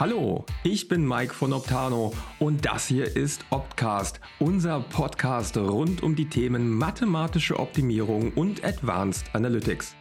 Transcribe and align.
Hallo, 0.00 0.46
ich 0.62 0.88
bin 0.88 1.06
Mike 1.06 1.34
von 1.34 1.52
Optano 1.52 2.14
und 2.38 2.64
das 2.64 2.86
hier 2.86 3.14
ist 3.18 3.44
Optcast, 3.50 4.18
unser 4.38 4.80
Podcast 4.80 5.58
rund 5.58 6.02
um 6.02 6.16
die 6.16 6.26
Themen 6.26 6.70
mathematische 6.70 7.58
Optimierung 7.58 8.32
und 8.32 8.64
Advanced 8.64 9.26
Analytics. 9.34 9.94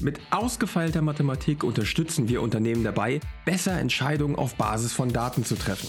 Mit 0.00 0.18
ausgefeilter 0.32 1.02
Mathematik 1.02 1.62
unterstützen 1.62 2.28
wir 2.28 2.42
Unternehmen 2.42 2.82
dabei, 2.82 3.20
besser 3.44 3.78
Entscheidungen 3.78 4.34
auf 4.34 4.56
Basis 4.56 4.92
von 4.92 5.12
Daten 5.12 5.44
zu 5.44 5.54
treffen. 5.54 5.88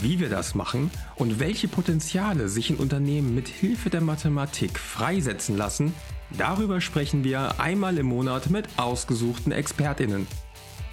Wie 0.00 0.18
wir 0.18 0.30
das 0.30 0.54
machen 0.54 0.90
und 1.16 1.40
welche 1.40 1.68
Potenziale 1.68 2.48
sich 2.48 2.70
in 2.70 2.76
Unternehmen 2.76 3.34
mit 3.34 3.48
Hilfe 3.48 3.90
der 3.90 4.00
Mathematik 4.00 4.78
freisetzen 4.78 5.58
lassen, 5.58 5.92
darüber 6.38 6.80
sprechen 6.80 7.22
wir 7.22 7.60
einmal 7.60 7.98
im 7.98 8.06
Monat 8.06 8.48
mit 8.48 8.66
ausgesuchten 8.78 9.52
Expertinnen. 9.52 10.26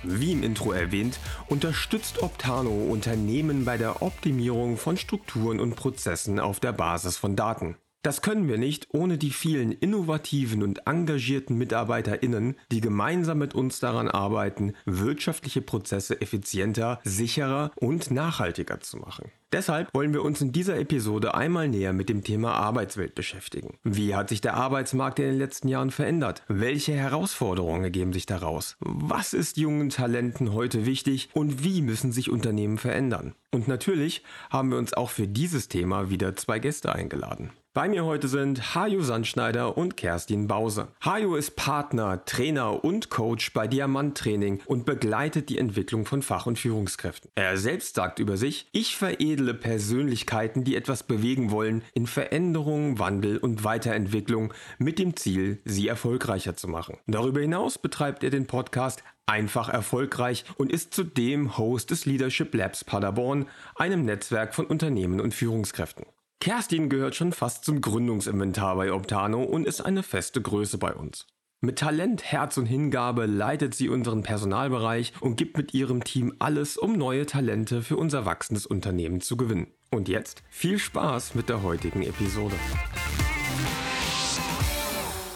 Wie 0.07 0.33
im 0.33 0.43
Intro 0.43 0.71
erwähnt, 0.71 1.19
unterstützt 1.47 2.21
Optano 2.21 2.69
Unternehmen 2.69 3.65
bei 3.65 3.77
der 3.77 4.03
Optimierung 4.03 4.77
von 4.77 4.97
Strukturen 4.97 5.59
und 5.59 5.75
Prozessen 5.75 6.39
auf 6.39 6.59
der 6.59 6.73
Basis 6.73 7.17
von 7.17 7.35
Daten. 7.35 7.75
Das 8.05 8.21
können 8.21 8.47
wir 8.47 8.59
nicht 8.59 8.89
ohne 8.91 9.17
die 9.17 9.31
vielen 9.31 9.71
innovativen 9.71 10.61
und 10.61 10.85
engagierten 10.85 11.57
Mitarbeiterinnen, 11.57 12.55
die 12.71 12.79
gemeinsam 12.79 13.39
mit 13.39 13.55
uns 13.55 13.79
daran 13.79 14.09
arbeiten, 14.09 14.73
wirtschaftliche 14.85 15.63
Prozesse 15.63 16.21
effizienter, 16.21 16.99
sicherer 17.03 17.71
und 17.77 18.11
nachhaltiger 18.11 18.79
zu 18.79 18.97
machen. 18.97 19.31
Deshalb 19.51 19.91
wollen 19.91 20.13
wir 20.13 20.23
uns 20.23 20.39
in 20.39 20.51
dieser 20.51 20.77
Episode 20.77 21.33
einmal 21.33 21.67
näher 21.67 21.93
mit 21.93 22.09
dem 22.09 22.23
Thema 22.23 22.53
Arbeitswelt 22.53 23.15
beschäftigen. 23.15 23.79
Wie 23.83 24.13
hat 24.13 24.29
sich 24.29 24.39
der 24.39 24.53
Arbeitsmarkt 24.53 25.17
in 25.17 25.25
den 25.25 25.39
letzten 25.39 25.67
Jahren 25.67 25.89
verändert? 25.89 26.43
Welche 26.47 26.93
Herausforderungen 26.93 27.85
ergeben 27.85 28.13
sich 28.13 28.27
daraus? 28.27 28.77
Was 28.81 29.33
ist 29.33 29.57
jungen 29.57 29.89
Talenten 29.89 30.53
heute 30.53 30.85
wichtig 30.85 31.29
und 31.33 31.63
wie 31.63 31.81
müssen 31.81 32.11
sich 32.11 32.29
Unternehmen 32.29 32.77
verändern? 32.77 33.33
Und 33.49 33.67
natürlich 33.67 34.21
haben 34.51 34.69
wir 34.69 34.77
uns 34.77 34.93
auch 34.93 35.09
für 35.09 35.27
dieses 35.27 35.69
Thema 35.69 36.11
wieder 36.11 36.35
zwei 36.35 36.59
Gäste 36.59 36.93
eingeladen. 36.93 37.49
Bei 37.75 37.89
mir 37.89 38.05
heute 38.05 38.29
sind 38.29 38.73
Hajo 38.73 39.01
Sandschneider 39.01 39.77
und 39.77 39.97
Kerstin 39.97 40.47
Bause. 40.47 40.87
Hajo 41.03 41.35
ist 41.35 41.57
Partner, 41.57 42.23
Trainer 42.23 42.85
und 42.85 43.09
Coach 43.09 43.51
bei 43.51 43.67
Diamant 43.67 44.17
Training 44.17 44.61
und 44.65 44.85
begleitet 44.85 45.49
die 45.49 45.57
Entwicklung 45.57 46.05
von 46.05 46.21
Fach- 46.21 46.45
und 46.45 46.57
Führungskräften. 46.57 47.31
Er 47.35 47.57
selbst 47.57 47.95
sagt 47.95 48.19
über 48.19 48.37
sich, 48.37 48.69
ich 48.71 48.95
veredle 48.95 49.53
Persönlichkeiten, 49.53 50.63
die 50.63 50.77
etwas 50.77 51.03
bewegen 51.03 51.51
wollen, 51.51 51.81
in 51.93 52.07
Veränderung, 52.07 52.97
Wandel 52.97 53.39
und 53.39 53.65
Weiterentwicklung 53.65 54.53
mit 54.77 54.97
dem 54.97 55.17
Ziel, 55.17 55.59
sie 55.65 55.89
erfolgreicher 55.89 56.55
zu 56.55 56.69
machen. 56.69 56.97
Darüber 57.07 57.41
hinaus 57.41 57.77
betreibt 57.77 58.23
er 58.23 58.29
den 58.29 58.47
Podcast 58.47 59.03
einfach 59.25 59.67
erfolgreich 59.67 60.45
und 60.55 60.71
ist 60.71 60.93
zudem 60.93 61.57
Host 61.57 61.91
des 61.91 62.05
Leadership 62.05 62.55
Labs 62.55 62.85
Paderborn, 62.85 63.47
einem 63.75 64.05
Netzwerk 64.05 64.55
von 64.55 64.65
Unternehmen 64.65 65.19
und 65.19 65.33
Führungskräften. 65.33 66.05
Kerstin 66.45 66.89
gehört 66.89 67.15
schon 67.15 67.31
fast 67.31 67.65
zum 67.65 67.81
Gründungsinventar 67.81 68.75
bei 68.75 68.91
Optano 68.93 69.41
und 69.41 69.65
ist 69.65 69.81
eine 69.81 70.03
feste 70.03 70.43
Größe 70.43 70.77
bei 70.77 70.93
uns. 70.93 71.25
Mit 71.59 71.79
Talent, 71.79 72.23
Herz 72.23 72.55
und 72.57 72.67
Hingabe 72.67 73.25
leitet 73.25 73.73
sie 73.73 73.89
unseren 73.89 74.21
Personalbereich 74.21 75.13
und 75.21 75.37
gibt 75.37 75.57
mit 75.57 75.73
ihrem 75.73 76.03
Team 76.03 76.35
alles, 76.37 76.77
um 76.77 76.99
neue 76.99 77.25
Talente 77.25 77.81
für 77.81 77.97
unser 77.97 78.27
wachsendes 78.27 78.67
Unternehmen 78.67 79.21
zu 79.21 79.37
gewinnen. 79.37 79.71
Und 79.89 80.07
jetzt 80.07 80.43
viel 80.51 80.77
Spaß 80.77 81.33
mit 81.33 81.49
der 81.49 81.63
heutigen 81.63 82.03
Episode. 82.03 82.55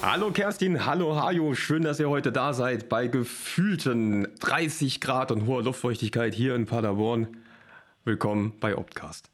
Hallo 0.03 0.29
Kerstin, 0.29 0.85
hallo 0.85 1.15
Hajo, 1.15 1.55
schön, 1.55 1.81
dass 1.81 1.99
ihr 1.99 2.11
heute 2.11 2.31
da 2.31 2.53
seid 2.53 2.87
bei 2.87 3.07
gefühlten 3.07 4.27
30 4.41 5.01
Grad 5.01 5.31
und 5.31 5.47
hoher 5.47 5.63
Luftfeuchtigkeit 5.63 6.35
hier 6.35 6.53
in 6.53 6.67
Paderborn. 6.67 7.29
Willkommen 8.03 8.53
bei 8.59 8.77
Optcast. 8.77 9.31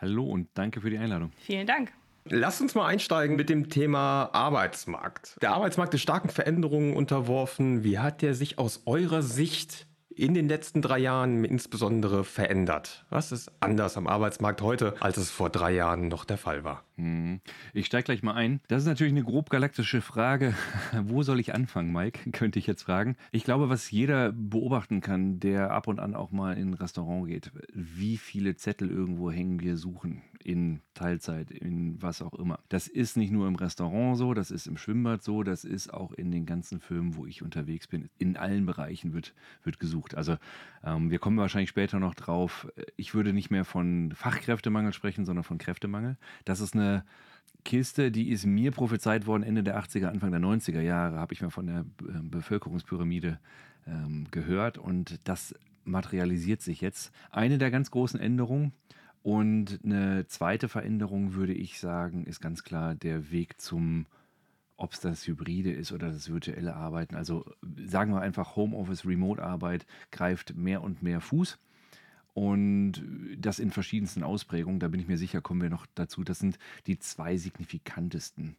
Hallo 0.00 0.24
und 0.24 0.48
danke 0.54 0.80
für 0.80 0.90
die 0.90 0.98
Einladung. 0.98 1.30
Vielen 1.36 1.66
Dank. 1.66 1.92
Lass 2.26 2.60
uns 2.60 2.74
mal 2.74 2.86
einsteigen 2.86 3.36
mit 3.36 3.50
dem 3.50 3.68
Thema 3.68 4.30
Arbeitsmarkt. 4.32 5.36
Der 5.42 5.52
Arbeitsmarkt 5.52 5.92
ist 5.92 6.00
starken 6.00 6.30
Veränderungen 6.30 6.96
unterworfen. 6.96 7.84
Wie 7.84 7.98
hat 7.98 8.22
der 8.22 8.34
sich 8.34 8.58
aus 8.58 8.82
eurer 8.86 9.22
Sicht 9.22 9.86
in 10.16 10.34
den 10.34 10.48
letzten 10.48 10.82
drei 10.82 10.98
Jahren 10.98 11.44
insbesondere 11.44 12.24
verändert? 12.24 13.04
Was 13.10 13.32
ist 13.32 13.50
anders 13.60 13.96
am 13.96 14.06
Arbeitsmarkt 14.06 14.62
heute, 14.62 14.94
als 15.00 15.16
es 15.16 15.30
vor 15.30 15.50
drei 15.50 15.72
Jahren 15.72 16.08
noch 16.08 16.24
der 16.24 16.38
Fall 16.38 16.64
war? 16.64 16.84
Hm. 16.96 17.40
Ich 17.72 17.86
steige 17.86 18.04
gleich 18.04 18.22
mal 18.22 18.34
ein. 18.34 18.60
Das 18.68 18.82
ist 18.82 18.88
natürlich 18.88 19.12
eine 19.12 19.24
grob 19.24 19.50
galaktische 19.50 20.00
Frage. 20.00 20.54
Wo 21.02 21.22
soll 21.22 21.40
ich 21.40 21.54
anfangen, 21.54 21.92
Mike? 21.92 22.30
Könnte 22.32 22.58
ich 22.58 22.66
jetzt 22.66 22.82
fragen. 22.82 23.16
Ich 23.32 23.44
glaube, 23.44 23.68
was 23.68 23.90
jeder 23.90 24.32
beobachten 24.32 25.00
kann, 25.00 25.40
der 25.40 25.70
ab 25.70 25.88
und 25.88 26.00
an 26.00 26.14
auch 26.14 26.30
mal 26.30 26.56
in 26.56 26.70
ein 26.70 26.74
Restaurant 26.74 27.26
geht, 27.26 27.52
wie 27.72 28.16
viele 28.16 28.56
Zettel 28.56 28.90
irgendwo 28.90 29.30
hängen 29.30 29.60
wir 29.60 29.76
suchen 29.76 30.22
in 30.44 30.80
Teilzeit, 30.92 31.50
in 31.50 32.00
was 32.02 32.20
auch 32.20 32.34
immer. 32.34 32.60
Das 32.68 32.86
ist 32.86 33.16
nicht 33.16 33.32
nur 33.32 33.48
im 33.48 33.56
Restaurant 33.56 34.18
so, 34.18 34.34
das 34.34 34.50
ist 34.50 34.66
im 34.66 34.76
Schwimmbad 34.76 35.22
so, 35.22 35.42
das 35.42 35.64
ist 35.64 35.92
auch 35.92 36.12
in 36.12 36.30
den 36.30 36.44
ganzen 36.44 36.80
Filmen, 36.80 37.16
wo 37.16 37.24
ich 37.24 37.42
unterwegs 37.42 37.86
bin. 37.86 38.10
In 38.18 38.36
allen 38.36 38.66
Bereichen 38.66 39.14
wird, 39.14 39.34
wird 39.62 39.80
gesucht. 39.80 40.14
Also 40.14 40.36
ähm, 40.84 41.10
wir 41.10 41.18
kommen 41.18 41.38
wahrscheinlich 41.38 41.70
später 41.70 41.98
noch 41.98 42.14
drauf. 42.14 42.68
Ich 42.96 43.14
würde 43.14 43.32
nicht 43.32 43.50
mehr 43.50 43.64
von 43.64 44.12
Fachkräftemangel 44.14 44.92
sprechen, 44.92 45.24
sondern 45.24 45.44
von 45.44 45.56
Kräftemangel. 45.56 46.18
Das 46.44 46.60
ist 46.60 46.74
eine 46.74 47.04
Kiste, 47.64 48.12
die 48.12 48.28
ist 48.28 48.44
mir 48.44 48.70
prophezeit 48.70 49.26
worden 49.26 49.42
Ende 49.42 49.62
der 49.62 49.78
80er, 49.82 50.08
Anfang 50.08 50.30
der 50.30 50.40
90er 50.40 50.82
Jahre, 50.82 51.16
habe 51.16 51.32
ich 51.32 51.40
mal 51.40 51.50
von 51.50 51.66
der 51.66 51.86
ähm, 52.06 52.30
Bevölkerungspyramide 52.30 53.40
ähm, 53.86 54.26
gehört 54.30 54.76
und 54.76 55.18
das 55.24 55.54
materialisiert 55.84 56.60
sich 56.60 56.82
jetzt. 56.82 57.12
Eine 57.30 57.56
der 57.56 57.70
ganz 57.70 57.90
großen 57.90 58.20
Änderungen 58.20 58.72
und 59.24 59.80
eine 59.82 60.26
zweite 60.26 60.68
Veränderung, 60.68 61.32
würde 61.32 61.54
ich 61.54 61.80
sagen, 61.80 62.26
ist 62.26 62.42
ganz 62.42 62.62
klar 62.62 62.94
der 62.94 63.30
Weg 63.30 63.58
zum, 63.58 64.04
ob 64.76 64.92
es 64.92 65.00
das 65.00 65.26
Hybride 65.26 65.72
ist 65.72 65.92
oder 65.92 66.10
das 66.10 66.28
virtuelle 66.28 66.76
Arbeiten. 66.76 67.16
Also 67.16 67.46
sagen 67.86 68.12
wir 68.12 68.20
einfach, 68.20 68.54
Homeoffice, 68.54 69.06
Remote-Arbeit 69.06 69.86
greift 70.10 70.56
mehr 70.56 70.82
und 70.82 71.02
mehr 71.02 71.22
Fuß. 71.22 71.58
Und 72.34 73.02
das 73.38 73.60
in 73.60 73.70
verschiedensten 73.70 74.24
Ausprägungen, 74.24 74.78
da 74.78 74.88
bin 74.88 75.00
ich 75.00 75.08
mir 75.08 75.16
sicher, 75.16 75.40
kommen 75.40 75.62
wir 75.62 75.70
noch 75.70 75.86
dazu. 75.94 76.22
Das 76.22 76.38
sind 76.38 76.58
die 76.86 76.98
zwei 76.98 77.38
signifikantesten 77.38 78.56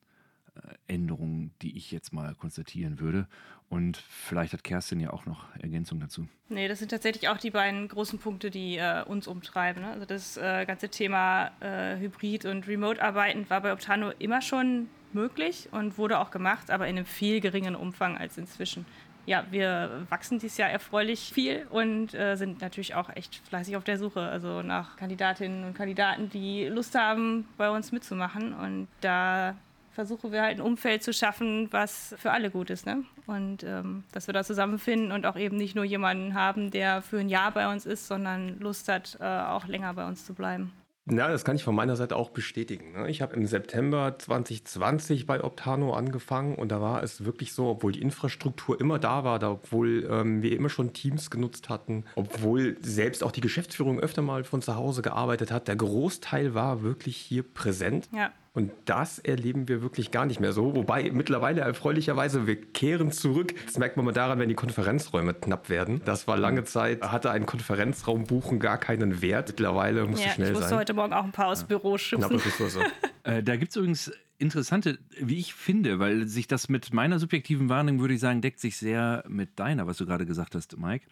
äh, 0.56 0.94
Änderungen, 0.94 1.52
die 1.62 1.78
ich 1.78 1.92
jetzt 1.92 2.14
mal 2.14 2.36
konstatieren 2.36 3.00
würde. 3.00 3.28
Und 3.70 3.98
vielleicht 3.98 4.54
hat 4.54 4.64
Kerstin 4.64 5.00
ja 5.00 5.12
auch 5.12 5.26
noch 5.26 5.46
Ergänzungen 5.58 6.02
dazu. 6.02 6.28
Nee, 6.50 6.68
das 6.68 6.80
sind 6.80 6.92
tatsächlich 6.92 7.30
auch 7.30 7.38
die 7.38 7.50
beiden 7.50 7.88
großen 7.88 8.20
Punkte, 8.20 8.52
die 8.52 8.78
äh, 8.78 9.04
uns 9.04 9.28
umtreiben. 9.28 9.82
Ne? 9.82 9.92
Also 9.92 10.06
das 10.06 10.38
äh, 10.38 10.66
ganze 10.66 10.90
Thema 10.90 11.52
äh, 11.60 11.98
Hybrid- 11.98 12.46
und 12.46 12.68
Remote-Arbeiten 12.68 13.50
war 13.50 13.62
bei 13.62 13.74
Optano 13.74 14.12
immer 14.20 14.42
schon 14.42 14.88
möglich 15.14 15.70
und 15.72 15.98
wurde 15.98 16.20
auch 16.20 16.30
gemacht, 16.30 16.70
aber 16.70 16.88
in 16.88 16.98
einem 16.98 17.06
viel 17.06 17.42
geringeren 17.42 17.76
Umfang 17.76 18.18
als 18.18 18.38
inzwischen. 18.38 18.86
Ja, 19.26 19.44
wir 19.50 20.06
wachsen 20.10 20.38
dieses 20.38 20.58
Jahr 20.58 20.70
erfreulich 20.70 21.32
viel 21.34 21.66
und 21.72 22.14
äh, 22.14 22.36
sind 22.36 22.62
natürlich 22.62 22.94
auch 22.94 23.10
echt 23.10 23.42
fleißig 23.48 23.76
auf 23.76 23.84
der 23.84 23.98
Suche, 23.98 24.22
also 24.22 24.62
nach 24.62 24.98
Kandidatinnen 24.98 25.64
und 25.64 25.74
Kandidaten, 25.74 26.30
die 26.30 26.66
Lust 26.66 26.94
haben, 26.94 27.48
bei 27.58 27.72
uns 27.72 27.92
mitzumachen. 27.92 28.54
Und 28.54 28.88
da 29.02 29.56
versuchen 29.96 30.32
wir 30.32 30.44
halt 30.44 30.60
ein 30.60 30.62
Umfeld 30.62 31.02
zu 31.02 31.14
schaffen, 31.14 31.70
was 31.72 32.14
für 32.20 32.32
alle 32.32 32.52
gut 32.52 32.70
ist. 32.70 32.86
Ne? 32.86 33.04
Und 33.26 33.64
ähm, 33.64 34.04
dass 34.12 34.28
wir 34.28 34.34
da 34.34 34.44
zusammenfinden 34.44 35.12
und 35.12 35.26
auch 35.26 35.38
eben 35.38 35.58
nicht 35.58 35.76
nur 35.76 35.86
jemanden 35.86 36.34
haben, 36.34 36.70
der 36.70 37.02
für 37.02 37.20
ein 37.20 37.30
Jahr 37.30 37.52
bei 37.52 37.72
uns 37.72 37.86
ist, 37.86 38.08
sondern 38.08 38.60
Lust 38.60 38.90
hat, 38.90 39.18
äh, 39.20 39.24
auch 39.24 39.66
länger 39.68 39.94
bei 39.94 40.06
uns 40.06 40.26
zu 40.26 40.34
bleiben. 40.34 40.72
Ja, 41.08 41.28
das 41.28 41.46
kann 41.46 41.56
ich 41.56 41.64
von 41.64 41.76
meiner 41.76 41.96
Seite 41.96 42.16
auch 42.16 42.32
bestätigen. 42.32 42.94
Ne? 42.94 43.10
Ich 43.10 43.22
habe 43.22 43.36
im 43.36 43.46
September 43.46 44.16
2020 44.18 45.28
bei 45.28 45.44
Optano 45.44 45.94
angefangen 45.94 46.56
und 46.56 46.72
da 46.72 46.82
war 46.82 47.04
es 47.04 47.24
wirklich 47.24 47.54
so, 47.54 47.68
obwohl 47.68 47.92
die 47.92 48.02
Infrastruktur 48.02 48.82
immer 48.82 48.98
da 48.98 49.24
war, 49.24 49.38
da, 49.38 49.52
obwohl 49.52 50.08
ähm, 50.10 50.42
wir 50.42 50.58
immer 50.58 50.70
schon 50.70 50.94
Teams 50.94 51.30
genutzt 51.30 51.70
hatten, 51.70 52.06
obwohl 52.16 52.78
selbst 52.82 53.24
auch 53.24 53.32
die 53.32 53.42
Geschäftsführung 53.42 54.00
öfter 54.00 54.24
mal 54.24 54.44
von 54.44 54.64
zu 54.64 54.76
Hause 54.76 55.04
gearbeitet 55.04 55.52
hat, 55.52 55.68
der 55.68 55.76
Großteil 55.76 56.56
war 56.56 56.82
wirklich 56.82 57.18
hier 57.18 57.44
präsent. 57.44 58.10
Ja. 58.12 58.32
Und 58.56 58.72
das 58.86 59.20
erleben 59.20 59.68
wir 59.68 59.82
wirklich 59.82 60.12
gar 60.12 60.26
nicht 60.26 60.40
mehr 60.40 60.54
so. 60.54 60.76
Wobei 60.76 61.12
mittlerweile 61.12 61.60
erfreulicherweise, 61.60 62.48
wir 62.48 62.56
kehren 62.56 63.12
zurück. 63.12 63.54
Das 63.66 63.78
merkt 63.78 63.98
man 63.98 64.06
mal 64.06 64.14
daran, 64.14 64.40
wenn 64.40 64.48
die 64.48 64.56
Konferenzräume 64.56 65.34
knapp 65.34 65.70
werden. 65.70 66.02
Das 66.06 66.26
war 66.26 66.38
lange 66.38 66.64
Zeit, 66.64 67.04
hatte 67.04 67.32
ein 67.32 67.46
Konferenzraum 67.46 68.24
buchen 68.24 68.60
gar 68.60 68.78
keinen 68.78 69.22
Wert. 69.22 69.50
Mittlerweile 69.50 70.06
muss 70.06 70.24
ja, 70.24 70.32
schnell 70.32 70.48
sein. 70.48 70.56
Ich 70.56 70.62
musste 70.62 70.78
heute 70.78 70.94
Morgen 70.94 71.12
auch 71.12 71.26
ein 71.26 71.34
paar 71.34 71.48
aus 71.48 71.62
ja. 71.62 71.68
Büro. 71.68 71.98
Knapp 71.98 72.32
ist 72.32 72.58
so. 72.58 72.80
äh, 73.24 73.44
da 73.44 73.58
gibt 73.58 73.72
es 73.72 73.76
übrigens 73.76 74.12
interessante, 74.38 75.00
wie 75.20 75.38
ich 75.38 75.54
finde, 75.54 76.00
weil 76.00 76.26
sich 76.26 76.48
das 76.48 76.70
mit 76.70 76.94
meiner 76.94 77.20
subjektiven 77.20 77.68
Wahrnehmung, 77.68 78.00
würde 78.00 78.14
ich 78.14 78.22
sagen, 78.22 78.40
deckt 78.40 78.62
sich 78.62 78.78
sehr 78.78 79.26
mit 79.28 79.60
deiner, 79.60 79.86
was 79.86 79.98
du 79.98 80.06
gerade 80.06 80.26
gesagt 80.26 80.56
hast, 80.56 80.78
Mike. 80.78 81.06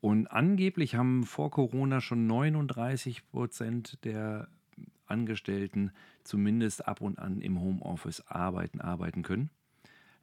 Und 0.00 0.28
angeblich 0.28 0.94
haben 0.94 1.24
vor 1.24 1.50
Corona 1.50 2.00
schon 2.00 2.28
39 2.28 3.26
Prozent 3.26 3.98
der 4.04 4.46
Angestellten 5.06 5.92
zumindest 6.24 6.86
ab 6.86 7.00
und 7.00 7.18
an 7.18 7.40
im 7.40 7.60
Homeoffice 7.60 8.26
arbeiten, 8.26 8.80
arbeiten 8.80 9.22
können. 9.22 9.50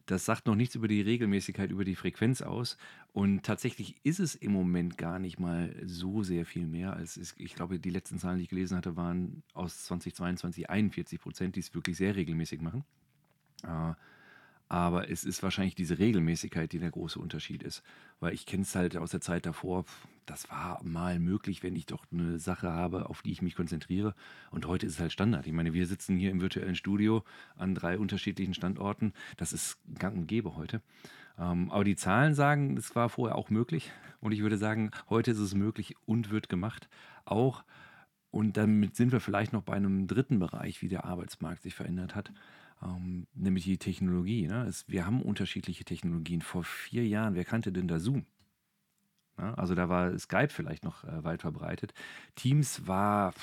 Das 0.08 0.26
sagt 0.26 0.48
noch 0.48 0.56
nichts 0.56 0.76
über 0.76 0.88
die 0.88 1.02
Regelmäßigkeit, 1.02 1.70
über 1.70 1.86
die 1.86 1.96
Frequenz 1.96 2.42
aus. 2.42 2.78
Und 3.14 3.44
tatsächlich 3.44 3.96
ist 4.04 4.20
es 4.20 4.36
im 4.36 4.52
Moment 4.52 4.98
gar 4.98 5.20
nicht 5.20 5.40
mal 5.40 5.76
so 5.86 6.24
sehr 6.24 6.46
viel 6.46 6.66
mehr. 6.66 6.94
Als 6.94 7.18
ist, 7.18 7.36
ich 7.38 7.56
glaube, 7.56 7.80
die 7.80 7.90
letzten 7.90 8.18
Zahlen, 8.18 8.38
die 8.38 8.44
ich 8.44 8.50
gelesen 8.50 8.78
hatte, 8.78 8.98
waren 8.98 9.44
aus 9.54 9.86
2022 9.86 10.70
41 10.70 11.22
Prozent, 11.22 11.56
die 11.56 11.60
es 11.60 11.74
wirklich 11.74 11.98
sehr 11.98 12.16
regelmäßig 12.16 12.62
machen. 12.62 12.84
Aber 14.72 15.10
es 15.10 15.26
ist 15.26 15.44
wahrscheinlich 15.44 15.76
diese 15.76 16.00
Regelmäßigkeit, 16.00 16.72
die 16.72 16.80
der 16.80 16.92
große 16.92 17.20
Unterschied 17.20 17.62
ist. 17.62 17.84
Weil 18.22 18.34
ich 18.34 18.46
kenne 18.46 18.64
es 18.64 18.74
halt 18.74 18.96
aus 18.96 19.12
der 19.12 19.20
Zeit 19.20 19.46
davor, 19.46 19.84
das 20.26 20.50
war 20.50 20.82
mal 20.82 21.20
möglich, 21.20 21.62
wenn 21.62 21.76
ich 21.76 21.88
doch 21.88 22.06
eine 22.10 22.40
Sache 22.40 22.72
habe, 22.72 23.10
auf 23.10 23.22
die 23.22 23.34
ich 23.34 23.42
mich 23.42 23.56
konzentriere. 23.56 24.16
Und 24.50 24.66
heute 24.68 24.86
ist 24.86 24.94
es 24.94 25.00
halt 25.02 25.12
Standard. 25.12 25.46
Ich 25.46 25.52
meine, 25.52 25.74
wir 25.74 25.86
sitzen 25.88 26.16
hier 26.16 26.32
im 26.32 26.40
virtuellen 26.40 26.78
Studio 26.78 27.26
an 27.58 27.76
drei 27.76 28.00
unterschiedlichen 28.00 28.54
Standorten. 28.54 29.12
Das 29.36 29.52
ist 29.52 29.78
gang 30.00 30.16
und 30.16 30.28
gäbe 30.28 30.56
heute. 30.56 30.82
Ähm, 31.38 31.70
aber 31.70 31.84
die 31.84 31.98
Zahlen 31.98 32.34
sagen, 32.34 32.78
es 32.78 32.96
war 32.96 33.10
vorher 33.10 33.36
auch 33.36 33.50
möglich. 33.50 33.92
Und 34.22 34.32
ich 34.32 34.40
würde 34.40 34.58
sagen, 34.58 34.92
heute 35.10 35.32
ist 35.32 35.40
es 35.40 35.54
möglich 35.54 35.96
und 36.06 36.32
wird 36.32 36.48
gemacht. 36.48 36.88
Auch, 37.26 37.66
und 38.30 38.56
damit 38.56 38.96
sind 38.96 39.12
wir 39.12 39.20
vielleicht 39.20 39.52
noch 39.52 39.64
bei 39.64 39.74
einem 39.74 40.08
dritten 40.08 40.40
Bereich, 40.40 40.82
wie 40.82 40.88
der 40.88 41.04
Arbeitsmarkt 41.04 41.62
sich 41.62 41.76
verändert 41.76 42.16
hat 42.16 42.32
ähm, 42.84 43.28
nämlich 43.34 43.64
die 43.66 43.78
Technologie. 43.78 44.48
Ne? 44.48 44.66
Es, 44.66 44.88
wir 44.88 45.06
haben 45.06 45.22
unterschiedliche 45.22 45.86
Technologien. 45.86 46.42
Vor 46.42 46.64
vier 46.64 47.08
Jahren, 47.08 47.36
wer 47.36 47.46
kannte 47.46 47.72
denn 47.72 47.88
da 47.88 48.00
Zoom? 48.00 48.26
Ja, 49.38 49.54
also 49.56 49.76
da 49.76 49.90
war 49.90 50.18
Skype 50.20 50.50
vielleicht 50.50 50.84
noch 50.84 51.04
äh, 51.04 51.24
weit 51.24 51.42
verbreitet. 51.42 51.94
Teams 52.36 52.86
war 52.88 53.34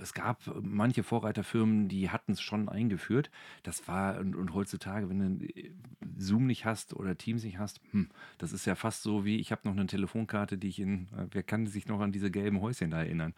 es 0.00 0.14
gab 0.14 0.40
manche 0.62 1.02
Vorreiterfirmen, 1.02 1.88
die 1.88 2.10
hatten 2.10 2.32
es 2.32 2.40
schon 2.40 2.68
eingeführt. 2.68 3.30
Das 3.62 3.86
war, 3.88 4.18
und, 4.18 4.34
und, 4.36 4.54
heutzutage, 4.54 5.08
wenn 5.08 5.38
du 5.38 5.46
äh, 5.46 5.72
Zoom 6.16 6.46
nicht 6.46 6.64
hast 6.64 6.94
oder 6.94 7.16
Teams 7.16 7.44
nicht 7.44 7.58
hast, 7.58 7.80
hm, 7.90 8.08
das 8.38 8.52
ist 8.52 8.66
ja 8.66 8.74
fast 8.74 9.02
so 9.02 9.24
wie, 9.24 9.36
ich 9.36 9.52
habe 9.52 9.62
noch 9.64 9.72
eine 9.72 9.86
Telefonkarte, 9.86 10.58
die 10.58 10.68
ich 10.68 10.80
in, 10.80 11.08
äh, 11.16 11.26
wer 11.30 11.42
kann 11.42 11.66
sich 11.66 11.86
noch 11.86 12.00
an 12.00 12.12
diese 12.12 12.30
gelben 12.30 12.60
Häuschen 12.60 12.90
da 12.90 12.98
erinnern? 12.98 13.34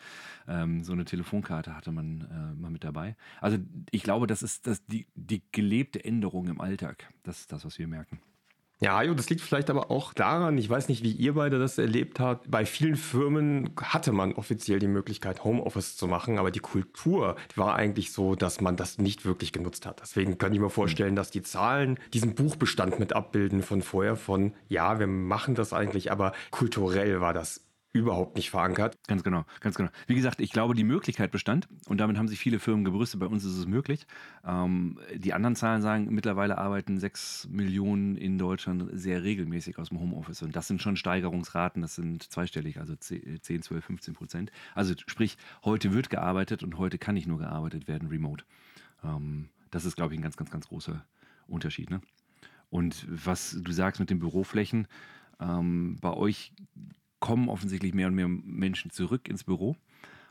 Ähm, 0.48 0.84
so 0.84 0.92
eine 0.92 1.04
Telefonkarte 1.04 1.74
hatte 1.74 1.92
man 1.92 2.22
äh, 2.22 2.60
mal 2.60 2.70
mit 2.70 2.84
dabei. 2.84 3.16
Also 3.40 3.58
ich 3.90 4.02
glaube, 4.02 4.26
das 4.26 4.42
ist 4.42 4.66
das, 4.66 4.84
die, 4.86 5.06
die 5.14 5.42
gelebte 5.52 6.04
Änderung 6.04 6.48
im 6.48 6.60
Alltag. 6.60 7.08
Das 7.22 7.40
ist 7.40 7.52
das, 7.52 7.64
was 7.64 7.78
wir 7.78 7.88
merken. 7.88 8.20
Ja, 8.80 8.98
Hajo, 8.98 9.14
das 9.14 9.30
liegt 9.30 9.40
vielleicht 9.40 9.70
aber 9.70 9.90
auch 9.90 10.12
daran, 10.12 10.58
ich 10.58 10.68
weiß 10.68 10.88
nicht, 10.88 11.02
wie 11.02 11.12
ihr 11.12 11.34
beide 11.34 11.58
das 11.58 11.78
erlebt 11.78 12.20
habt. 12.20 12.50
Bei 12.50 12.66
vielen 12.66 12.96
Firmen 12.96 13.70
hatte 13.80 14.12
man 14.12 14.34
offiziell 14.34 14.78
die 14.78 14.88
Möglichkeit, 14.88 15.42
Homeoffice 15.44 15.96
zu 15.96 16.06
machen, 16.06 16.38
aber 16.38 16.50
die 16.50 16.60
Kultur 16.60 17.36
war 17.54 17.76
eigentlich 17.76 18.12
so, 18.12 18.34
dass 18.34 18.60
man 18.60 18.76
das 18.76 18.98
nicht 18.98 19.24
wirklich 19.24 19.52
genutzt 19.52 19.86
hat. 19.86 20.00
Deswegen 20.02 20.38
kann 20.38 20.52
ich 20.52 20.60
mir 20.60 20.70
vorstellen, 20.70 21.16
dass 21.16 21.30
die 21.30 21.42
Zahlen 21.42 21.98
diesen 22.12 22.34
Buchbestand 22.34 22.98
mit 22.98 23.14
abbilden 23.14 23.62
von 23.62 23.80
vorher 23.80 24.16
von, 24.16 24.52
ja, 24.68 24.98
wir 24.98 25.06
machen 25.06 25.54
das 25.54 25.72
eigentlich, 25.72 26.10
aber 26.12 26.32
kulturell 26.50 27.20
war 27.20 27.32
das 27.32 27.63
überhaupt 27.94 28.34
nicht 28.36 28.50
verankert. 28.50 28.98
Ganz 29.06 29.22
genau, 29.22 29.44
ganz 29.60 29.76
genau. 29.76 29.88
Wie 30.08 30.16
gesagt, 30.16 30.40
ich 30.40 30.50
glaube, 30.50 30.74
die 30.74 30.82
Möglichkeit 30.82 31.30
bestand 31.30 31.68
und 31.86 31.98
damit 31.98 32.18
haben 32.18 32.26
sich 32.26 32.40
viele 32.40 32.58
Firmen 32.58 32.84
gebrüstet. 32.84 33.20
Bei 33.20 33.26
uns 33.26 33.44
ist 33.44 33.56
es 33.56 33.66
möglich. 33.66 34.06
Ähm, 34.44 34.98
die 35.14 35.32
anderen 35.32 35.54
Zahlen 35.54 35.80
sagen, 35.80 36.08
mittlerweile 36.10 36.58
arbeiten 36.58 36.98
sechs 36.98 37.48
Millionen 37.50 38.16
in 38.16 38.36
Deutschland 38.36 38.90
sehr 38.92 39.22
regelmäßig 39.22 39.78
aus 39.78 39.90
dem 39.90 40.00
Homeoffice 40.00 40.42
und 40.42 40.56
das 40.56 40.66
sind 40.66 40.82
schon 40.82 40.96
Steigerungsraten, 40.96 41.82
das 41.82 41.94
sind 41.94 42.24
zweistellig, 42.24 42.80
also 42.80 42.96
10, 42.96 43.62
12, 43.62 43.84
15 43.84 44.14
Prozent. 44.14 44.50
Also 44.74 44.94
sprich, 45.06 45.38
heute 45.64 45.94
wird 45.94 46.10
gearbeitet 46.10 46.64
und 46.64 46.76
heute 46.78 46.98
kann 46.98 47.14
nicht 47.14 47.28
nur 47.28 47.38
gearbeitet 47.38 47.86
werden 47.86 48.08
remote. 48.08 48.44
Ähm, 49.04 49.50
das 49.70 49.84
ist, 49.84 49.94
glaube 49.94 50.14
ich, 50.14 50.18
ein 50.18 50.22
ganz, 50.22 50.36
ganz, 50.36 50.50
ganz 50.50 50.66
großer 50.66 51.06
Unterschied. 51.46 51.90
Ne? 51.90 52.00
Und 52.70 53.06
was 53.08 53.56
du 53.60 53.70
sagst 53.70 54.00
mit 54.00 54.10
den 54.10 54.18
Büroflächen, 54.18 54.88
ähm, 55.38 55.96
bei 56.00 56.12
euch 56.12 56.52
kommen 57.24 57.48
offensichtlich 57.48 57.94
mehr 57.94 58.08
und 58.08 58.14
mehr 58.16 58.28
Menschen 58.28 58.90
zurück 58.90 59.30
ins 59.30 59.44
Büro. 59.44 59.76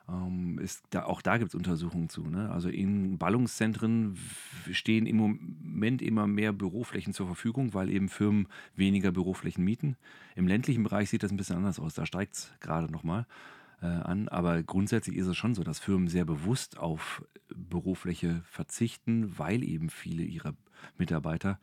Ähm, 0.08 0.60
ist 0.60 0.84
da, 0.92 1.06
auch 1.06 1.24
da 1.24 1.40
gibt 1.40 1.50
es 1.50 1.56
Untersuchungen 1.56 2.08
zu. 2.08 2.22
Ne? 2.28 2.52
Also 2.52 2.70
in 2.70 3.18
Ballungszentren 3.18 4.16
stehen 4.72 5.08
im 5.08 5.18
Moment 5.18 6.04
immer 6.04 6.28
mehr 6.28 6.54
Büroflächen 6.54 7.12
zur 7.12 7.26
Verfügung, 7.26 7.74
weil 7.74 7.90
eben 7.90 8.10
Firmen 8.10 8.48
weniger 8.76 9.12
Büroflächen 9.12 9.64
mieten. 9.64 9.98
Im 10.36 10.46
ländlichen 10.46 10.84
Bereich 10.84 11.10
sieht 11.10 11.24
das 11.24 11.32
ein 11.32 11.38
bisschen 11.38 11.56
anders 11.56 11.80
aus. 11.80 11.96
Da 11.96 12.06
steigt 12.06 12.36
es 12.36 12.52
gerade 12.60 12.92
nochmal 12.92 13.26
äh, 13.82 13.88
an. 13.88 14.28
Aber 14.28 14.62
grundsätzlich 14.62 15.18
ist 15.18 15.26
es 15.26 15.36
schon 15.36 15.56
so, 15.56 15.64
dass 15.64 15.80
Firmen 15.80 16.10
sehr 16.10 16.26
bewusst 16.26 16.78
auf 16.78 17.26
Bürofläche 17.56 18.44
verzichten, 18.46 19.40
weil 19.40 19.64
eben 19.64 19.90
viele 19.90 20.22
ihrer 20.22 20.54
Mitarbeiter 21.00 21.60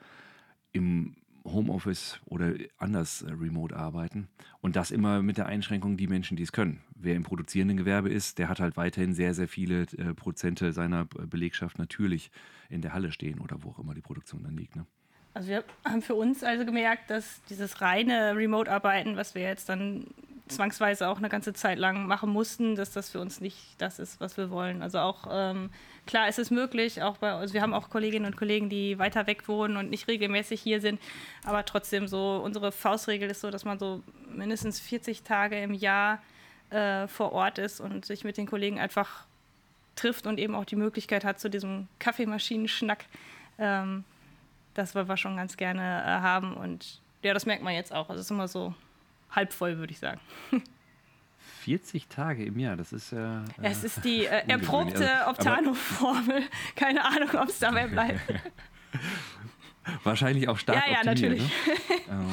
im 0.72 1.14
Homeoffice 1.44 2.20
oder 2.26 2.54
anders 2.78 3.22
äh, 3.22 3.32
remote 3.32 3.76
arbeiten. 3.76 4.28
Und 4.60 4.76
das 4.76 4.90
immer 4.90 5.22
mit 5.22 5.36
der 5.36 5.46
Einschränkung, 5.46 5.96
die 5.96 6.06
Menschen, 6.06 6.36
die 6.36 6.42
es 6.42 6.52
können. 6.52 6.82
Wer 6.94 7.16
im 7.16 7.22
produzierenden 7.22 7.76
Gewerbe 7.76 8.10
ist, 8.10 8.38
der 8.38 8.48
hat 8.48 8.60
halt 8.60 8.76
weiterhin 8.76 9.14
sehr, 9.14 9.34
sehr 9.34 9.48
viele 9.48 9.82
äh, 9.96 10.14
Prozente 10.14 10.72
seiner 10.72 11.04
Belegschaft 11.04 11.78
natürlich 11.78 12.30
in 12.68 12.82
der 12.82 12.92
Halle 12.92 13.12
stehen 13.12 13.40
oder 13.40 13.62
wo 13.62 13.70
auch 13.70 13.78
immer 13.78 13.94
die 13.94 14.02
Produktion 14.02 14.42
dann 14.42 14.56
liegt. 14.56 14.76
Ne? 14.76 14.86
Also 15.32 15.48
wir 15.48 15.64
haben 15.84 16.02
für 16.02 16.14
uns 16.14 16.42
also 16.42 16.64
gemerkt, 16.64 17.10
dass 17.10 17.40
dieses 17.48 17.80
reine 17.80 18.36
Remote-Arbeiten, 18.36 19.16
was 19.16 19.34
wir 19.34 19.42
jetzt 19.42 19.68
dann 19.68 20.06
zwangsweise 20.50 21.08
auch 21.08 21.18
eine 21.18 21.28
ganze 21.28 21.52
Zeit 21.52 21.78
lang 21.78 22.06
machen 22.06 22.30
mussten, 22.30 22.74
dass 22.74 22.92
das 22.92 23.10
für 23.10 23.20
uns 23.20 23.40
nicht 23.40 23.56
das 23.78 23.98
ist, 23.98 24.20
was 24.20 24.36
wir 24.36 24.50
wollen. 24.50 24.82
Also 24.82 24.98
auch 24.98 25.26
ähm, 25.30 25.70
klar 26.06 26.28
ist 26.28 26.38
es 26.38 26.50
möglich, 26.50 27.02
auch 27.02 27.18
bei 27.18 27.32
also 27.32 27.54
wir 27.54 27.62
haben 27.62 27.74
auch 27.74 27.90
Kolleginnen 27.90 28.26
und 28.26 28.36
Kollegen, 28.36 28.68
die 28.68 28.98
weiter 28.98 29.26
weg 29.26 29.48
wohnen 29.48 29.76
und 29.76 29.90
nicht 29.90 30.08
regelmäßig 30.08 30.60
hier 30.60 30.80
sind, 30.80 31.00
aber 31.44 31.64
trotzdem 31.64 32.08
so 32.08 32.40
unsere 32.44 32.72
Faustregel 32.72 33.30
ist 33.30 33.40
so, 33.40 33.50
dass 33.50 33.64
man 33.64 33.78
so 33.78 34.02
mindestens 34.28 34.80
40 34.80 35.22
Tage 35.22 35.60
im 35.60 35.74
Jahr 35.74 36.22
äh, 36.70 37.06
vor 37.08 37.32
Ort 37.32 37.58
ist 37.58 37.80
und 37.80 38.04
sich 38.04 38.24
mit 38.24 38.36
den 38.36 38.46
Kollegen 38.46 38.78
einfach 38.78 39.26
trifft 39.96 40.26
und 40.26 40.38
eben 40.38 40.54
auch 40.54 40.64
die 40.64 40.76
Möglichkeit 40.76 41.24
hat 41.24 41.40
zu 41.40 41.50
diesem 41.50 41.88
Kaffeemaschinenschnack. 41.98 43.04
Ähm, 43.58 44.04
das 44.74 44.94
wir 44.94 45.16
schon 45.16 45.36
ganz 45.36 45.56
gerne 45.56 46.02
äh, 46.02 46.06
haben 46.06 46.54
und 46.54 47.00
ja, 47.22 47.34
das 47.34 47.46
merkt 47.46 47.62
man 47.62 47.74
jetzt 47.74 47.92
auch. 47.92 48.08
Also 48.08 48.20
es 48.20 48.26
ist 48.26 48.30
immer 48.30 48.48
so 48.48 48.74
halb 49.30 49.52
voll, 49.52 49.78
würde 49.78 49.92
ich 49.92 49.98
sagen. 49.98 50.20
40 51.60 52.08
Tage 52.08 52.44
im 52.44 52.58
Jahr, 52.58 52.76
das 52.76 52.92
ist 52.92 53.12
ja. 53.12 53.44
Äh, 53.60 53.70
es 53.70 53.84
ist 53.84 54.04
die 54.04 54.24
äh, 54.24 54.48
erprobte 54.48 55.10
also, 55.10 55.30
Optano-Formel. 55.30 56.42
Keine 56.76 57.04
Ahnung, 57.04 57.28
ob 57.34 57.48
es 57.48 57.58
dabei 57.58 57.86
bleibt. 57.86 58.20
Wahrscheinlich 60.04 60.48
auch 60.48 60.58
stark. 60.58 60.82
Ja, 60.86 60.92
ja, 60.92 61.04
natürlich. 61.04 61.42
Ne? 61.42 62.26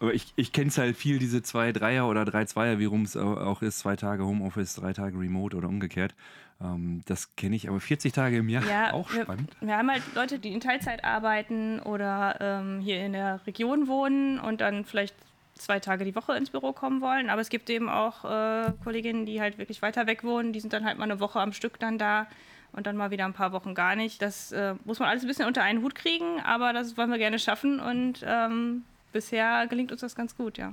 aber 0.00 0.14
ich, 0.14 0.32
ich 0.36 0.52
kenne 0.52 0.68
es 0.68 0.78
halt 0.78 0.96
viel, 0.96 1.18
diese 1.18 1.42
zwei 1.42 1.72
Dreier 1.72 2.08
oder 2.08 2.24
drei 2.24 2.44
Zweier, 2.44 2.78
wie 2.78 2.84
rum 2.84 3.02
es 3.02 3.16
auch 3.16 3.62
ist, 3.62 3.78
zwei 3.78 3.96
Tage 3.96 4.24
Homeoffice, 4.24 4.74
drei 4.74 4.92
Tage 4.92 5.18
Remote 5.18 5.56
oder 5.56 5.68
umgekehrt. 5.68 6.14
Ähm, 6.60 7.02
das 7.06 7.34
kenne 7.36 7.56
ich, 7.56 7.68
aber 7.68 7.80
40 7.80 8.12
Tage 8.12 8.38
im 8.38 8.48
Jahr 8.48 8.64
ja, 8.66 8.92
auch 8.92 9.10
spannend. 9.10 9.50
Wir, 9.60 9.68
wir, 9.68 9.76
haben 9.78 9.90
halt 9.90 10.02
Leute, 10.14 10.38
die 10.38 10.52
in 10.52 10.60
Teilzeit 10.60 11.04
arbeiten 11.04 11.80
oder 11.80 12.36
ähm, 12.40 12.80
hier 12.80 13.04
in 13.04 13.12
der 13.12 13.44
Region 13.46 13.88
wohnen 13.88 14.38
und 14.38 14.60
dann 14.60 14.84
vielleicht 14.84 15.14
zwei 15.54 15.80
Tage 15.80 16.04
die 16.04 16.14
Woche 16.14 16.36
ins 16.36 16.50
Büro 16.50 16.72
kommen 16.72 17.00
wollen. 17.00 17.30
Aber 17.30 17.40
es 17.40 17.48
gibt 17.48 17.70
eben 17.70 17.88
auch 17.88 18.24
äh, 18.24 18.72
Kolleginnen, 18.82 19.26
die 19.26 19.40
halt 19.40 19.58
wirklich 19.58 19.82
weiter 19.82 20.06
weg 20.06 20.24
wohnen. 20.24 20.52
Die 20.52 20.60
sind 20.60 20.72
dann 20.72 20.84
halt 20.84 20.98
mal 20.98 21.04
eine 21.04 21.20
Woche 21.20 21.40
am 21.40 21.52
Stück 21.52 21.78
dann 21.78 21.98
da 21.98 22.26
und 22.72 22.86
dann 22.86 22.96
mal 22.96 23.10
wieder 23.10 23.24
ein 23.24 23.32
paar 23.32 23.52
Wochen 23.52 23.74
gar 23.74 23.96
nicht. 23.96 24.20
Das 24.20 24.52
äh, 24.52 24.74
muss 24.84 24.98
man 24.98 25.08
alles 25.08 25.22
ein 25.22 25.28
bisschen 25.28 25.46
unter 25.46 25.62
einen 25.62 25.82
Hut 25.82 25.94
kriegen, 25.94 26.40
aber 26.40 26.72
das 26.72 26.96
wollen 26.96 27.10
wir 27.10 27.18
gerne 27.18 27.38
schaffen 27.38 27.80
und 27.80 28.24
ähm, 28.26 28.82
bisher 29.12 29.66
gelingt 29.68 29.92
uns 29.92 30.00
das 30.00 30.14
ganz 30.14 30.36
gut, 30.36 30.58
ja. 30.58 30.72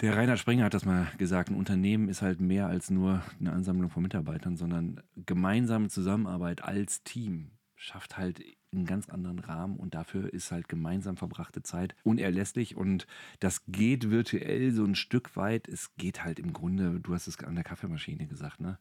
Der 0.00 0.14
Reinhard 0.14 0.38
Springer 0.38 0.64
hat 0.64 0.74
das 0.74 0.84
mal 0.84 1.06
gesagt, 1.16 1.50
ein 1.50 1.56
Unternehmen 1.56 2.08
ist 2.10 2.20
halt 2.20 2.40
mehr 2.40 2.66
als 2.66 2.90
nur 2.90 3.22
eine 3.40 3.52
Ansammlung 3.52 3.88
von 3.88 4.02
Mitarbeitern, 4.02 4.56
sondern 4.56 5.02
gemeinsame 5.16 5.88
Zusammenarbeit 5.88 6.62
als 6.62 7.02
Team 7.02 7.50
schafft 7.76 8.18
halt 8.18 8.40
einen 8.76 8.86
ganz 8.86 9.08
anderen 9.08 9.38
Rahmen 9.38 9.76
und 9.76 9.94
dafür 9.94 10.32
ist 10.32 10.52
halt 10.52 10.68
gemeinsam 10.68 11.16
verbrachte 11.16 11.62
Zeit 11.62 11.94
unerlässlich 12.04 12.76
und 12.76 13.06
das 13.40 13.62
geht 13.66 14.10
virtuell 14.10 14.72
so 14.72 14.84
ein 14.84 14.94
Stück 14.94 15.36
weit. 15.36 15.68
Es 15.68 15.96
geht 15.96 16.24
halt 16.24 16.38
im 16.38 16.52
Grunde, 16.52 17.00
du 17.00 17.14
hast 17.14 17.26
es 17.26 17.42
an 17.42 17.54
der 17.54 17.64
Kaffeemaschine 17.64 18.26
gesagt, 18.26 18.60
ne? 18.60 18.78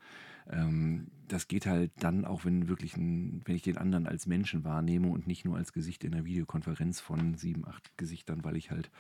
Ähm, 0.50 1.08
das 1.28 1.48
geht 1.48 1.66
halt 1.66 1.92
dann 2.00 2.26
auch, 2.26 2.46
wenn 2.46 2.68
wirklich 2.68 2.98
ein, 2.98 3.42
wenn 3.46 3.56
ich 3.56 3.64
den 3.64 3.78
anderen 3.78 4.06
als 4.08 4.28
Menschen 4.28 4.64
wahrnehme 4.64 5.08
und 5.08 5.26
nicht 5.26 5.44
nur 5.44 5.58
als 5.58 5.74
Gesicht 5.74 6.04
in 6.04 6.14
einer 6.14 6.26
Videokonferenz 6.26 7.00
von 7.00 7.36
sieben, 7.36 7.68
acht 7.68 7.98
Gesichtern, 7.98 8.44
weil 8.44 8.56
ich 8.56 8.70
halt 8.70 8.92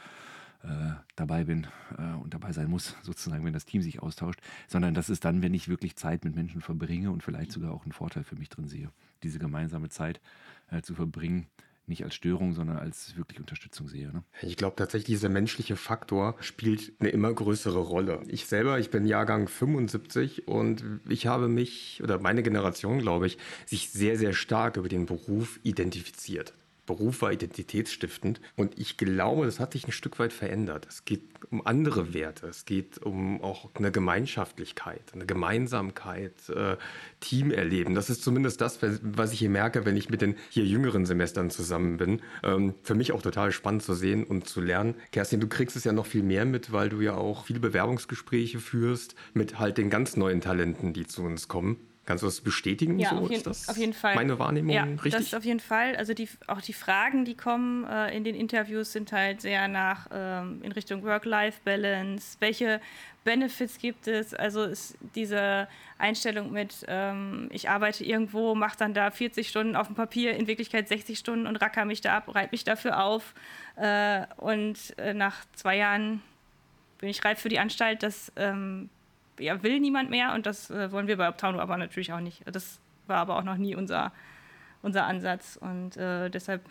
äh, 0.63 0.93
dabei 1.15 1.43
bin 1.43 1.67
äh, 1.97 2.13
und 2.15 2.33
dabei 2.33 2.51
sein 2.51 2.69
muss, 2.69 2.95
sozusagen, 3.03 3.45
wenn 3.45 3.53
das 3.53 3.65
Team 3.65 3.81
sich 3.81 4.01
austauscht, 4.01 4.39
sondern 4.67 4.93
das 4.93 5.09
ist 5.09 5.25
dann, 5.25 5.41
wenn 5.41 5.53
ich 5.53 5.67
wirklich 5.67 5.95
Zeit 5.95 6.25
mit 6.25 6.35
Menschen 6.35 6.61
verbringe 6.61 7.11
und 7.11 7.23
vielleicht 7.23 7.51
sogar 7.51 7.71
auch 7.71 7.83
einen 7.83 7.91
Vorteil 7.91 8.23
für 8.23 8.35
mich 8.35 8.49
drin 8.49 8.67
sehe, 8.67 8.89
diese 9.23 9.39
gemeinsame 9.39 9.89
Zeit 9.89 10.21
äh, 10.71 10.81
zu 10.81 10.95
verbringen 10.95 11.47
nicht 11.87 12.03
als 12.03 12.15
Störung, 12.15 12.53
sondern 12.53 12.77
als 12.77 13.15
wirklich 13.15 13.39
Unterstützung 13.39 13.87
sehe. 13.87 14.11
Ne? 14.11 14.23
Ich 14.41 14.57
glaube 14.57 14.75
tatsächlich, 14.75 15.17
dieser 15.17 15.29
menschliche 15.29 15.75
Faktor 15.75 16.35
spielt 16.39 16.93
eine 16.99 17.09
immer 17.09 17.33
größere 17.33 17.79
Rolle. 17.79 18.21
Ich 18.27 18.45
selber, 18.45 18.79
ich 18.79 18.89
bin 18.89 19.05
Jahrgang 19.05 19.47
75 19.47 20.47
und 20.47 20.83
ich 21.07 21.27
habe 21.27 21.47
mich, 21.47 22.01
oder 22.03 22.19
meine 22.19 22.43
Generation, 22.43 22.99
glaube 22.99 23.27
ich, 23.27 23.37
sich 23.65 23.91
sehr, 23.91 24.17
sehr 24.17 24.33
stark 24.33 24.77
über 24.77 24.89
den 24.89 25.05
Beruf 25.05 25.59
identifiziert. 25.63 26.53
Beruf 26.85 27.21
war 27.21 27.31
identitätsstiftend 27.31 28.41
und 28.55 28.77
ich 28.77 28.97
glaube, 28.97 29.45
das 29.45 29.59
hat 29.59 29.73
sich 29.73 29.87
ein 29.87 29.91
Stück 29.91 30.19
weit 30.19 30.33
verändert. 30.33 30.85
Es 30.87 31.05
geht 31.05 31.23
um 31.49 31.65
andere 31.65 32.13
Werte, 32.13 32.47
es 32.47 32.65
geht 32.65 32.97
um 32.99 33.41
auch 33.41 33.69
eine 33.75 33.91
Gemeinschaftlichkeit, 33.91 35.01
eine 35.13 35.25
Gemeinsamkeit, 35.25 36.33
äh, 36.49 36.77
Team 37.19 37.51
erleben. 37.51 37.95
Das 37.95 38.09
ist 38.09 38.23
zumindest 38.23 38.61
das, 38.61 38.79
was 39.01 39.33
ich 39.33 39.39
hier 39.39 39.49
merke, 39.49 39.85
wenn 39.85 39.97
ich 39.97 40.09
mit 40.09 40.21
den 40.21 40.35
hier 40.49 40.65
jüngeren 40.65 41.05
Semestern 41.05 41.49
zusammen 41.49 41.97
bin. 41.97 42.21
Ähm, 42.43 42.75
für 42.83 42.95
mich 42.95 43.11
auch 43.11 43.21
total 43.21 43.51
spannend 43.51 43.83
zu 43.83 43.93
sehen 43.93 44.23
und 44.23 44.47
zu 44.47 44.61
lernen. 44.61 44.95
Kerstin, 45.11 45.39
du 45.39 45.47
kriegst 45.47 45.75
es 45.75 45.83
ja 45.83 45.93
noch 45.93 46.05
viel 46.05 46.23
mehr 46.23 46.45
mit, 46.45 46.71
weil 46.71 46.89
du 46.89 47.01
ja 47.01 47.15
auch 47.15 47.45
viele 47.45 47.59
Bewerbungsgespräche 47.59 48.59
führst 48.59 49.15
mit 49.33 49.59
halt 49.59 49.77
den 49.77 49.89
ganz 49.89 50.17
neuen 50.17 50.41
Talenten, 50.41 50.93
die 50.93 51.07
zu 51.07 51.23
uns 51.23 51.47
kommen. 51.47 51.77
Kannst 52.05 52.21
du 52.21 52.27
das 52.27 52.41
bestätigen? 52.41 52.99
Ja, 52.99 53.09
so? 53.09 53.15
auf, 53.17 53.31
jeden, 53.31 53.51
auf 53.51 53.77
jeden 53.77 53.93
Fall. 53.93 54.13
Meine 54.13 54.37
Wahrnehmung 54.37 54.75
ja, 54.75 54.83
richtig? 54.83 55.11
das 55.13 55.33
auf 55.33 55.43
jeden 55.43 55.59
Fall. 55.59 55.95
Also 55.95 56.13
die, 56.13 56.29
auch 56.45 56.61
die 56.61 56.73
Fragen, 56.73 57.25
die 57.25 57.35
kommen 57.35 57.83
äh, 57.85 58.15
in 58.15 58.23
den 58.23 58.35
Interviews, 58.35 58.91
sind 58.91 59.11
halt 59.11 59.41
sehr 59.41 59.67
nach 59.67 60.07
ähm, 60.11 60.61
in 60.61 60.71
Richtung 60.71 61.03
Work-Life-Balance. 61.03 62.37
Welche 62.39 62.79
Benefits 63.23 63.79
gibt 63.79 64.07
es? 64.07 64.35
Also 64.35 64.63
ist 64.63 64.95
diese 65.15 65.67
Einstellung 65.97 66.51
mit, 66.51 66.85
ähm, 66.87 67.49
ich 67.51 67.69
arbeite 67.69 68.05
irgendwo, 68.05 68.53
mache 68.53 68.77
dann 68.77 68.93
da 68.93 69.09
40 69.09 69.49
Stunden 69.49 69.75
auf 69.75 69.87
dem 69.87 69.95
Papier, 69.95 70.35
in 70.35 70.45
Wirklichkeit 70.45 70.87
60 70.87 71.17
Stunden 71.17 71.47
und 71.47 71.55
racker 71.55 71.85
mich 71.85 72.01
da 72.01 72.17
ab, 72.17 72.35
reibe 72.35 72.49
mich 72.51 72.63
dafür 72.63 73.03
auf. 73.03 73.33
Äh, 73.77 74.27
und 74.37 74.77
äh, 74.99 75.15
nach 75.15 75.37
zwei 75.55 75.77
Jahren 75.77 76.21
bin 76.99 77.09
ich 77.09 77.25
reif 77.25 77.39
für 77.39 77.49
die 77.49 77.59
Anstalt. 77.59 78.03
Das 78.03 78.31
ähm, 78.35 78.89
ja, 79.39 79.61
will 79.63 79.79
niemand 79.79 80.09
mehr 80.09 80.33
und 80.33 80.45
das 80.45 80.69
äh, 80.69 80.91
wollen 80.91 81.07
wir 81.07 81.17
bei 81.17 81.27
Optauno 81.27 81.59
aber 81.59 81.77
natürlich 81.77 82.13
auch 82.13 82.19
nicht. 82.19 82.43
Das 82.51 82.79
war 83.07 83.17
aber 83.17 83.37
auch 83.37 83.43
noch 83.43 83.57
nie 83.57 83.75
unser, 83.75 84.11
unser 84.81 85.05
Ansatz 85.05 85.57
und 85.59 85.97
äh, 85.97 86.29
deshalb 86.29 86.61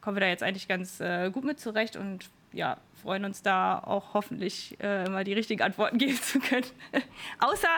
kommen 0.00 0.16
wir 0.16 0.20
da 0.20 0.26
jetzt 0.26 0.42
eigentlich 0.42 0.68
ganz 0.68 1.00
äh, 1.00 1.30
gut 1.30 1.44
mit 1.44 1.58
zurecht 1.58 1.96
und 1.96 2.28
ja, 2.52 2.76
freuen 3.02 3.24
uns 3.24 3.42
da 3.42 3.78
auch 3.78 4.14
hoffentlich 4.14 4.76
äh, 4.80 5.08
mal 5.08 5.24
die 5.24 5.32
richtigen 5.32 5.62
Antworten 5.62 5.98
geben 5.98 6.16
zu 6.16 6.38
können. 6.40 6.66
Außer 7.40 7.68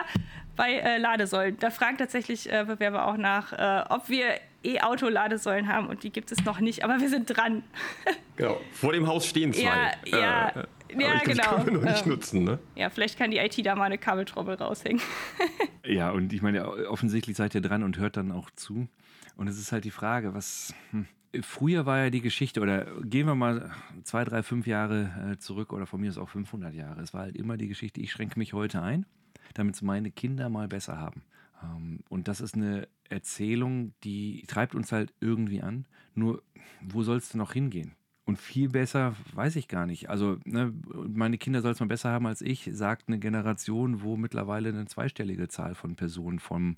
bei 0.55 0.73
äh, 0.73 0.97
Ladesäulen. 0.97 1.57
Da 1.59 1.71
fragen 1.71 1.97
tatsächlich 1.97 2.51
äh, 2.51 2.65
Bewerber 2.65 3.07
auch 3.07 3.17
nach, 3.17 3.89
ob 3.89 4.09
wir 4.09 4.39
E-Auto-Ladesäulen 4.63 5.67
haben 5.67 5.87
und 5.87 6.03
die 6.03 6.09
gibt 6.09 6.31
es 6.31 6.43
noch 6.43 6.59
nicht, 6.59 6.83
aber 6.83 6.99
wir 6.99 7.09
sind 7.09 7.25
dran. 7.25 7.63
genau, 8.35 8.59
vor 8.73 8.91
dem 8.91 9.07
Haus 9.07 9.25
stehen 9.25 9.53
zwei. 9.53 9.63
Ja, 10.05 10.19
ja, 10.19 10.63
ja, 10.97 11.19
genau. 11.19 11.43
Das 11.43 11.65
können 11.65 11.65
wir 11.65 11.71
noch 11.73 11.91
nicht 11.91 12.05
ähm, 12.05 12.11
nutzen, 12.11 12.43
ne? 12.43 12.59
Ja, 12.75 12.89
vielleicht 12.89 13.17
kann 13.17 13.31
die 13.31 13.37
IT 13.37 13.65
da 13.65 13.75
mal 13.75 13.85
eine 13.85 13.97
Kabeltrommel 13.97 14.55
raushängen. 14.55 15.01
ja, 15.85 16.11
und 16.11 16.33
ich 16.33 16.41
meine, 16.41 16.89
offensichtlich 16.89 17.37
seid 17.37 17.55
ihr 17.55 17.61
dran 17.61 17.83
und 17.83 17.97
hört 17.97 18.17
dann 18.17 18.31
auch 18.31 18.49
zu. 18.51 18.87
Und 19.35 19.47
es 19.47 19.59
ist 19.59 19.71
halt 19.71 19.85
die 19.85 19.91
Frage, 19.91 20.33
was. 20.33 20.73
Hm, 20.91 21.07
früher 21.41 21.85
war 21.85 21.97
ja 22.05 22.09
die 22.09 22.21
Geschichte, 22.21 22.61
oder 22.61 22.85
gehen 23.01 23.27
wir 23.27 23.35
mal 23.35 23.71
zwei, 24.03 24.23
drei, 24.23 24.43
fünf 24.43 24.67
Jahre 24.67 25.33
äh, 25.33 25.37
zurück, 25.37 25.73
oder 25.73 25.85
von 25.85 26.01
mir 26.01 26.09
ist 26.09 26.17
auch 26.17 26.29
500 26.29 26.73
Jahre. 26.73 27.01
Es 27.01 27.13
war 27.13 27.21
halt 27.21 27.35
immer 27.35 27.57
die 27.57 27.67
Geschichte, 27.67 28.01
ich 28.01 28.11
schränke 28.11 28.39
mich 28.39 28.53
heute 28.53 28.81
ein, 28.81 29.05
damit 29.53 29.75
es 29.75 29.81
meine 29.81 30.11
Kinder 30.11 30.49
mal 30.49 30.67
besser 30.67 30.97
haben. 30.97 31.23
Ähm, 31.63 31.99
und 32.09 32.27
das 32.27 32.41
ist 32.41 32.55
eine 32.55 32.87
Erzählung, 33.09 33.93
die 34.03 34.43
treibt 34.47 34.75
uns 34.75 34.91
halt 34.91 35.13
irgendwie 35.19 35.61
an. 35.61 35.85
Nur, 36.15 36.43
wo 36.81 37.03
soll 37.03 37.17
es 37.17 37.29
denn 37.29 37.39
noch 37.39 37.53
hingehen? 37.53 37.93
Und 38.27 38.37
viel 38.37 38.67
besser 38.67 39.15
weiß 39.35 39.55
ich 39.55 39.69
gar 39.69 39.85
nicht. 39.85 40.09
Also, 40.09 40.37
ne, 40.43 40.73
meine 41.07 41.37
Kinder 41.37 41.61
soll 41.61 41.71
es 41.71 41.79
mal 41.79 41.85
besser 41.85 42.11
haben 42.11 42.27
als 42.27 42.41
ich, 42.41 42.69
sagt 42.73 43.07
eine 43.07 43.19
Generation, 43.19 44.01
wo 44.01 44.17
mittlerweile 44.17 44.67
eine 44.67 44.85
zweistellige 44.85 45.47
Zahl 45.47 45.75
von 45.75 45.95
Personen 45.95 46.39
vom 46.39 46.75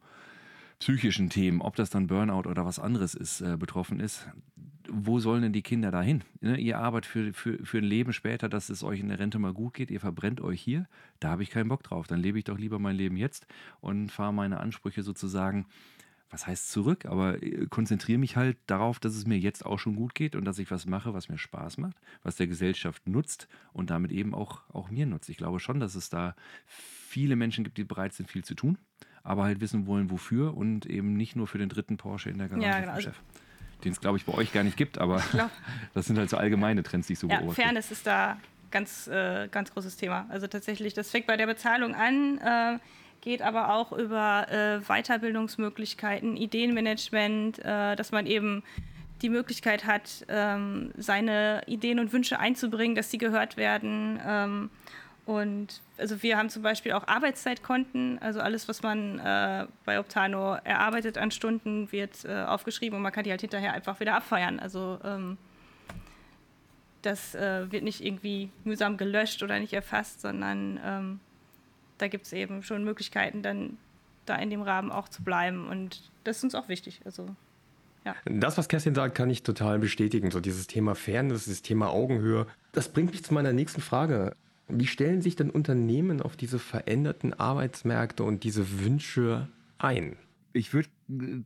psychischen 0.77 1.31
Themen, 1.31 1.61
ob 1.61 1.75
das 1.75 1.89
dann 1.89 2.05
Burnout 2.05 2.47
oder 2.47 2.65
was 2.65 2.77
anderes 2.77 3.15
ist, 3.15 3.41
äh, 3.41 3.57
betroffen 3.57 3.99
ist. 3.99 4.27
Wo 4.91 5.17
sollen 5.19 5.41
denn 5.41 5.51
die 5.51 5.63
Kinder 5.63 5.89
dahin? 5.89 6.23
Ne, 6.39 6.55
ihr 6.59 6.77
arbeitet 6.77 7.09
für, 7.09 7.33
für, 7.33 7.65
für 7.65 7.79
ein 7.79 7.83
Leben 7.83 8.13
später, 8.13 8.47
dass 8.47 8.69
es 8.69 8.83
euch 8.83 8.99
in 8.99 9.09
der 9.09 9.17
Rente 9.17 9.39
mal 9.39 9.53
gut 9.53 9.73
geht, 9.73 9.89
ihr 9.89 9.99
verbrennt 9.99 10.41
euch 10.41 10.61
hier. 10.61 10.87
Da 11.19 11.31
habe 11.31 11.41
ich 11.41 11.49
keinen 11.49 11.69
Bock 11.69 11.81
drauf. 11.81 12.05
Dann 12.05 12.19
lebe 12.19 12.37
ich 12.37 12.43
doch 12.43 12.59
lieber 12.59 12.77
mein 12.77 12.95
Leben 12.95 13.17
jetzt 13.17 13.47
und 13.81 14.11
fahre 14.11 14.35
meine 14.35 14.59
Ansprüche 14.59 15.01
sozusagen 15.01 15.65
was 16.29 16.45
heißt 16.45 16.71
zurück, 16.71 17.05
aber 17.05 17.41
äh, 17.41 17.65
konzentriere 17.69 18.19
mich 18.19 18.35
halt 18.35 18.57
darauf, 18.67 18.99
dass 18.99 19.15
es 19.15 19.25
mir 19.25 19.37
jetzt 19.37 19.65
auch 19.65 19.79
schon 19.79 19.95
gut 19.95 20.13
geht 20.13 20.35
und 20.35 20.45
dass 20.45 20.59
ich 20.59 20.69
was 20.69 20.85
mache, 20.85 21.13
was 21.13 21.29
mir 21.29 21.37
Spaß 21.37 21.77
macht, 21.77 21.95
was 22.23 22.35
der 22.35 22.47
Gesellschaft 22.47 23.07
nutzt 23.07 23.47
und 23.73 23.89
damit 23.89 24.11
eben 24.11 24.35
auch, 24.35 24.61
auch 24.71 24.91
mir 24.91 25.05
nutzt. 25.05 25.29
Ich 25.29 25.37
glaube 25.37 25.59
schon, 25.59 25.79
dass 25.79 25.95
es 25.95 26.09
da 26.09 26.35
viele 26.65 27.35
Menschen 27.35 27.63
gibt, 27.63 27.77
die 27.77 27.83
bereit 27.83 28.13
sind, 28.13 28.29
viel 28.29 28.43
zu 28.43 28.53
tun, 28.53 28.77
aber 29.23 29.43
halt 29.43 29.59
wissen 29.59 29.87
wollen, 29.87 30.11
wofür 30.11 30.55
und 30.55 30.85
eben 30.85 31.15
nicht 31.15 31.35
nur 31.35 31.47
für 31.47 31.57
den 31.57 31.69
dritten 31.69 31.97
Porsche 31.97 32.29
in 32.29 32.37
der 32.37 32.47
Garage 32.47 32.67
ja, 32.67 32.79
genau. 32.79 32.99
Chef. 32.99 33.19
Den 33.83 33.93
es, 33.93 34.01
glaube 34.01 34.17
ich, 34.17 34.25
bei 34.25 34.33
euch 34.33 34.51
gar 34.51 34.63
nicht 34.63 34.77
gibt, 34.77 34.97
aber 34.97 35.23
das 35.93 36.05
sind 36.05 36.17
halt 36.17 36.29
so 36.29 36.37
allgemeine 36.37 36.83
Trends, 36.83 37.07
die 37.07 37.13
ich 37.13 37.19
so 37.19 37.27
ja, 37.27 37.37
beobachte. 37.37 37.61
Fairness 37.61 37.91
ist 37.91 38.05
da 38.05 38.37
ganz, 38.71 39.07
äh, 39.07 39.47
ganz 39.49 39.73
großes 39.73 39.95
Thema. 39.95 40.27
Also 40.29 40.47
tatsächlich, 40.47 40.93
das 40.93 41.09
fängt 41.09 41.27
bei 41.27 41.37
der 41.37 41.47
Bezahlung 41.47 41.95
an. 41.95 42.37
Äh, 42.37 42.79
geht 43.21 43.41
aber 43.41 43.73
auch 43.73 43.91
über 43.91 44.47
äh, 44.49 44.79
Weiterbildungsmöglichkeiten, 44.81 46.37
Ideenmanagement, 46.37 47.59
äh, 47.59 47.95
dass 47.95 48.11
man 48.11 48.25
eben 48.25 48.63
die 49.21 49.29
Möglichkeit 49.29 49.85
hat, 49.85 50.25
ähm, 50.29 50.91
seine 50.97 51.61
Ideen 51.65 51.99
und 51.99 52.13
Wünsche 52.13 52.39
einzubringen, 52.39 52.95
dass 52.95 53.11
sie 53.11 53.17
gehört 53.17 53.57
werden. 53.57 54.19
Ähm, 54.25 54.69
und 55.25 55.81
also 55.97 56.23
wir 56.23 56.37
haben 56.37 56.49
zum 56.49 56.63
Beispiel 56.63 56.93
auch 56.93 57.07
Arbeitszeitkonten, 57.07 58.17
also 58.19 58.39
alles, 58.39 58.67
was 58.67 58.81
man 58.81 59.19
äh, 59.19 59.67
bei 59.85 59.99
Optano 59.99 60.55
erarbeitet 60.63 61.17
an 61.17 61.31
Stunden, 61.31 61.91
wird 61.91 62.25
äh, 62.25 62.43
aufgeschrieben 62.43 62.97
und 62.97 63.03
man 63.03 63.11
kann 63.11 63.25
die 63.25 63.31
halt 63.31 63.41
hinterher 63.41 63.73
einfach 63.73 63.99
wieder 63.99 64.15
abfeiern. 64.15 64.59
Also 64.59 64.99
ähm, 65.03 65.37
das 67.01 67.35
äh, 67.35 67.71
wird 67.71 67.83
nicht 67.83 68.03
irgendwie 68.03 68.49
mühsam 68.63 68.97
gelöscht 68.97 69.43
oder 69.43 69.59
nicht 69.59 69.73
erfasst, 69.73 70.21
sondern 70.21 70.79
ähm, 70.83 71.19
da 71.99 72.07
gibt 72.07 72.25
es 72.25 72.33
eben 72.33 72.63
schon 72.63 72.83
Möglichkeiten, 72.83 73.43
dann 73.43 73.77
da 74.25 74.35
in 74.35 74.49
dem 74.49 74.61
Rahmen 74.61 74.91
auch 74.91 75.09
zu 75.09 75.23
bleiben. 75.23 75.67
Und 75.67 76.09
das 76.23 76.37
ist 76.37 76.43
uns 76.43 76.55
auch 76.55 76.67
wichtig. 76.69 77.01
Also, 77.05 77.35
ja. 78.05 78.15
Das, 78.25 78.57
was 78.57 78.67
Kerstin 78.67 78.95
sagt, 78.95 79.15
kann 79.15 79.29
ich 79.29 79.43
total 79.43 79.79
bestätigen. 79.79 80.31
So 80.31 80.39
dieses 80.39 80.67
Thema 80.67 80.95
Fairness, 80.95 81.45
dieses 81.45 81.61
Thema 81.61 81.89
Augenhöhe. 81.89 82.47
Das 82.71 82.91
bringt 82.91 83.11
mich 83.11 83.23
zu 83.23 83.33
meiner 83.33 83.53
nächsten 83.53 83.81
Frage. 83.81 84.35
Wie 84.67 84.87
stellen 84.87 85.21
sich 85.21 85.35
denn 85.35 85.49
Unternehmen 85.49 86.21
auf 86.21 86.37
diese 86.37 86.59
veränderten 86.59 87.33
Arbeitsmärkte 87.33 88.23
und 88.23 88.43
diese 88.43 88.81
Wünsche 88.83 89.47
ein? 89.79 90.15
Ich 90.53 90.73
würde 90.73 90.89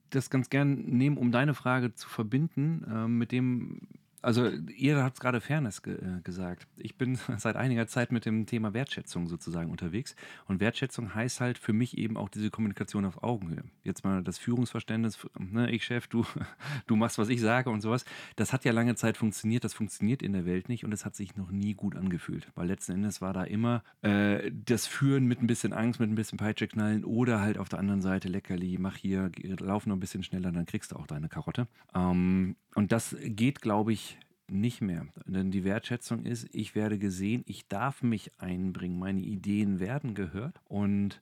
das 0.09 0.29
ganz 0.29 0.49
gern 0.49 0.75
nehmen, 0.85 1.17
um 1.17 1.31
deine 1.31 1.53
Frage 1.53 1.93
zu 1.93 2.09
verbinden 2.09 2.85
äh, 2.89 3.07
mit 3.07 3.31
dem, 3.31 3.79
also 4.23 4.47
ihr 4.47 5.03
habt 5.03 5.19
gerade 5.19 5.41
Fairness 5.41 5.83
ge 5.83 5.95
äh, 5.95 6.21
gesagt. 6.23 6.67
Ich 6.77 6.97
bin 6.97 7.15
seit 7.37 7.55
einiger 7.55 7.87
Zeit 7.87 8.11
mit 8.11 8.25
dem 8.25 8.45
Thema 8.45 8.73
Wertschätzung 8.73 9.27
sozusagen 9.27 9.69
unterwegs. 9.69 10.15
Und 10.47 10.61
Wertschätzung 10.61 11.13
heißt 11.13 11.41
halt 11.41 11.57
für 11.57 11.73
mich 11.73 11.97
eben 11.97 12.15
auch 12.17 12.29
diese 12.29 12.49
Kommunikation 12.49 13.05
auf 13.05 13.21
Augenhöhe. 13.21 13.63
Jetzt 13.83 14.03
mal 14.05 14.23
das 14.23 14.37
Führungsverständnis, 14.37 15.19
ne, 15.37 15.69
ich 15.69 15.83
Chef, 15.83 16.07
du, 16.07 16.25
du 16.87 16.95
machst, 16.95 17.17
was 17.17 17.29
ich 17.29 17.41
sage 17.41 17.69
und 17.69 17.81
sowas. 17.81 18.05
Das 18.37 18.53
hat 18.53 18.63
ja 18.63 18.71
lange 18.71 18.95
Zeit 18.95 19.17
funktioniert, 19.17 19.65
das 19.65 19.73
funktioniert 19.73 20.21
in 20.21 20.33
der 20.33 20.45
Welt 20.45 20.69
nicht 20.69 20.85
und 20.85 20.93
es 20.93 21.05
hat 21.05 21.15
sich 21.15 21.35
noch 21.35 21.51
nie 21.51 21.73
gut 21.73 21.95
angefühlt. 21.97 22.47
Weil 22.55 22.67
letzten 22.67 22.93
Endes 22.93 23.21
war 23.21 23.33
da 23.33 23.43
immer 23.43 23.83
äh, 24.01 24.51
das 24.53 24.87
Führen 24.87 25.25
mit 25.25 25.41
ein 25.41 25.47
bisschen 25.47 25.73
Angst, 25.73 25.99
mit 25.99 26.09
ein 26.09 26.15
bisschen 26.15 26.37
Peitsche 26.37 26.67
knallen 26.67 27.03
oder 27.03 27.41
halt 27.41 27.57
auf 27.57 27.67
der 27.67 27.79
anderen 27.79 28.01
Seite 28.01 28.29
Leckerli, 28.29 28.77
mach 28.79 28.95
hier, 28.95 29.31
lauf 29.59 29.85
noch 29.85 29.97
ein 29.97 29.99
bisschen 29.99 30.23
schneller, 30.23 30.53
dann 30.53 30.65
kriegst 30.65 30.93
du 30.93 30.95
auch 30.95 31.07
deine 31.07 31.27
Karotte. 31.27 31.67
Ähm, 31.93 32.55
und 32.75 32.91
das 32.91 33.15
geht, 33.21 33.61
glaube 33.61 33.93
ich, 33.93 34.17
nicht 34.47 34.81
mehr. 34.81 35.07
Denn 35.25 35.51
die 35.51 35.63
Wertschätzung 35.63 36.25
ist, 36.25 36.47
ich 36.51 36.75
werde 36.75 36.97
gesehen, 36.97 37.43
ich 37.45 37.67
darf 37.67 38.03
mich 38.03 38.31
einbringen, 38.39 38.99
meine 38.99 39.21
Ideen 39.21 39.79
werden 39.79 40.15
gehört. 40.15 40.59
Und 40.65 41.21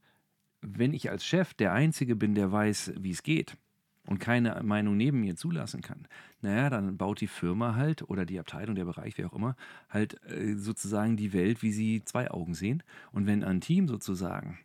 wenn 0.62 0.94
ich 0.94 1.10
als 1.10 1.26
Chef 1.26 1.54
der 1.54 1.74
Einzige 1.74 2.16
bin, 2.16 2.36
der 2.36 2.52
weiß, 2.52 2.94
wie 3.00 3.12
es 3.12 3.24
geht 3.24 3.58
und 4.08 4.20
keine 4.20 4.62
Meinung 4.64 4.98
neben 4.98 5.22
mir 5.22 5.36
zulassen 5.36 5.82
kann, 5.82 6.08
naja, 6.42 6.70
dann 6.70 6.98
baut 6.98 7.22
die 7.22 7.28
Firma 7.28 7.76
halt 7.76 8.04
oder 8.10 8.26
die 8.26 8.40
Abteilung, 8.40 8.76
der 8.76 8.86
Bereich, 8.86 9.18
wie 9.18 9.26
auch 9.26 9.34
immer, 9.34 9.56
halt 9.90 10.20
äh, 10.26 10.56
sozusagen 10.56 11.18
die 11.18 11.34
Welt, 11.34 11.62
wie 11.62 11.72
sie 11.72 12.04
zwei 12.04 12.32
Augen 12.32 12.54
sehen. 12.54 12.84
Und 13.12 13.28
wenn 13.28 13.44
ein 13.44 13.62
Team 13.62 13.88
sozusagen 13.88 14.60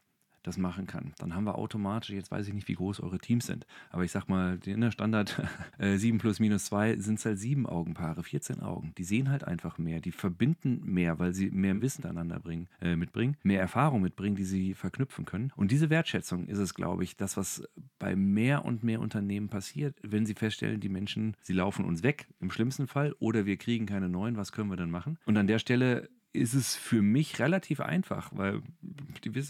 das 0.47 0.59
machen 0.59 0.87
kann. 0.87 1.13
Dann 1.19 1.35
haben 1.35 1.45
wir 1.45 1.57
automatisch, 1.57 2.11
jetzt 2.11 2.31
weiß 2.31 2.47
ich 2.49 2.55
nicht, 2.55 2.69
wie 2.69 2.75
groß 2.75 3.01
eure 3.01 3.19
Teams 3.19 3.47
sind, 3.47 3.67
aber 3.91 4.05
ich 4.05 4.13
sag 4.13 4.29
mal, 4.29 4.59
der 4.59 4.77
ne, 4.77 4.93
Standard 4.93 5.43
äh, 5.79 5.97
7 5.97 6.19
plus 6.19 6.41
minus 6.41 6.67
2 6.67 6.97
sind 6.97 7.19
es 7.19 7.25
halt 7.25 7.39
7 7.39 7.67
Augenpaare, 7.67 8.23
14 8.23 8.61
Augen. 8.61 8.93
Die 8.97 9.05
sehen 9.05 9.31
halt 9.31 9.45
einfach 9.45 9.79
mehr, 9.79 10.01
die 10.01 10.13
verbinden 10.13 10.81
mehr, 10.85 11.19
weil 11.19 11.35
sie 11.35 11.51
mehr 11.51 11.81
Wissen 11.83 12.03
miteinander 12.03 12.39
bringen, 12.39 12.69
äh, 12.81 12.97
mitbringen, 12.97 13.37
mehr 13.43 13.61
Erfahrung 13.61 14.03
mitbringen, 14.03 14.37
die 14.37 14.45
sie 14.45 14.75
verknüpfen 14.75 15.25
können. 15.25 15.53
Und 15.57 15.71
diese 15.71 15.91
Wertschätzung 15.91 16.47
ist 16.47 16.59
es, 16.59 16.75
glaube 16.75 17.05
ich, 17.05 17.17
das, 17.17 17.37
was 17.37 17.63
bei 17.99 18.15
mehr 18.15 18.65
und 18.65 18.85
mehr 18.85 19.01
Unternehmen 19.01 19.49
passiert, 19.49 19.99
wenn 20.03 20.27
sie 20.27 20.35
feststellen, 20.35 20.81
die 20.81 20.89
Menschen, 20.89 21.37
sie 21.43 21.53
laufen 21.53 21.85
uns 21.85 22.03
weg, 22.03 22.29
im 22.41 22.51
schlimmsten 22.51 22.87
Fall, 22.87 23.15
oder 23.19 23.47
wir 23.47 23.57
kriegen 23.57 23.87
keine 23.87 24.09
neuen, 24.09 24.37
was 24.37 24.53
können 24.53 24.71
wir 24.71 24.77
dann 24.77 24.91
machen? 24.91 25.19
Und 25.27 25.37
an 25.37 25.47
der 25.47 25.59
Stelle 25.59 26.09
ist 26.37 26.55
es 26.55 26.77
für 26.77 27.03
mich 27.03 27.39
relativ 27.39 27.81
einfach, 27.81 28.31
weil 28.35 28.63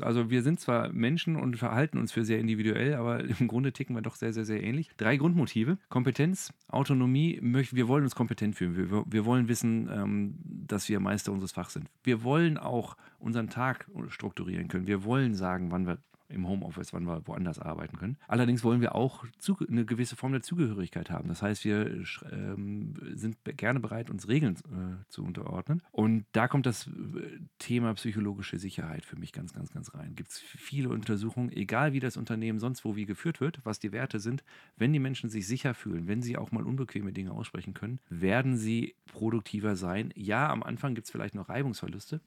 also 0.01 0.31
wir 0.31 0.43
sind 0.43 0.61
zwar 0.61 0.93
Menschen 0.93 1.37
und 1.37 1.57
verhalten 1.57 1.99
uns 1.99 2.13
für 2.13 2.25
sehr 2.25 2.39
individuell, 2.39 2.95
aber 2.95 3.23
im 3.41 3.49
Grunde 3.49 3.73
ticken 3.73 3.95
wir 3.95 4.03
doch 4.03 4.15
sehr, 4.15 4.33
sehr, 4.33 4.45
sehr 4.45 4.63
ähnlich. 4.63 4.91
Drei 4.97 5.17
Grundmotive: 5.17 5.79
Kompetenz, 5.89 6.53
Autonomie. 6.69 7.39
Wir 7.43 7.89
wollen 7.89 8.05
uns 8.05 8.15
kompetent 8.15 8.57
fühlen. 8.57 8.77
Wir, 8.77 9.05
wir 9.07 9.25
wollen 9.25 9.49
wissen, 9.49 9.89
ähm, 9.93 10.35
dass 10.45 10.89
wir 10.89 11.01
Meister 11.01 11.33
unseres 11.33 11.53
Fachs 11.53 11.75
sind. 11.75 11.89
Wir 12.03 12.23
wollen 12.23 12.59
auch 12.59 12.97
unseren 13.19 13.49
Tag 13.49 13.87
strukturieren 14.09 14.69
können. 14.69 14.87
Wir 14.87 15.05
wollen 15.05 15.35
sagen, 15.35 15.71
wann 15.71 15.87
wir 15.87 15.99
im 16.29 16.49
Homeoffice, 16.49 16.93
wann 16.93 17.05
wir 17.05 17.27
woanders 17.27 17.59
arbeiten 17.59 17.97
können. 17.97 18.17
Allerdings 18.29 18.65
wollen 18.65 18.81
wir 18.81 18.95
auch 18.95 19.25
eine 19.69 19.85
gewisse 19.85 20.17
Form 20.17 20.33
der 20.33 20.43
Zugehörigkeit 20.43 21.11
haben. 21.11 21.29
Das 21.29 21.43
heißt, 21.43 21.65
wir 21.65 22.05
ähm, 22.33 22.95
sind 23.15 23.37
gerne 23.57 23.81
bereit, 23.81 24.11
uns 24.11 24.29
Regeln 24.29 24.55
äh, 24.55 25.05
zu 25.09 25.25
unterordnen. 25.25 25.83
Und 25.93 26.27
da 26.33 26.49
kommt 26.49 26.67
das 26.67 26.87
äh, 26.87 26.91
Thema 27.59 27.95
psychologische 27.95 28.59
Sicherheit 28.59 29.05
für 29.05 29.17
mich 29.17 29.33
ganz, 29.33 29.53
ganz, 29.53 29.73
ganz 29.73 29.95
rein. 29.95 30.15
Gibt 30.15 30.31
es 30.31 30.39
viele 30.39 30.89
Untersuchungen, 30.89 31.51
egal 31.53 31.93
wie 31.93 32.01
das 32.01 32.17
Unternehmen 32.17 32.59
sonst 32.59 32.85
wo 32.85 32.97
wie 32.97 33.07
geführt 33.07 33.41
wird, 33.41 33.61
was 33.65 33.79
die 33.79 33.93
Werte 33.93 34.21
sind, 34.21 34.45
wenn 34.77 34.93
die 34.93 34.99
Menschen 34.99 35.31
sich 35.31 35.47
sicher 35.47 35.75
fühlen, 35.75 36.09
wenn 36.09 36.23
sie 36.23 36.37
auch 36.37 36.53
mal 36.53 36.65
unbequeme 36.65 37.13
Dinge 37.13 37.33
aussprechen 37.33 37.75
können, 37.75 38.01
werden 38.09 38.57
sie 38.57 38.95
produktiver 39.07 39.77
sein. 39.77 40.13
Ja, 40.15 40.51
am 40.51 40.63
Anfang 40.63 40.95
gibt 40.95 41.07
es 41.07 41.11
vielleicht 41.11 41.35
noch 41.35 41.49
Reibungsverluste. 41.49 42.21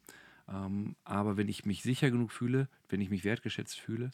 Ähm, 0.50 0.96
aber 1.04 1.38
wenn 1.38 1.48
ich 1.48 1.66
mich 1.66 1.82
sicher 1.82 2.12
genug 2.12 2.32
fühle, 2.32 2.68
wenn 2.90 3.02
ich 3.02 3.10
mich 3.10 3.24
wertgeschätzt 3.24 3.80
fühle 3.80 4.12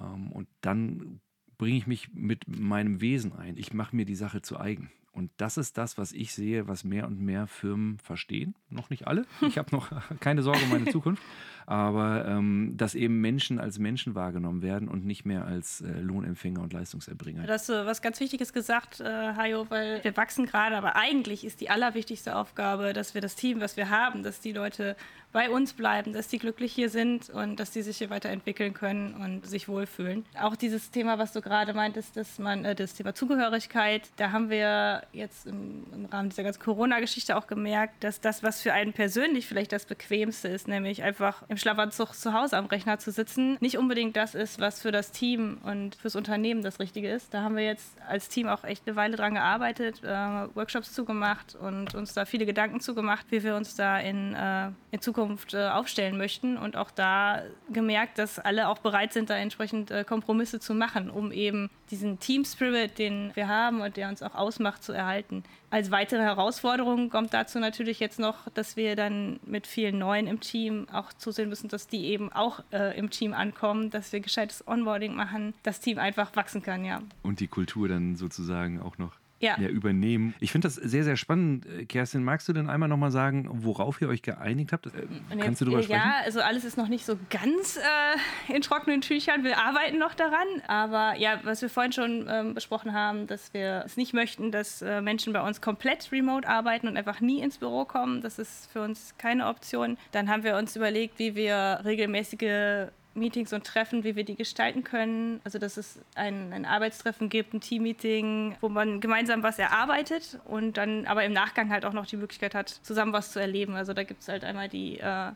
ähm, 0.00 0.32
und 0.32 0.48
dann 0.60 1.20
bringe 1.58 1.76
ich 1.76 1.86
mich 1.86 2.12
mit 2.14 2.46
meinem 2.48 3.00
Wesen 3.00 3.32
ein. 3.32 3.56
Ich 3.56 3.72
mache 3.72 3.94
mir 3.94 4.04
die 4.04 4.14
Sache 4.14 4.42
zu 4.42 4.58
eigen. 4.58 4.90
Und 5.12 5.30
das 5.36 5.58
ist 5.58 5.76
das, 5.76 5.98
was 5.98 6.12
ich 6.12 6.32
sehe, 6.32 6.68
was 6.68 6.84
mehr 6.84 7.06
und 7.06 7.20
mehr 7.20 7.46
Firmen 7.46 7.98
verstehen. 7.98 8.54
Noch 8.70 8.88
nicht 8.88 9.06
alle. 9.06 9.26
Ich 9.46 9.58
habe 9.58 9.70
noch 9.70 9.90
keine 10.20 10.42
Sorge 10.42 10.62
um 10.64 10.70
meine 10.70 10.86
Zukunft 10.86 11.22
aber 11.66 12.26
ähm, 12.26 12.74
dass 12.76 12.94
eben 12.94 13.20
Menschen 13.20 13.58
als 13.58 13.78
Menschen 13.78 14.14
wahrgenommen 14.14 14.62
werden 14.62 14.88
und 14.88 15.04
nicht 15.04 15.24
mehr 15.24 15.44
als 15.44 15.80
äh, 15.80 15.86
Lohnempfänger 16.00 16.60
und 16.60 16.72
Leistungserbringer. 16.72 17.44
Du 17.44 17.52
hast 17.52 17.68
äh, 17.70 17.86
was 17.86 18.02
ganz 18.02 18.20
Wichtiges 18.20 18.52
gesagt, 18.52 19.00
äh, 19.00 19.04
Hajo, 19.04 19.66
weil 19.70 20.02
wir 20.02 20.16
wachsen 20.16 20.46
gerade, 20.46 20.76
aber 20.76 20.96
eigentlich 20.96 21.44
ist 21.44 21.60
die 21.60 21.70
allerwichtigste 21.70 22.36
Aufgabe, 22.36 22.92
dass 22.92 23.14
wir 23.14 23.20
das 23.20 23.36
Team, 23.36 23.60
was 23.60 23.76
wir 23.76 23.90
haben, 23.90 24.22
dass 24.22 24.40
die 24.40 24.52
Leute 24.52 24.96
bei 25.32 25.48
uns 25.48 25.72
bleiben, 25.72 26.12
dass 26.12 26.28
die 26.28 26.38
glücklich 26.38 26.72
hier 26.72 26.90
sind 26.90 27.30
und 27.30 27.58
dass 27.58 27.70
die 27.70 27.82
sich 27.82 27.98
hier 27.98 28.10
weiterentwickeln 28.10 28.74
können 28.74 29.14
und 29.14 29.46
sich 29.46 29.66
wohlfühlen. 29.66 30.26
Auch 30.38 30.56
dieses 30.56 30.90
Thema, 30.90 31.18
was 31.18 31.32
du 31.32 31.40
gerade 31.40 31.72
meintest, 31.72 32.16
dass 32.16 32.38
man 32.38 32.64
äh, 32.64 32.74
das 32.74 32.94
Thema 32.94 33.14
Zugehörigkeit, 33.14 34.10
da 34.16 34.32
haben 34.32 34.50
wir 34.50 35.01
jetzt 35.12 35.46
im, 35.46 35.84
im 35.92 36.06
Rahmen 36.06 36.30
dieser 36.30 36.42
ganzen 36.42 36.62
Corona-Geschichte 36.62 37.36
auch 37.36 37.46
gemerkt, 37.46 38.04
dass 38.04 38.20
das, 38.20 38.42
was 38.42 38.62
für 38.62 38.72
einen 38.72 38.92
persönlich 38.92 39.46
vielleicht 39.46 39.72
das 39.72 39.84
Bequemste 39.84 40.48
ist, 40.48 40.68
nämlich 40.68 41.02
einfach 41.02 41.42
im 41.48 41.56
Schlafanzug 41.56 42.14
zu 42.14 42.32
Hause 42.32 42.56
am 42.56 42.66
Rechner 42.66 42.98
zu 42.98 43.10
sitzen, 43.10 43.56
nicht 43.60 43.78
unbedingt 43.78 44.16
das 44.16 44.34
ist, 44.34 44.60
was 44.60 44.82
für 44.82 44.92
das 44.92 45.12
Team 45.12 45.58
und 45.64 45.94
fürs 45.96 46.16
Unternehmen 46.16 46.62
das 46.62 46.80
Richtige 46.80 47.10
ist. 47.10 47.34
Da 47.34 47.42
haben 47.42 47.56
wir 47.56 47.64
jetzt 47.64 47.96
als 48.08 48.28
Team 48.28 48.48
auch 48.48 48.64
echt 48.64 48.86
eine 48.86 48.96
Weile 48.96 49.16
dran 49.16 49.34
gearbeitet, 49.34 50.02
äh, 50.04 50.06
Workshops 50.06 50.92
zugemacht 50.92 51.54
und 51.54 51.94
uns 51.94 52.14
da 52.14 52.24
viele 52.24 52.46
Gedanken 52.46 52.80
zugemacht, 52.80 53.26
wie 53.30 53.42
wir 53.42 53.56
uns 53.56 53.76
da 53.76 53.98
in, 53.98 54.34
äh, 54.34 54.70
in 54.90 55.00
Zukunft 55.00 55.54
äh, 55.54 55.68
aufstellen 55.68 56.16
möchten 56.18 56.56
und 56.56 56.76
auch 56.76 56.90
da 56.90 57.42
gemerkt, 57.72 58.18
dass 58.18 58.38
alle 58.38 58.68
auch 58.68 58.78
bereit 58.78 59.12
sind, 59.12 59.30
da 59.30 59.36
entsprechend 59.36 59.90
äh, 59.90 60.04
Kompromisse 60.04 60.60
zu 60.60 60.74
machen, 60.74 61.10
um 61.10 61.32
eben 61.32 61.70
diesen 61.90 62.18
Team 62.18 62.44
Spirit, 62.44 62.98
den 62.98 63.30
wir 63.34 63.48
haben 63.48 63.80
und 63.80 63.96
der 63.96 64.08
uns 64.08 64.22
auch 64.22 64.34
ausmacht, 64.34 64.82
zu 64.82 64.91
erhalten. 64.92 65.44
Als 65.70 65.90
weitere 65.90 66.22
Herausforderung 66.22 67.10
kommt 67.10 67.34
dazu 67.34 67.58
natürlich 67.58 68.00
jetzt 68.00 68.18
noch, 68.18 68.48
dass 68.54 68.76
wir 68.76 68.96
dann 68.96 69.40
mit 69.44 69.66
vielen 69.66 69.98
Neuen 69.98 70.26
im 70.26 70.40
Team 70.40 70.86
auch 70.92 71.12
zusehen 71.12 71.48
müssen, 71.48 71.68
dass 71.68 71.86
die 71.86 72.06
eben 72.06 72.32
auch 72.32 72.60
äh, 72.72 72.96
im 72.98 73.10
Team 73.10 73.32
ankommen, 73.32 73.90
dass 73.90 74.12
wir 74.12 74.20
gescheites 74.20 74.66
Onboarding 74.66 75.14
machen, 75.14 75.54
das 75.62 75.80
Team 75.80 75.98
einfach 75.98 76.34
wachsen 76.36 76.62
kann, 76.62 76.84
ja. 76.84 77.00
Und 77.22 77.40
die 77.40 77.48
Kultur 77.48 77.88
dann 77.88 78.16
sozusagen 78.16 78.80
auch 78.80 78.98
noch 78.98 79.12
ja. 79.42 79.58
ja 79.60 79.68
übernehmen. 79.68 80.34
Ich 80.40 80.52
finde 80.52 80.68
das 80.68 80.76
sehr, 80.76 81.04
sehr 81.04 81.16
spannend. 81.16 81.66
Äh, 81.66 81.84
Kerstin, 81.84 82.22
magst 82.22 82.48
du 82.48 82.52
denn 82.52 82.70
einmal 82.70 82.88
nochmal 82.88 83.10
sagen, 83.10 83.48
worauf 83.50 84.00
ihr 84.00 84.08
euch 84.08 84.22
geeinigt 84.22 84.72
habt? 84.72 84.86
Äh, 84.86 84.90
kannst 85.38 85.60
du 85.60 85.64
darüber 85.64 85.82
sprechen? 85.82 86.00
Ja, 86.00 86.22
also 86.24 86.40
alles 86.40 86.64
ist 86.64 86.78
noch 86.78 86.88
nicht 86.88 87.04
so 87.04 87.18
ganz 87.28 87.76
äh, 87.76 88.52
in 88.54 88.62
trockenen 88.62 89.00
Tüchern. 89.00 89.44
Wir 89.44 89.58
arbeiten 89.58 89.98
noch 89.98 90.14
daran. 90.14 90.46
Aber 90.68 91.16
ja, 91.18 91.40
was 91.42 91.60
wir 91.60 91.68
vorhin 91.68 91.92
schon 91.92 92.26
ähm, 92.28 92.54
besprochen 92.54 92.92
haben, 92.92 93.26
dass 93.26 93.52
wir 93.52 93.82
es 93.84 93.96
nicht 93.96 94.14
möchten, 94.14 94.52
dass 94.52 94.80
äh, 94.80 95.00
Menschen 95.00 95.32
bei 95.32 95.42
uns 95.42 95.60
komplett 95.60 96.10
remote 96.12 96.48
arbeiten 96.48 96.86
und 96.86 96.96
einfach 96.96 97.20
nie 97.20 97.40
ins 97.40 97.58
Büro 97.58 97.84
kommen. 97.84 98.20
Das 98.20 98.38
ist 98.38 98.70
für 98.72 98.82
uns 98.82 99.14
keine 99.18 99.48
Option. 99.48 99.98
Dann 100.12 100.28
haben 100.28 100.44
wir 100.44 100.56
uns 100.56 100.76
überlegt, 100.76 101.18
wie 101.18 101.34
wir 101.34 101.80
regelmäßige 101.84 102.92
Meetings 103.14 103.52
und 103.52 103.64
Treffen, 103.64 104.04
wie 104.04 104.16
wir 104.16 104.24
die 104.24 104.36
gestalten 104.36 104.84
können. 104.84 105.40
Also, 105.44 105.58
dass 105.58 105.76
es 105.76 105.98
ein, 106.14 106.52
ein 106.52 106.64
Arbeitstreffen 106.64 107.28
gibt, 107.28 107.54
ein 107.54 107.60
Teammeeting, 107.60 108.56
wo 108.60 108.68
man 108.68 109.00
gemeinsam 109.00 109.42
was 109.42 109.58
erarbeitet 109.58 110.38
und 110.44 110.76
dann 110.76 111.06
aber 111.06 111.24
im 111.24 111.32
Nachgang 111.32 111.70
halt 111.70 111.84
auch 111.84 111.92
noch 111.92 112.06
die 112.06 112.16
Möglichkeit 112.16 112.54
hat, 112.54 112.68
zusammen 112.68 113.12
was 113.12 113.32
zu 113.32 113.38
erleben. 113.38 113.74
Also, 113.74 113.92
da 113.92 114.04
gibt 114.04 114.22
es 114.22 114.28
halt 114.28 114.44
einmal 114.44 114.68
die, 114.68 114.98
äh, 114.98 115.32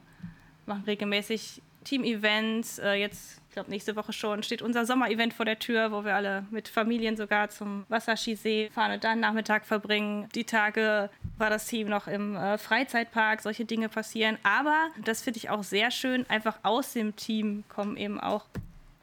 machen 0.66 0.84
regelmäßig 0.86 1.62
Team-Events. 1.84 2.78
Äh, 2.78 2.94
jetzt, 2.94 3.40
ich 3.48 3.54
glaube, 3.54 3.70
nächste 3.70 3.96
Woche 3.96 4.12
schon 4.12 4.42
steht 4.42 4.60
unser 4.60 4.84
Sommer-Event 4.84 5.32
vor 5.32 5.46
der 5.46 5.58
Tür, 5.58 5.92
wo 5.92 6.04
wir 6.04 6.14
alle 6.14 6.44
mit 6.50 6.68
Familien 6.68 7.16
sogar 7.16 7.48
zum 7.48 7.84
Wasserskisee 7.88 8.70
fahren 8.72 8.92
und 8.92 9.04
dann 9.04 9.20
Nachmittag 9.20 9.64
verbringen. 9.64 10.28
Die 10.34 10.44
Tage 10.44 11.08
war 11.38 11.50
das 11.50 11.66
Team 11.66 11.88
noch 11.88 12.06
im 12.06 12.34
äh, 12.36 12.58
Freizeitpark, 12.58 13.42
solche 13.42 13.64
Dinge 13.64 13.88
passieren. 13.88 14.38
Aber 14.42 14.88
das 15.04 15.22
finde 15.22 15.38
ich 15.38 15.50
auch 15.50 15.62
sehr 15.62 15.90
schön, 15.90 16.28
einfach 16.28 16.58
aus 16.62 16.92
dem 16.92 17.16
Team 17.16 17.64
kommen 17.68 17.96
eben 17.96 18.20
auch 18.20 18.46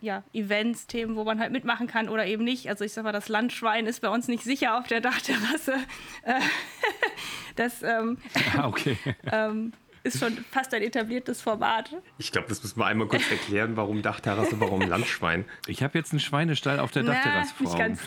ja, 0.04 0.22
Events, 0.34 0.86
Themen, 0.86 1.16
wo 1.16 1.24
man 1.24 1.40
halt 1.40 1.54
mitmachen 1.54 1.88
kann 1.88 2.10
oder 2.10 2.26
eben 2.26 2.44
nicht. 2.44 2.68
Also 2.68 2.84
ich 2.84 2.92
sag 2.92 3.06
mal, 3.06 3.14
das 3.14 3.30
Landschwein 3.30 3.86
ist 3.86 4.02
bei 4.02 4.10
uns 4.10 4.28
nicht 4.28 4.44
sicher 4.44 4.78
auf 4.78 4.88
der 4.88 5.00
Dachterrasse. 5.02 5.76
Äh, 6.24 6.42
das 7.56 7.82
ähm, 7.84 8.18
ah, 8.58 8.68
okay. 8.68 8.98
ähm, 9.32 9.72
ist 10.04 10.20
schon 10.20 10.38
fast 10.52 10.74
ein 10.74 10.82
etabliertes 10.82 11.42
Format. 11.42 11.96
Ich 12.18 12.34
glaube, 12.34 12.50
das 12.50 12.62
müssen 12.62 12.78
wir 12.78 12.86
einmal 12.86 13.08
kurz 13.08 13.32
erklären, 13.32 13.78
warum 13.78 14.02
Dachterrasse, 14.02 14.60
warum 14.60 14.82
Landschwein. 14.82 15.46
Ich 15.68 15.82
habe 15.82 15.98
jetzt 15.98 16.12
einen 16.12 16.20
Schweinestall 16.20 16.80
auf 16.82 16.92
der 16.92 17.04
Dachterrasse 17.04 17.54
vor 17.56 17.74
Augen. 17.74 17.98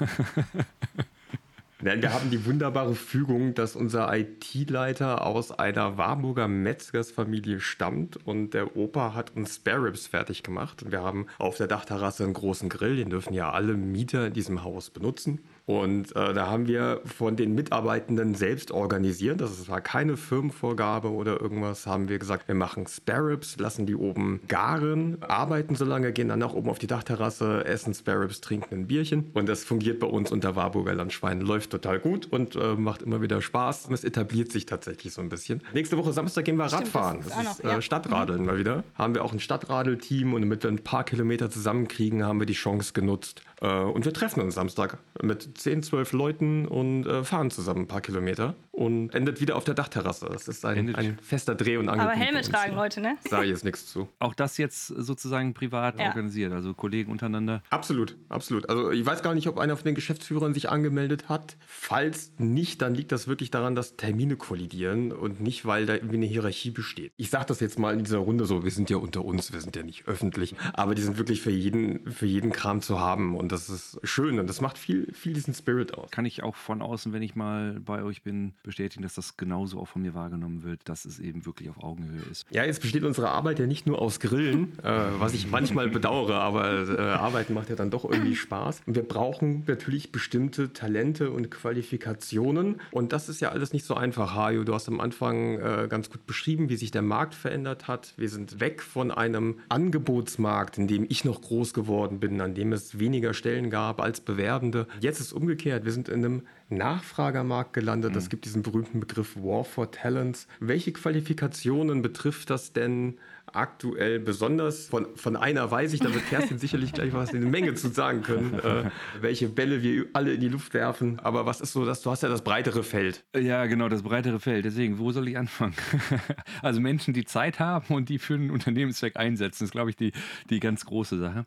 Nein, 1.86 2.02
wir 2.02 2.12
haben 2.12 2.30
die 2.30 2.44
wunderbare 2.44 2.96
Fügung, 2.96 3.54
dass 3.54 3.76
unser 3.76 4.12
IT-Leiter 4.12 5.24
aus 5.24 5.56
einer 5.56 5.96
Warburger 5.96 6.48
Metzgersfamilie 6.48 7.60
stammt 7.60 8.16
und 8.26 8.54
der 8.54 8.76
Opa 8.76 9.14
hat 9.14 9.36
uns 9.36 9.54
Spare 9.54 9.84
Ribs 9.84 10.08
fertig 10.08 10.42
gemacht. 10.42 10.82
Und 10.82 10.90
wir 10.90 11.04
haben 11.04 11.28
auf 11.38 11.58
der 11.58 11.68
Dachterrasse 11.68 12.24
einen 12.24 12.32
großen 12.32 12.70
Grill, 12.70 12.96
den 12.96 13.10
dürfen 13.10 13.34
ja 13.34 13.52
alle 13.52 13.74
Mieter 13.74 14.26
in 14.26 14.32
diesem 14.32 14.64
Haus 14.64 14.90
benutzen. 14.90 15.38
Und 15.66 16.14
äh, 16.14 16.32
da 16.32 16.46
haben 16.46 16.68
wir 16.68 17.00
von 17.04 17.34
den 17.34 17.54
Mitarbeitenden 17.56 18.36
selbst 18.36 18.70
organisiert, 18.70 19.40
das 19.40 19.68
war 19.68 19.80
keine 19.80 20.16
Firmenvorgabe 20.16 21.10
oder 21.10 21.40
irgendwas, 21.40 21.86
haben 21.86 22.08
wir 22.08 22.20
gesagt, 22.20 22.46
wir 22.46 22.54
machen 22.54 22.86
Spare 22.86 23.30
Ribs, 23.30 23.58
lassen 23.58 23.84
die 23.84 23.96
oben 23.96 24.40
garen, 24.46 25.20
arbeiten 25.22 25.74
so 25.74 25.84
lange, 25.84 26.12
gehen 26.12 26.28
dann 26.28 26.38
nach 26.38 26.52
oben 26.52 26.70
auf 26.70 26.78
die 26.78 26.86
Dachterrasse, 26.86 27.64
essen 27.64 27.94
Spare 27.94 28.22
Ribs, 28.22 28.40
trinken 28.40 28.74
ein 28.74 28.86
Bierchen. 28.86 29.30
Und 29.34 29.48
das 29.48 29.64
fungiert 29.64 29.98
bei 29.98 30.06
uns 30.06 30.30
unter 30.30 30.54
Warburger 30.54 30.94
Landschwein, 30.94 31.40
läuft 31.40 31.70
total 31.70 31.98
gut 31.98 32.26
und 32.30 32.54
äh, 32.54 32.76
macht 32.76 33.02
immer 33.02 33.20
wieder 33.20 33.42
Spaß. 33.42 33.86
Und 33.86 33.94
es 33.94 34.04
etabliert 34.04 34.52
sich 34.52 34.66
tatsächlich 34.66 35.12
so 35.12 35.20
ein 35.20 35.28
bisschen. 35.28 35.62
Nächste 35.74 35.98
Woche 35.98 36.12
Samstag 36.12 36.44
gehen 36.44 36.56
wir 36.56 36.68
Stimmt, 36.68 36.82
Radfahren. 36.82 37.18
Das 37.18 37.26
ist, 37.26 37.36
das 37.36 37.42
ist 37.58 37.64
noch, 37.64 37.70
äh, 37.70 37.74
ja. 37.74 37.82
Stadtradeln 37.82 38.40
mhm. 38.40 38.46
mal 38.46 38.58
wieder. 38.58 38.84
Haben 38.94 39.14
wir 39.16 39.24
auch 39.24 39.32
ein 39.32 39.40
Stadtradelteam 39.40 40.32
und 40.32 40.42
damit 40.42 40.62
wir 40.62 40.70
ein 40.70 40.78
paar 40.78 41.02
Kilometer 41.02 41.50
zusammenkriegen, 41.50 42.24
haben 42.24 42.38
wir 42.38 42.46
die 42.46 42.52
Chance 42.52 42.92
genutzt. 42.92 43.42
Äh, 43.60 43.82
und 43.82 44.04
wir 44.04 44.12
treffen 44.12 44.40
uns 44.40 44.54
Samstag 44.54 44.98
mit 45.22 45.58
10, 45.58 45.82
12 45.82 46.12
Leuten 46.12 46.66
und 46.66 47.06
äh, 47.06 47.24
fahren 47.24 47.50
zusammen 47.50 47.82
ein 47.82 47.88
paar 47.88 48.00
Kilometer 48.00 48.54
und 48.76 49.14
endet 49.14 49.40
wieder 49.40 49.56
auf 49.56 49.64
der 49.64 49.74
Dachterrasse. 49.74 50.28
Das 50.30 50.48
ist 50.48 50.64
ein, 50.66 50.94
ein 50.94 51.18
fester 51.22 51.54
Dreh- 51.54 51.78
und 51.78 51.88
Angelpunkt. 51.88 52.14
Aber 52.14 52.24
Helme 52.24 52.42
tragen 52.42 52.74
Leute, 52.74 53.00
ne? 53.00 53.16
Sage 53.28 53.44
ich 53.44 53.50
jetzt 53.50 53.64
nichts 53.64 53.86
zu. 53.86 54.08
Auch 54.18 54.34
das 54.34 54.58
jetzt 54.58 54.88
sozusagen 54.88 55.54
privat 55.54 55.98
ja. 55.98 56.08
organisiert, 56.08 56.52
also 56.52 56.74
Kollegen 56.74 57.10
untereinander? 57.10 57.62
Absolut, 57.70 58.16
absolut. 58.28 58.68
Also 58.68 58.90
ich 58.90 59.04
weiß 59.04 59.22
gar 59.22 59.34
nicht, 59.34 59.48
ob 59.48 59.58
einer 59.58 59.76
von 59.76 59.86
den 59.86 59.94
Geschäftsführern 59.94 60.52
sich 60.52 60.68
angemeldet 60.68 61.30
hat. 61.30 61.56
Falls 61.66 62.32
nicht, 62.36 62.82
dann 62.82 62.94
liegt 62.94 63.12
das 63.12 63.26
wirklich 63.26 63.50
daran, 63.50 63.74
dass 63.74 63.96
Termine 63.96 64.36
kollidieren 64.36 65.10
und 65.10 65.40
nicht, 65.40 65.64
weil 65.64 65.86
da 65.86 65.94
irgendwie 65.94 66.16
eine 66.16 66.26
Hierarchie 66.26 66.70
besteht. 66.70 67.12
Ich 67.16 67.30
sage 67.30 67.46
das 67.46 67.60
jetzt 67.60 67.78
mal 67.78 67.94
in 67.94 68.04
dieser 68.04 68.18
Runde 68.18 68.44
so, 68.44 68.62
wir 68.62 68.70
sind 68.70 68.90
ja 68.90 68.98
unter 68.98 69.24
uns, 69.24 69.54
wir 69.54 69.60
sind 69.62 69.74
ja 69.74 69.84
nicht 69.84 70.06
öffentlich, 70.06 70.54
aber 70.74 70.94
die 70.94 71.00
sind 71.00 71.16
wirklich 71.16 71.40
für 71.40 71.50
jeden, 71.50 72.12
für 72.12 72.26
jeden 72.26 72.52
Kram 72.52 72.82
zu 72.82 73.00
haben 73.00 73.36
und 73.36 73.52
das 73.52 73.70
ist 73.70 73.98
schön 74.02 74.38
und 74.38 74.48
das 74.48 74.60
macht 74.60 74.76
viel, 74.76 75.10
viel 75.14 75.32
diesen 75.32 75.54
Spirit 75.54 75.94
aus. 75.94 76.10
Kann 76.10 76.26
ich 76.26 76.42
auch 76.42 76.56
von 76.56 76.82
außen, 76.82 77.14
wenn 77.14 77.22
ich 77.22 77.34
mal 77.34 77.80
bei 77.80 78.02
euch 78.02 78.22
bin, 78.22 78.52
bestätigen, 78.66 79.02
dass 79.02 79.14
das 79.14 79.38
genauso 79.38 79.80
auch 79.80 79.88
von 79.88 80.02
mir 80.02 80.14
wahrgenommen 80.14 80.62
wird, 80.62 80.80
dass 80.88 81.06
es 81.06 81.18
eben 81.18 81.46
wirklich 81.46 81.70
auf 81.70 81.82
Augenhöhe 81.82 82.22
ist. 82.30 82.46
Ja, 82.50 82.64
jetzt 82.64 82.82
besteht 82.82 83.04
unsere 83.04 83.30
Arbeit 83.30 83.58
ja 83.58 83.66
nicht 83.66 83.86
nur 83.86 84.02
aus 84.02 84.20
Grillen, 84.20 84.78
äh, 84.82 84.90
was 85.18 85.32
ich 85.32 85.50
manchmal 85.50 85.88
bedauere, 85.88 86.34
aber 86.34 86.88
äh, 86.88 87.00
Arbeiten 87.00 87.54
macht 87.54 87.70
ja 87.70 87.76
dann 87.76 87.90
doch 87.90 88.04
irgendwie 88.04 88.36
Spaß. 88.36 88.82
Und 88.86 88.94
wir 88.94 89.02
brauchen 89.02 89.64
natürlich 89.66 90.12
bestimmte 90.12 90.72
Talente 90.72 91.30
und 91.30 91.50
Qualifikationen. 91.50 92.80
Und 92.90 93.12
das 93.12 93.28
ist 93.28 93.40
ja 93.40 93.50
alles 93.50 93.72
nicht 93.72 93.86
so 93.86 93.94
einfach, 93.94 94.34
Hajo. 94.34 94.64
Du 94.64 94.74
hast 94.74 94.88
am 94.88 95.00
Anfang 95.00 95.58
äh, 95.58 95.86
ganz 95.88 96.10
gut 96.10 96.26
beschrieben, 96.26 96.68
wie 96.68 96.76
sich 96.76 96.90
der 96.90 97.02
Markt 97.02 97.34
verändert 97.34 97.88
hat. 97.88 98.12
Wir 98.16 98.28
sind 98.28 98.60
weg 98.60 98.82
von 98.82 99.10
einem 99.10 99.60
Angebotsmarkt, 99.68 100.76
in 100.76 100.88
dem 100.88 101.06
ich 101.08 101.24
noch 101.24 101.40
groß 101.40 101.72
geworden 101.72 102.20
bin, 102.20 102.40
an 102.40 102.54
dem 102.54 102.72
es 102.72 102.98
weniger 102.98 103.32
Stellen 103.32 103.70
gab 103.70 104.00
als 104.00 104.20
Bewerbende. 104.20 104.86
Jetzt 105.00 105.20
ist 105.20 105.32
umgekehrt. 105.32 105.84
Wir 105.84 105.92
sind 105.92 106.08
in 106.08 106.24
einem 106.24 106.42
Nachfragermarkt 106.68 107.72
gelandet. 107.72 108.12
Mhm. 108.12 108.18
Es 108.18 108.28
gibt 108.28 108.44
diesen 108.44 108.62
berühmten 108.62 109.00
Begriff 109.00 109.36
War 109.36 109.64
for 109.64 109.90
Talents. 109.90 110.48
Welche 110.60 110.92
Qualifikationen 110.92 112.02
betrifft 112.02 112.50
das 112.50 112.72
denn 112.72 113.18
aktuell 113.46 114.18
besonders? 114.18 114.86
Von, 114.88 115.06
von 115.16 115.36
einer 115.36 115.70
weiß 115.70 115.92
ich, 115.92 116.00
da 116.00 116.12
wird 116.12 116.28
Kerstin 116.28 116.58
sicherlich 116.60 116.92
gleich 116.92 117.12
was 117.12 117.32
in 117.32 117.40
der 117.40 117.50
Menge 117.50 117.74
zu 117.74 117.88
sagen 117.88 118.22
können, 118.22 118.54
äh, 118.54 118.90
welche 119.20 119.48
Bälle 119.48 119.82
wir 119.82 120.06
alle 120.12 120.32
in 120.34 120.40
die 120.40 120.48
Luft 120.48 120.74
werfen. 120.74 121.20
Aber 121.20 121.46
was 121.46 121.60
ist 121.60 121.72
so, 121.72 121.84
dass 121.84 122.02
du 122.02 122.10
hast 122.10 122.22
ja 122.22 122.28
das 122.28 122.42
breitere 122.42 122.82
Feld. 122.82 123.24
Ja, 123.36 123.66
genau, 123.66 123.88
das 123.88 124.02
breitere 124.02 124.40
Feld. 124.40 124.64
Deswegen, 124.64 124.98
wo 124.98 125.12
soll 125.12 125.28
ich 125.28 125.38
anfangen? 125.38 125.74
also 126.62 126.80
Menschen, 126.80 127.14
die 127.14 127.24
Zeit 127.24 127.60
haben 127.60 127.94
und 127.94 128.08
die 128.08 128.18
für 128.18 128.34
einen 128.34 128.50
Unternehmenszweck 128.50 129.16
einsetzen, 129.16 129.64
ist, 129.64 129.70
glaube 129.70 129.90
ich, 129.90 129.96
die, 129.96 130.12
die 130.50 130.60
ganz 130.60 130.84
große 130.84 131.18
Sache. 131.18 131.46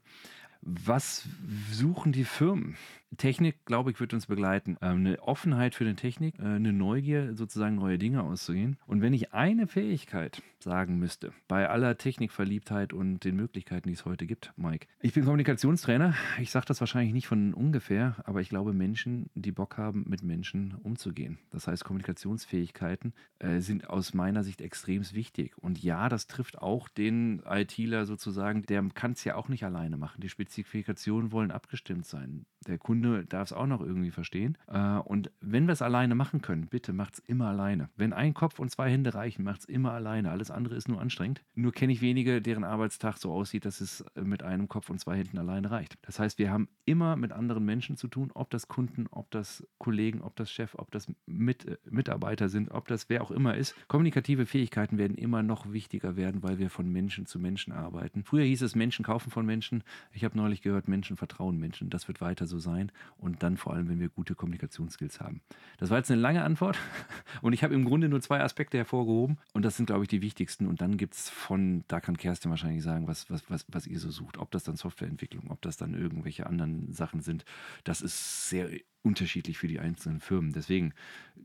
Was 0.62 1.28
suchen 1.72 2.12
die 2.12 2.26
Firmen? 2.26 2.76
Technik, 3.18 3.66
glaube 3.66 3.92
ich, 3.92 4.00
wird 4.00 4.14
uns 4.14 4.28
begleiten. 4.28 4.78
Ähm, 4.82 4.98
eine 4.98 5.22
Offenheit 5.22 5.74
für 5.74 5.86
die 5.86 5.96
Technik, 5.96 6.38
äh, 6.40 6.44
eine 6.44 6.74
Neugier, 6.74 7.36
sozusagen 7.36 7.76
neue 7.76 7.98
Dinge 7.98 8.24
auszugehen. 8.24 8.78
Und 8.86 9.02
wenn 9.02 9.14
ich 9.14 9.34
eine 9.34 9.68
Fähigkeit 9.68 10.44
sagen 10.60 11.00
müsste, 11.00 11.34
bei 11.48 11.70
aller 11.70 11.98
Technikverliebtheit 11.98 12.94
und 12.94 13.24
den 13.24 13.36
Möglichkeiten, 13.36 13.88
die 13.88 13.94
es 13.94 14.06
heute 14.06 14.28
gibt, 14.28 14.54
Mike. 14.58 14.88
Ich 15.00 15.14
bin 15.14 15.24
Kommunikationstrainer. 15.24 16.14
Ich 16.40 16.52
sage 16.52 16.66
das 16.68 16.82
wahrscheinlich 16.82 17.14
nicht 17.14 17.28
von 17.28 17.54
ungefähr, 17.54 18.18
aber 18.26 18.42
ich 18.42 18.50
glaube, 18.50 18.74
Menschen, 18.74 19.30
die 19.36 19.52
Bock 19.52 19.78
haben, 19.78 20.06
mit 20.08 20.22
Menschen 20.22 20.76
umzugehen. 20.84 21.40
Das 21.52 21.68
heißt, 21.68 21.86
Kommunikationsfähigkeiten 21.86 23.14
äh, 23.40 23.60
sind 23.60 23.90
aus 23.90 24.14
meiner 24.14 24.44
Sicht 24.44 24.62
extrem 24.62 25.00
wichtig. 25.14 25.58
Und 25.58 25.82
ja, 25.82 26.10
das 26.10 26.28
trifft 26.28 26.58
auch 26.58 26.90
den 26.90 27.42
ITler 27.50 28.06
sozusagen. 28.06 28.64
Der 28.64 28.84
kann 28.94 29.14
es 29.14 29.24
ja 29.24 29.36
auch 29.36 29.48
nicht 29.48 29.64
alleine 29.64 29.98
machen. 29.98 30.22
Die 30.22 30.30
Spezifikationen 30.50 31.32
wollen 31.32 31.52
abgestimmt 31.52 32.08
sein. 32.08 32.46
Der 32.68 32.78
Kunde 32.78 33.26
darf 33.26 33.50
es 33.50 33.54
auch 33.54 33.68
noch 33.68 33.82
irgendwie 33.82 34.12
verstehen. 34.12 34.58
Äh, 34.68 34.98
und 34.98 35.32
wenn 35.40 35.68
wir 35.68 35.74
es 35.74 35.82
alleine 35.82 36.16
machen 36.16 36.42
können, 36.42 36.68
bitte 36.68 36.92
macht 36.92 37.14
es 37.14 37.20
immer 37.20 37.48
alleine. 37.48 37.90
Wenn 37.96 38.12
ein 38.12 38.34
Kopf 38.34 38.60
und 38.60 38.70
zwei 38.70 38.90
Hände 38.90 39.14
reichen, 39.14 39.44
macht 39.44 39.62
es 39.62 39.66
immer 39.66 39.94
alleine. 39.94 40.32
Alles 40.32 40.52
andere 40.52 40.76
ist 40.76 40.90
nur 40.90 41.00
anstrengend. 41.00 41.42
Nur 41.56 41.72
kenne 41.72 41.94
ich 41.94 42.02
wenige, 42.02 42.42
deren 42.42 42.64
Arbeitstag 42.64 43.18
so 43.18 43.32
aussieht, 43.32 43.66
dass 43.66 43.80
es 43.80 44.02
äh, 44.16 44.22
mit 44.22 44.44
einem 44.44 44.68
Kopf 44.68 44.90
und 44.90 45.00
zwei 45.00 45.18
Händen 45.18 45.38
alleine 45.38 45.72
reicht. 45.72 45.98
Das 46.02 46.20
heißt, 46.20 46.40
wir 46.40 46.52
haben 46.52 46.68
immer 46.86 47.16
mit 47.16 47.32
anderen 47.32 47.64
Menschen 47.64 47.96
zu 47.96 48.08
tun, 48.08 48.32
ob 48.34 48.50
das 48.50 48.68
Kunden, 48.68 49.08
ob 49.12 49.32
das 49.32 49.66
Kollegen, 49.78 50.22
ob 50.22 50.36
das 50.36 50.52
Chef, 50.52 50.76
ob 50.76 50.92
das 50.92 51.08
mit, 51.28 51.66
äh, 51.66 51.78
Mitarbeiter 51.90 52.50
sind, 52.50 52.72
ob 52.72 52.88
das 52.88 53.08
wer 53.10 53.22
auch 53.22 53.32
immer 53.32 53.56
ist. 53.56 53.76
Kommunikative 53.88 54.46
Fähigkeiten 54.46 54.98
werden 54.98 55.16
immer 55.16 55.44
noch 55.44 55.72
wichtiger 55.72 56.18
werden, 56.18 56.44
weil 56.44 56.60
wir 56.60 56.70
von 56.70 56.90
Menschen 56.92 57.26
zu 57.26 57.40
Menschen 57.40 57.72
arbeiten. 57.72 58.24
Früher 58.24 58.44
hieß 58.44 58.64
es 58.64 58.76
Menschen 58.76 59.06
kaufen 59.06 59.30
von 59.32 59.46
Menschen. 59.46 59.84
Ich 60.12 60.24
habe 60.26 60.38
neulich 60.40 60.62
gehört, 60.62 60.88
Menschen 60.88 61.18
vertrauen 61.18 61.58
Menschen. 61.58 61.90
Das 61.90 62.08
wird 62.08 62.22
weiter 62.22 62.48
so 62.48 62.60
sein 62.60 62.92
und 63.18 63.44
dann 63.44 63.58
vor 63.58 63.74
allem, 63.74 63.90
wenn 63.90 64.00
wir 64.00 64.10
gute 64.10 64.36
Kommunikationsskills 64.36 65.20
haben. 65.20 65.42
Das 65.78 65.90
war 65.90 65.98
jetzt 65.98 66.10
eine 66.10 66.22
lange 66.22 66.44
Antwort 66.44 66.78
und 67.42 67.54
ich 67.54 67.64
habe 67.64 67.74
im 67.74 67.86
Grunde 67.86 68.10
nur 68.10 68.22
zwei 68.22 68.42
Aspekte 68.42 68.78
hervorgehoben 68.78 69.38
und 69.54 69.64
das 69.64 69.78
sind, 69.78 69.86
glaube 69.86 70.04
ich, 70.04 70.10
die 70.10 70.22
wichtigsten. 70.22 70.68
Und 70.68 70.82
dann 70.82 70.98
gibt 70.98 71.14
es 71.14 71.30
von, 71.30 71.84
da 71.88 72.00
kann 72.00 72.18
Kerstin 72.18 72.50
wahrscheinlich 72.50 72.84
sagen, 72.84 73.08
was, 73.08 73.30
was, 73.30 73.44
was, 73.50 73.66
was 73.70 73.88
ihr 73.88 74.00
so 74.00 74.10
sucht. 74.10 74.38
Ob 74.38 74.52
das 74.52 74.64
dann 74.64 74.76
Softwareentwicklung, 74.76 75.52
ob 75.52 75.62
das 75.62 75.78
dann 75.78 75.94
irgendwelche 75.94 76.48
anderen 76.48 76.92
Sachen 76.92 77.22
sind. 77.22 77.46
Das 77.84 78.02
ist 78.02 78.50
sehr 78.50 78.70
unterschiedlich 79.02 79.58
für 79.58 79.68
die 79.68 79.80
einzelnen 79.80 80.20
Firmen. 80.20 80.52
Deswegen, 80.52 80.94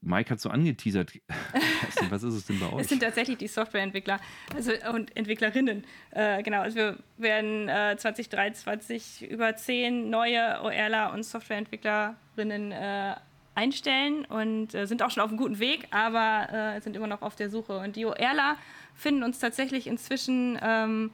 Mike 0.00 0.30
hat 0.30 0.40
so 0.40 0.50
angeteasert. 0.50 1.12
Was 2.10 2.22
ist 2.22 2.34
es 2.34 2.46
denn 2.46 2.58
bei 2.58 2.72
euch? 2.72 2.82
Es 2.82 2.88
sind 2.88 3.02
tatsächlich 3.02 3.38
die 3.38 3.48
Softwareentwickler 3.48 4.20
also, 4.54 4.72
und 4.92 5.16
Entwicklerinnen. 5.16 5.84
Äh, 6.10 6.42
genau, 6.42 6.62
also 6.62 6.76
wir 6.76 6.98
werden 7.16 7.68
äh, 7.68 7.96
2023 7.96 9.30
über 9.30 9.56
zehn 9.56 10.10
neue 10.10 10.60
OERler 10.62 11.12
und 11.12 11.22
Softwareentwicklerinnen 11.22 12.72
äh, 12.72 13.14
einstellen 13.54 14.24
und 14.24 14.74
äh, 14.74 14.86
sind 14.86 15.02
auch 15.02 15.10
schon 15.10 15.22
auf 15.22 15.28
einem 15.28 15.38
guten 15.38 15.58
Weg, 15.60 15.86
aber 15.90 16.76
äh, 16.76 16.80
sind 16.80 16.96
immer 16.96 17.06
noch 17.06 17.22
auf 17.22 17.36
der 17.36 17.50
Suche. 17.50 17.78
Und 17.78 17.96
die 17.96 18.04
OERler 18.04 18.56
finden 18.94 19.22
uns 19.22 19.38
tatsächlich 19.38 19.86
inzwischen 19.86 20.58
ähm, 20.60 21.10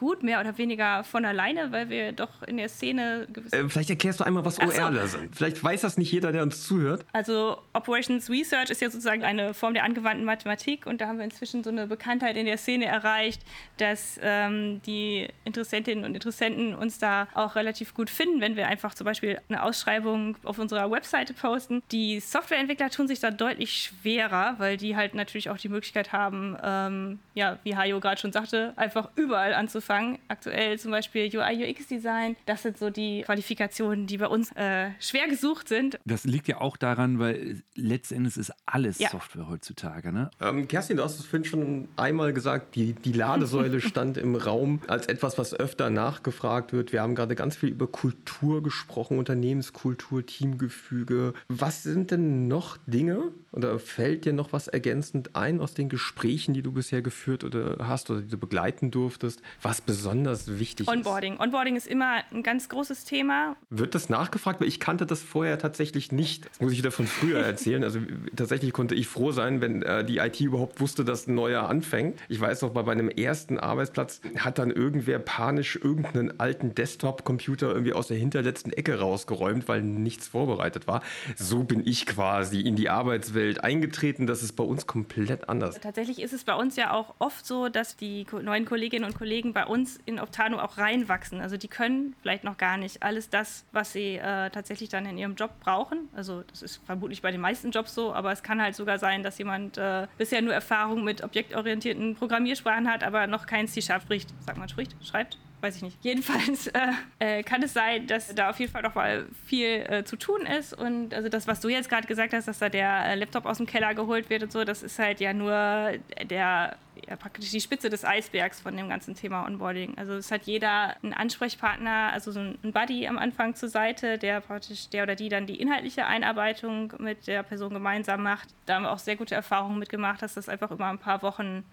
gut, 0.00 0.22
mehr 0.22 0.40
oder 0.40 0.56
weniger 0.56 1.04
von 1.04 1.26
alleine, 1.26 1.72
weil 1.72 1.90
wir 1.90 2.12
doch 2.12 2.42
in 2.46 2.56
der 2.56 2.70
Szene. 2.70 3.28
Äh, 3.52 3.68
vielleicht 3.68 3.90
erklärst 3.90 4.20
du 4.20 4.24
einmal, 4.24 4.46
was 4.46 4.58
ORler 4.58 5.06
so. 5.06 5.18
sind. 5.18 5.36
Vielleicht 5.36 5.62
weiß 5.62 5.82
das 5.82 5.98
nicht 5.98 6.10
jeder, 6.10 6.32
der 6.32 6.42
uns 6.42 6.66
zuhört. 6.66 7.04
Also 7.12 7.58
Operations 7.74 8.30
Research 8.30 8.70
ist 8.70 8.80
ja 8.80 8.88
sozusagen 8.88 9.24
eine 9.24 9.52
Form 9.52 9.74
der 9.74 9.84
angewandten 9.84 10.24
Mathematik 10.24 10.86
und 10.86 11.02
da 11.02 11.06
haben 11.06 11.18
wir 11.18 11.24
inzwischen 11.26 11.62
so 11.62 11.68
eine 11.68 11.86
Bekanntheit 11.86 12.38
in 12.38 12.46
der 12.46 12.56
Szene 12.56 12.86
erreicht, 12.86 13.42
dass 13.76 14.18
ähm, 14.22 14.80
die 14.86 15.28
Interessentinnen 15.44 16.06
und 16.06 16.14
Interessenten 16.14 16.74
uns 16.74 16.98
da 16.98 17.28
auch 17.34 17.54
relativ 17.54 17.92
gut 17.92 18.08
finden, 18.08 18.40
wenn 18.40 18.56
wir 18.56 18.68
einfach 18.68 18.94
zum 18.94 19.04
Beispiel 19.04 19.38
eine 19.50 19.62
Ausschreibung 19.62 20.38
auf 20.44 20.58
unserer 20.58 20.90
Webseite 20.90 21.34
posten. 21.34 21.82
Die 21.92 22.20
Softwareentwickler 22.20 22.88
tun 22.88 23.06
sich 23.06 23.20
da 23.20 23.30
deutlich 23.30 23.92
schwerer, 24.00 24.54
weil 24.56 24.78
die 24.78 24.96
halt 24.96 25.14
natürlich 25.14 25.50
auch 25.50 25.58
die 25.58 25.68
Möglichkeit 25.68 26.14
haben, 26.14 26.56
ähm, 26.64 27.18
ja, 27.34 27.58
wie 27.64 27.76
Hajo 27.76 28.00
gerade 28.00 28.18
schon 28.18 28.32
sagte, 28.32 28.72
einfach 28.76 29.10
überall 29.14 29.52
anzufangen 29.52 29.89
angefangen. 29.90 30.18
Aktuell 30.28 30.78
zum 30.78 30.90
Beispiel 30.90 31.30
UI, 31.36 31.70
UX 31.70 31.86
Design. 31.88 32.36
Das 32.46 32.62
sind 32.62 32.78
so 32.78 32.90
die 32.90 33.22
Qualifikationen, 33.22 34.06
die 34.06 34.18
bei 34.18 34.26
uns 34.26 34.52
äh, 34.52 34.90
schwer 35.00 35.28
gesucht 35.28 35.68
sind. 35.68 35.98
Das 36.04 36.24
liegt 36.24 36.48
ja 36.48 36.60
auch 36.60 36.76
daran, 36.76 37.18
weil 37.18 37.62
letztendlich 37.74 38.36
ist 38.36 38.52
alles 38.66 38.98
ja. 38.98 39.10
Software 39.10 39.48
heutzutage. 39.48 40.12
Ne? 40.12 40.30
Ähm, 40.40 40.68
Kerstin, 40.68 40.96
du 40.96 41.02
hast 41.02 41.18
es 41.18 41.26
vorhin 41.26 41.44
schon 41.44 41.88
einmal 41.96 42.32
gesagt, 42.32 42.74
die, 42.76 42.92
die 42.92 43.12
Ladesäule 43.12 43.80
stand 43.80 44.16
im 44.16 44.36
Raum 44.36 44.80
als 44.86 45.06
etwas, 45.06 45.38
was 45.38 45.54
öfter 45.54 45.90
nachgefragt 45.90 46.72
wird. 46.72 46.92
Wir 46.92 47.02
haben 47.02 47.14
gerade 47.14 47.34
ganz 47.34 47.56
viel 47.56 47.70
über 47.70 47.86
Kultur 47.86 48.62
gesprochen, 48.62 49.18
Unternehmenskultur, 49.18 50.24
Teamgefüge. 50.24 51.34
Was 51.48 51.82
sind 51.82 52.10
denn 52.10 52.48
noch 52.48 52.76
Dinge 52.86 53.32
oder 53.52 53.78
fällt 53.78 54.24
dir 54.24 54.32
noch 54.32 54.52
was 54.52 54.68
ergänzend 54.68 55.34
ein 55.34 55.60
aus 55.60 55.74
den 55.74 55.88
Gesprächen, 55.88 56.54
die 56.54 56.62
du 56.62 56.72
bisher 56.72 57.02
geführt 57.02 57.44
oder 57.44 57.76
hast 57.80 58.10
oder 58.10 58.20
die 58.20 58.28
du 58.28 58.38
begleiten 58.38 58.90
durftest, 58.90 59.42
was 59.60 59.79
besonders 59.86 60.58
wichtig 60.58 60.88
Onboarding. 60.88 61.34
ist. 61.34 61.40
Onboarding 61.40 61.76
ist 61.76 61.86
immer 61.86 62.22
ein 62.32 62.42
ganz 62.42 62.68
großes 62.68 63.04
Thema. 63.04 63.56
Wird 63.70 63.94
das 63.94 64.08
nachgefragt? 64.08 64.60
Weil 64.60 64.68
ich 64.68 64.80
kannte 64.80 65.06
das 65.06 65.22
vorher 65.22 65.58
tatsächlich 65.58 66.12
nicht. 66.12 66.46
Das 66.46 66.60
muss 66.60 66.72
ich 66.72 66.78
wieder 66.78 66.90
von 66.90 67.06
früher 67.06 67.40
erzählen. 67.40 67.84
Also 67.84 68.00
tatsächlich 68.34 68.72
konnte 68.72 68.94
ich 68.94 69.08
froh 69.08 69.32
sein, 69.32 69.60
wenn 69.60 69.82
äh, 69.82 70.04
die 70.04 70.18
IT 70.18 70.40
überhaupt 70.40 70.80
wusste, 70.80 71.04
dass 71.04 71.26
ein 71.26 71.34
neuer 71.34 71.68
anfängt. 71.68 72.20
Ich 72.28 72.40
weiß 72.40 72.62
noch, 72.62 72.70
bei 72.70 72.82
meinem 72.82 73.08
ersten 73.08 73.58
Arbeitsplatz 73.58 74.20
hat 74.38 74.58
dann 74.58 74.70
irgendwer 74.70 75.18
panisch 75.18 75.76
irgendeinen 75.76 76.38
alten 76.40 76.74
Desktop-Computer 76.74 77.70
irgendwie 77.70 77.92
aus 77.92 78.08
der 78.08 78.16
hinterletzten 78.16 78.72
Ecke 78.72 78.98
rausgeräumt, 78.98 79.68
weil 79.68 79.82
nichts 79.82 80.28
vorbereitet 80.28 80.86
war. 80.86 81.02
So 81.36 81.64
bin 81.64 81.86
ich 81.86 82.06
quasi 82.06 82.60
in 82.60 82.76
die 82.76 82.88
Arbeitswelt 82.88 83.62
eingetreten. 83.62 84.26
Das 84.26 84.42
ist 84.42 84.52
bei 84.52 84.64
uns 84.64 84.86
komplett 84.86 85.48
anders. 85.48 85.80
Tatsächlich 85.80 86.20
ist 86.20 86.32
es 86.32 86.44
bei 86.44 86.54
uns 86.54 86.76
ja 86.76 86.92
auch 86.92 87.14
oft 87.18 87.46
so, 87.46 87.68
dass 87.68 87.96
die 87.96 88.26
neuen 88.42 88.64
Kolleginnen 88.64 89.04
und 89.04 89.14
Kollegen 89.14 89.52
bei 89.52 89.59
uns 89.64 89.98
in 90.06 90.18
Optano 90.18 90.58
auch 90.58 90.78
reinwachsen. 90.78 91.40
Also 91.40 91.56
die 91.56 91.68
können 91.68 92.14
vielleicht 92.20 92.44
noch 92.44 92.56
gar 92.56 92.76
nicht 92.76 93.02
alles 93.02 93.30
das, 93.30 93.64
was 93.72 93.92
sie 93.92 94.16
äh, 94.16 94.50
tatsächlich 94.50 94.88
dann 94.88 95.06
in 95.06 95.18
ihrem 95.18 95.34
Job 95.34 95.52
brauchen. 95.60 96.08
Also 96.14 96.42
das 96.42 96.62
ist 96.62 96.80
vermutlich 96.86 97.22
bei 97.22 97.30
den 97.30 97.40
meisten 97.40 97.70
Jobs 97.70 97.94
so, 97.94 98.14
aber 98.14 98.32
es 98.32 98.42
kann 98.42 98.60
halt 98.60 98.74
sogar 98.74 98.98
sein, 98.98 99.22
dass 99.22 99.38
jemand 99.38 99.78
äh, 99.78 100.06
bisher 100.18 100.42
nur 100.42 100.54
Erfahrung 100.54 101.04
mit 101.04 101.22
objektorientierten 101.22 102.14
Programmiersprachen 102.14 102.90
hat, 102.90 103.04
aber 103.04 103.26
noch 103.26 103.46
kein 103.46 103.68
C-Sharp 103.68 104.02
spricht. 104.02 104.30
Sagt 104.40 104.58
man 104.58 104.68
spricht? 104.68 104.94
Schreibt? 105.04 105.38
Weiß 105.60 105.76
ich 105.76 105.82
nicht. 105.82 105.98
Jedenfalls 106.02 106.66
äh, 106.68 106.92
äh, 107.18 107.42
kann 107.42 107.62
es 107.62 107.72
sein, 107.72 108.06
dass 108.06 108.34
da 108.34 108.50
auf 108.50 108.58
jeden 108.58 108.72
Fall 108.72 108.82
noch 108.82 108.94
mal 108.94 109.26
viel 109.46 109.66
äh, 109.66 110.04
zu 110.04 110.16
tun 110.16 110.46
ist. 110.46 110.72
Und 110.72 111.14
also 111.14 111.28
das, 111.28 111.46
was 111.46 111.60
du 111.60 111.68
jetzt 111.68 111.88
gerade 111.88 112.06
gesagt 112.06 112.32
hast, 112.32 112.48
dass 112.48 112.58
da 112.58 112.68
der 112.68 113.06
äh, 113.06 113.14
Laptop 113.14 113.46
aus 113.46 113.58
dem 113.58 113.66
Keller 113.66 113.94
geholt 113.94 114.30
wird 114.30 114.42
und 114.42 114.52
so, 114.52 114.64
das 114.64 114.82
ist 114.82 114.98
halt 114.98 115.20
ja 115.20 115.32
nur 115.32 115.92
der 116.24 116.76
ja, 117.08 117.16
praktisch 117.16 117.50
die 117.50 117.60
Spitze 117.60 117.88
des 117.88 118.04
Eisbergs 118.04 118.60
von 118.60 118.76
dem 118.76 118.88
ganzen 118.88 119.14
Thema 119.14 119.46
Onboarding. 119.46 119.96
Also 119.96 120.14
es 120.14 120.30
hat 120.30 120.42
jeder 120.42 120.96
einen 121.02 121.14
Ansprechpartner, 121.14 122.10
also 122.12 122.30
so 122.30 122.40
ein 122.40 122.58
Buddy 122.62 123.06
am 123.06 123.18
Anfang 123.18 123.54
zur 123.54 123.68
Seite, 123.68 124.18
der 124.18 124.40
praktisch 124.40 124.88
der 124.90 125.04
oder 125.04 125.14
die 125.14 125.28
dann 125.28 125.46
die 125.46 125.60
inhaltliche 125.60 126.06
Einarbeitung 126.06 126.92
mit 126.98 127.26
der 127.26 127.42
Person 127.42 127.72
gemeinsam 127.72 128.22
macht. 128.22 128.48
Da 128.66 128.74
haben 128.76 128.82
wir 128.82 128.92
auch 128.92 128.98
sehr 128.98 129.16
gute 129.16 129.34
Erfahrungen 129.34 129.78
mitgemacht, 129.78 130.22
dass 130.22 130.34
das 130.34 130.48
einfach 130.48 130.70
über 130.70 130.86
ein 130.86 130.98
paar 130.98 131.22
Wochen 131.22 131.64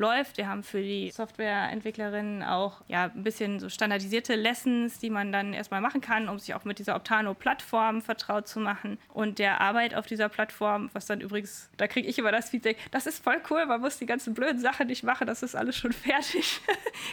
läuft. 0.00 0.38
Wir 0.38 0.48
haben 0.48 0.64
für 0.64 0.82
die 0.82 1.10
Softwareentwicklerinnen 1.10 2.42
auch 2.42 2.80
ja, 2.88 3.04
ein 3.04 3.22
bisschen 3.22 3.60
so 3.60 3.68
standardisierte 3.68 4.34
Lessons, 4.34 4.98
die 4.98 5.10
man 5.10 5.30
dann 5.30 5.52
erstmal 5.52 5.80
machen 5.80 6.00
kann, 6.00 6.28
um 6.28 6.38
sich 6.38 6.54
auch 6.54 6.64
mit 6.64 6.78
dieser 6.78 6.96
Optano-Plattform 6.96 8.02
vertraut 8.02 8.48
zu 8.48 8.58
machen 8.58 8.98
und 9.12 9.38
der 9.38 9.60
Arbeit 9.60 9.94
auf 9.94 10.06
dieser 10.06 10.28
Plattform, 10.28 10.90
was 10.92 11.06
dann 11.06 11.20
übrigens, 11.20 11.70
da 11.76 11.86
kriege 11.86 12.08
ich 12.08 12.18
immer 12.18 12.32
das 12.32 12.50
Feedback, 12.50 12.78
das 12.90 13.06
ist 13.06 13.22
voll 13.22 13.40
cool, 13.50 13.66
man 13.66 13.80
muss 13.80 13.98
die 13.98 14.06
ganzen 14.06 14.34
blöden 14.34 14.60
Sachen 14.60 14.88
nicht 14.88 15.04
machen, 15.04 15.26
das 15.26 15.42
ist 15.42 15.54
alles 15.54 15.76
schon 15.76 15.92
fertig. 15.92 16.60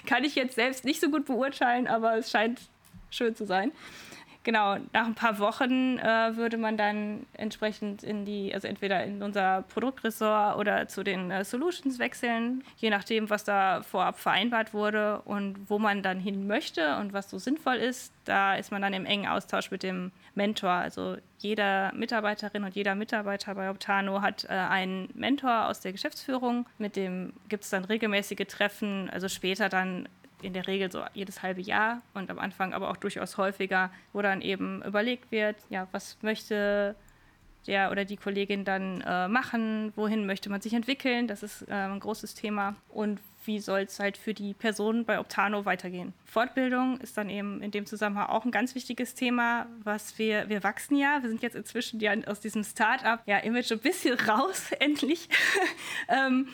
kann 0.05 0.23
ich 0.23 0.35
jetzt 0.35 0.55
selbst 0.55 0.85
nicht 0.85 1.01
so 1.01 1.09
gut 1.09 1.25
beurteilen, 1.25 1.87
aber 1.87 2.17
es 2.17 2.31
scheint 2.31 2.61
schön 3.09 3.35
zu 3.35 3.45
sein 3.45 3.71
genau, 4.47 4.77
nach 4.93 5.05
ein 5.05 5.13
paar 5.13 5.39
Wochen 5.39 5.99
äh, 5.99 6.37
würde 6.37 6.55
man 6.55 6.77
dann 6.77 7.25
entsprechend 7.33 8.01
in 8.01 8.23
die, 8.23 8.53
also 8.53 8.65
entweder 8.65 9.03
in 9.03 9.21
unser 9.21 9.63
Produktressort 9.63 10.57
oder 10.57 10.87
zu 10.87 11.03
den 11.03 11.31
äh, 11.31 11.43
Solutions 11.43 11.99
wechseln, 11.99 12.63
je 12.77 12.89
nachdem, 12.89 13.29
was 13.29 13.43
da 13.43 13.81
vorab 13.81 14.17
vereinbart 14.17 14.73
wurde 14.73 15.19
und 15.23 15.69
wo 15.69 15.79
man 15.79 16.01
dann 16.01 16.21
hin 16.21 16.47
möchte 16.47 16.95
und 16.95 17.11
was 17.11 17.29
so 17.29 17.37
sinnvoll 17.37 17.75
ist. 17.75 18.13
Da 18.23 18.55
ist 18.55 18.71
man 18.71 18.81
dann 18.81 18.93
im 18.93 19.05
engen 19.05 19.27
Austausch 19.27 19.69
mit 19.69 19.83
dem 19.83 20.13
Mentor. 20.33 20.69
Also 20.69 21.17
jeder 21.39 21.91
Mitarbeiterin 21.93 22.63
und 22.63 22.73
jeder 22.73 22.95
Mitarbeiter 22.95 23.53
bei 23.53 23.69
Optano 23.69 24.21
hat 24.21 24.45
äh, 24.45 24.53
einen 24.53 25.09
Mentor 25.13 25.67
aus 25.67 25.81
der 25.81 25.91
Geschäftsführung. 25.91 26.67
Mit 26.77 26.95
dem 26.95 27.33
gibt 27.49 27.65
es 27.65 27.69
dann 27.69 27.83
regelmäßige 27.83 28.47
Treffen, 28.47 29.09
also 29.09 29.27
später 29.27 29.67
dann 29.67 30.07
in 30.41 30.53
der 30.53 30.67
Regel 30.67 30.91
so 30.91 31.03
jedes 31.13 31.41
halbe 31.41 31.61
Jahr 31.61 32.01
und 32.13 32.29
am 32.29 32.39
Anfang 32.39 32.73
aber 32.73 32.89
auch 32.89 32.97
durchaus 32.97 33.37
häufiger, 33.37 33.91
wo 34.13 34.21
dann 34.21 34.41
eben 34.41 34.83
überlegt 34.83 35.31
wird, 35.31 35.57
ja, 35.69 35.87
was 35.91 36.17
möchte 36.21 36.95
der 37.65 37.91
oder 37.91 38.05
die 38.05 38.17
Kollegin 38.17 38.63
dann 38.65 39.01
äh, 39.01 39.27
machen, 39.27 39.91
wohin 39.95 40.25
möchte 40.25 40.49
man 40.49 40.61
sich 40.61 40.73
entwickeln, 40.73 41.27
das 41.27 41.43
ist 41.43 41.63
äh, 41.63 41.73
ein 41.73 41.99
großes 41.99 42.33
Thema 42.33 42.75
und 42.89 43.19
wie 43.45 43.59
soll 43.59 43.81
es 43.81 43.99
halt 43.99 44.17
für 44.17 44.33
die 44.33 44.53
Person 44.53 45.05
bei 45.05 45.19
Optano 45.19 45.65
weitergehen. 45.65 46.13
Fortbildung 46.25 46.99
ist 46.99 47.17
dann 47.17 47.29
eben 47.29 47.61
in 47.61 47.71
dem 47.71 47.85
Zusammenhang 47.85 48.27
auch 48.27 48.43
ein 48.43 48.51
ganz 48.51 48.75
wichtiges 48.75 49.15
Thema, 49.15 49.67
was 49.83 50.17
wir, 50.17 50.49
wir 50.49 50.63
wachsen 50.63 50.97
ja, 50.97 51.19
wir 51.21 51.29
sind 51.29 51.41
jetzt 51.41 51.55
inzwischen 51.55 51.99
ja 51.99 52.13
aus 52.25 52.41
diesem 52.41 52.63
Start-up-Image 52.63 53.69
ja, 53.69 53.77
ein 53.77 53.81
bisschen 53.81 54.19
raus, 54.27 54.71
endlich. 54.79 55.29
ähm, 56.09 56.49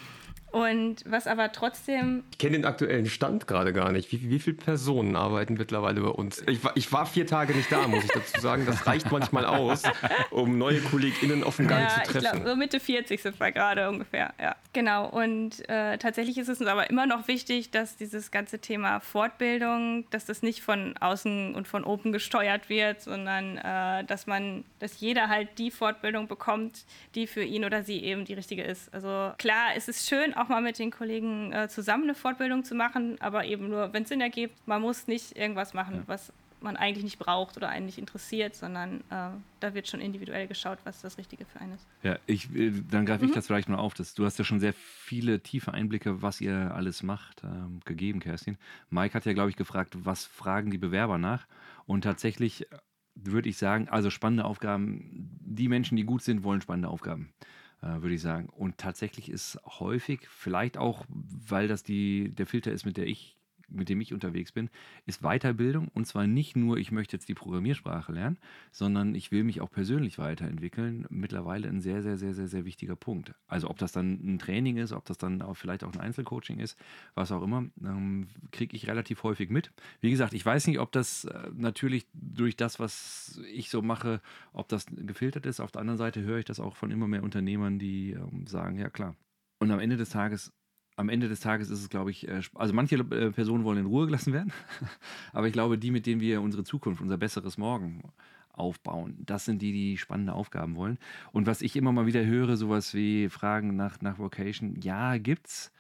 und 0.54 0.98
was 1.06 1.28
aber 1.28 1.52
trotzdem. 1.52 2.24
Ich 2.32 2.38
kenne 2.38 2.54
den 2.54 2.66
aktuellen 2.66 3.08
Stand 3.08 3.48
gerade 3.48 3.74
gar 3.74 3.92
nicht. 3.92 4.12
Wie, 4.12 4.30
wie 4.30 4.40
viele 4.40 4.56
Personen 4.56 5.16
arbeiten 5.16 5.56
mittlerweile 5.56 6.02
bei 6.02 6.10
uns? 6.10 6.44
Ich 6.48 6.64
war, 6.64 6.72
ich 6.76 6.92
war 6.92 7.06
vier 7.06 7.26
Tage 7.28 7.54
nicht 7.54 7.72
da, 7.72 7.88
muss 7.88 8.04
ich 8.04 8.12
dazu 8.12 8.40
sagen. 8.40 8.66
Das 8.66 8.86
reicht 8.86 9.12
manchmal 9.12 9.46
aus, 9.46 9.84
um 10.32 10.58
neue 10.58 10.80
KollegInnen 10.80 11.44
auf 11.44 11.58
dem 11.58 11.68
Gang 11.68 11.82
ja, 11.82 11.90
zu 11.90 12.12
treffen. 12.12 12.18
Ich 12.18 12.32
glaube, 12.32 12.50
so 12.50 12.56
Mitte 12.56 12.80
40 12.80 13.22
sind 13.22 13.40
wir 13.40 13.52
gerade 13.52 13.90
ungefähr. 13.90 14.34
Ja, 14.40 14.56
genau. 14.74 15.10
Und 15.10 15.68
äh, 15.68 15.98
tatsächlich 15.98 16.38
ist 16.38 16.50
es 16.50 16.60
uns 16.60 16.70
aber 16.70 16.90
immer 16.90 17.08
noch 17.08 17.28
wichtig, 17.28 17.72
dass 17.72 17.98
dieses 17.98 18.30
ganze 18.30 18.60
Thema 18.60 19.00
Fortbildung, 19.00 20.06
dass 20.12 20.26
das 20.26 20.44
nicht 20.44 20.62
von 20.62 20.96
außen 20.98 21.56
und 21.56 21.68
von 21.68 21.84
oben 21.84 22.12
gesteuert 22.12 22.70
wird, 22.70 23.02
sondern 23.02 23.58
äh, 23.58 24.04
dass 24.06 24.28
man, 24.28 24.66
dass 24.80 25.00
jeder 25.00 25.30
halt 25.30 25.58
die 25.58 25.72
Fortbildung 25.72 26.28
bekommt, 26.28 26.86
die 27.16 27.28
für 27.28 27.44
ihn 27.44 27.66
oder 27.66 27.84
sie 27.84 28.04
eben 28.04 28.26
die 28.26 28.34
richtige 28.34 28.64
ist. 28.64 28.94
Also 28.94 29.34
klar, 29.38 29.70
es 29.76 29.88
ist 29.88 30.08
schön, 30.08 30.34
auch 30.36 30.43
mal 30.50 30.62
mit 30.62 30.80
den 30.80 30.92
Kollegen 30.92 31.52
äh, 31.52 31.68
zusammen 31.68 32.04
eine 32.04 32.16
Fortbildung 32.16 32.64
zu 32.64 32.76
machen, 32.76 33.18
aber 33.20 33.46
eben 33.46 33.70
nur, 33.70 33.94
wenn 33.94 34.04
es 34.04 34.10
Sinn 34.10 34.22
ergibt. 34.22 34.56
Man 34.68 34.82
muss 34.82 35.08
nicht 35.08 35.38
irgendwas 35.38 35.74
machen, 35.74 35.96
ja. 35.96 36.04
was 36.08 36.34
man 36.64 36.78
eigentlich 36.78 37.04
nicht 37.04 37.20
braucht 37.20 37.58
oder 37.58 37.70
einen 37.70 37.86
nicht 37.86 37.98
interessiert, 37.98 38.56
sondern 38.56 39.02
äh, 39.10 39.30
da 39.60 39.74
wird 39.74 39.88
schon 39.88 40.00
individuell 40.00 40.48
geschaut, 40.48 40.80
was 40.86 41.02
das 41.02 41.18
Richtige 41.18 41.46
für 41.46 41.60
einen 41.60 41.74
ist. 41.74 41.86
Ja, 42.02 42.18
ich, 42.26 42.54
äh, 42.56 42.72
dann 42.90 43.06
greife 43.06 43.26
ich 43.26 43.32
mhm. 43.32 43.36
das 43.36 43.48
vielleicht 43.48 43.70
mal 43.70 43.78
auf. 43.78 43.94
Dass, 43.94 44.14
du 44.16 44.26
hast 44.26 44.40
ja 44.40 44.46
schon 44.46 44.60
sehr 44.60 44.74
viele 44.74 45.42
tiefe 45.42 45.74
Einblicke, 45.74 46.22
was 46.22 46.42
ihr 46.42 46.74
alles 46.74 47.04
macht, 47.04 47.44
ähm, 47.44 47.82
gegeben, 47.86 48.20
Kerstin. 48.20 48.58
Mike 48.90 49.14
hat 49.14 49.26
ja, 49.26 49.34
glaube 49.34 49.50
ich, 49.50 49.56
gefragt, 49.56 49.96
was 50.06 50.26
fragen 50.26 50.72
die 50.72 50.78
Bewerber 50.78 51.18
nach? 51.18 51.46
Und 51.86 52.02
tatsächlich 52.02 52.72
äh, 52.72 52.78
würde 53.16 53.50
ich 53.50 53.58
sagen, 53.58 53.90
also 53.90 54.10
spannende 54.10 54.46
Aufgaben, 54.46 55.38
die 55.42 55.68
Menschen, 55.68 55.98
die 55.98 56.04
gut 56.04 56.24
sind, 56.24 56.44
wollen 56.44 56.62
spannende 56.62 56.88
Aufgaben 56.90 57.34
würde 57.84 58.16
ich 58.16 58.22
sagen. 58.22 58.50
Und 58.50 58.78
tatsächlich 58.78 59.30
ist 59.30 59.60
häufig, 59.66 60.28
vielleicht 60.30 60.78
auch, 60.78 61.06
weil 61.10 61.68
das 61.68 61.84
die, 61.84 62.34
der 62.34 62.48
Filter 62.48 62.72
ist, 62.72 62.86
mit 62.86 62.98
der 62.98 63.08
ich 63.08 63.38
mit 63.74 63.90
dem 63.90 64.02
ich 64.02 64.14
unterwegs 64.14 64.52
bin, 64.52 64.70
ist 65.06 65.22
Weiterbildung. 65.22 65.90
Und 65.94 66.06
zwar 66.06 66.28
nicht 66.28 66.56
nur, 66.56 66.78
ich 66.78 66.92
möchte 66.92 67.16
jetzt 67.16 67.28
die 67.28 67.34
Programmiersprache 67.34 68.12
lernen, 68.12 68.38
sondern 68.72 69.16
ich 69.16 69.32
will 69.32 69.44
mich 69.44 69.62
auch 69.62 69.72
persönlich 69.72 70.18
weiterentwickeln. 70.18 71.06
Mittlerweile 71.10 71.68
ein 71.68 71.82
sehr, 71.82 72.02
sehr, 72.02 72.18
sehr, 72.18 72.34
sehr, 72.34 72.48
sehr 72.48 72.66
wichtiger 72.66 72.96
Punkt. 72.96 73.34
Also 73.48 73.70
ob 73.70 73.78
das 73.78 73.92
dann 73.92 74.20
ein 74.24 74.40
Training 74.40 74.78
ist, 74.78 74.94
ob 74.94 75.06
das 75.06 75.18
dann 75.18 75.42
auch 75.42 75.56
vielleicht 75.56 75.84
auch 75.84 75.94
ein 75.94 76.00
Einzelcoaching 76.00 76.60
ist, 76.60 76.78
was 77.16 77.32
auch 77.32 77.42
immer, 77.42 77.66
ähm, 77.84 78.28
kriege 78.52 78.76
ich 78.76 78.88
relativ 78.88 79.24
häufig 79.24 79.50
mit. 79.50 79.72
Wie 80.02 80.12
gesagt, 80.12 80.34
ich 80.34 80.46
weiß 80.46 80.68
nicht, 80.68 80.80
ob 80.80 80.92
das 80.92 81.26
äh, 81.26 81.50
natürlich 81.56 82.06
durch 82.14 82.56
das, 82.56 82.80
was 82.80 83.42
ich 83.52 83.70
so 83.70 83.82
mache, 83.82 84.22
ob 84.54 84.70
das 84.70 84.86
gefiltert 84.88 85.46
ist. 85.46 85.60
Auf 85.60 85.72
der 85.72 85.82
anderen 85.82 85.98
Seite 85.98 86.22
höre 86.22 86.40
ich 86.40 86.46
das 86.46 86.60
auch 86.60 86.76
von 86.76 86.92
immer 86.92 87.08
mehr 87.08 87.24
Unternehmern, 87.24 87.80
die 87.80 88.12
ähm, 88.12 88.48
sagen, 88.48 88.78
ja 88.78 88.90
klar. 88.90 89.16
Und 89.60 89.72
am 89.72 89.80
Ende 89.80 89.98
des 89.98 90.10
Tages 90.10 90.52
am 90.96 91.10
Ende 91.10 91.28
des 91.28 91.40
Tages 91.40 91.70
ist 91.70 91.82
es, 91.82 91.90
glaube 91.90 92.12
ich, 92.12 92.28
äh, 92.28 92.42
also 92.56 92.74
manche 92.74 92.96
äh, 92.96 93.32
Personen 93.32 93.64
wollen 93.64 93.80
in 93.80 93.86
Ruhe 93.86 94.06
gelassen 94.06 94.34
werden, 94.34 94.52
aber 95.34 95.48
ich 95.48 95.54
glaube, 95.54 95.78
die, 95.78 95.92
mit 95.92 96.06
denen 96.06 96.22
wir 96.22 96.42
unsere 96.42 96.64
Zukunft, 96.64 97.02
unser 97.02 97.18
besseres 97.18 97.58
Morgen 97.58 98.04
aufbauen, 98.52 99.18
das 99.20 99.46
sind 99.46 99.62
die, 99.62 99.72
die 99.72 99.98
spannende 99.98 100.34
Aufgaben 100.34 100.76
wollen. 100.76 101.00
Und 101.32 101.48
was 101.48 101.62
ich 101.62 101.76
immer 101.76 101.92
mal 101.92 102.06
wieder 102.06 102.24
höre, 102.26 102.56
sowas 102.56 102.94
wie 102.94 103.30
Fragen 103.30 103.76
nach, 103.76 104.02
nach 104.02 104.20
Vocation, 104.20 104.80
ja, 104.82 105.18
gibt's, 105.18 105.72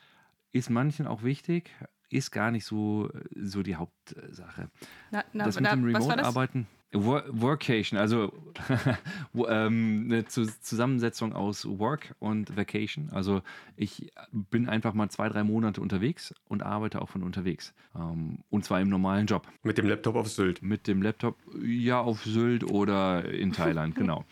ist 0.51 0.69
manchen 0.69 1.05
auch 1.05 1.23
wichtig, 1.23 1.71
ist 2.09 2.31
gar 2.31 2.51
nicht 2.51 2.65
so, 2.65 3.09
so 3.35 3.63
die 3.63 3.75
Hauptsache. 3.75 4.69
Na, 5.11 5.23
na, 5.33 5.45
das 5.45 5.55
mit 5.55 5.63
na, 5.63 5.71
dem 5.71 5.83
Remote-Arbeiten. 5.83 6.67
Workation, 6.93 7.99
also 7.99 8.31
ähm, 9.47 10.07
eine 10.09 10.25
Zusammensetzung 10.25 11.33
aus 11.33 11.65
Work 11.65 12.15
und 12.19 12.55
Vacation. 12.55 13.09
Also 13.11 13.41
ich 13.75 14.11
bin 14.31 14.69
einfach 14.69 14.93
mal 14.93 15.09
zwei, 15.09 15.29
drei 15.29 15.43
Monate 15.43 15.81
unterwegs 15.81 16.33
und 16.47 16.63
arbeite 16.63 17.01
auch 17.01 17.09
von 17.09 17.23
unterwegs. 17.23 17.73
Ähm, 17.95 18.39
und 18.49 18.63
zwar 18.63 18.81
im 18.81 18.89
normalen 18.89 19.25
Job. 19.25 19.47
Mit 19.63 19.77
dem 19.77 19.87
Laptop 19.87 20.15
auf 20.15 20.29
Sylt. 20.29 20.61
Mit 20.61 20.87
dem 20.87 21.01
Laptop, 21.01 21.37
ja, 21.63 21.99
auf 21.99 22.23
Sylt 22.23 22.63
oder 22.63 23.25
in 23.25 23.53
Thailand, 23.53 23.95
genau. 23.95 24.25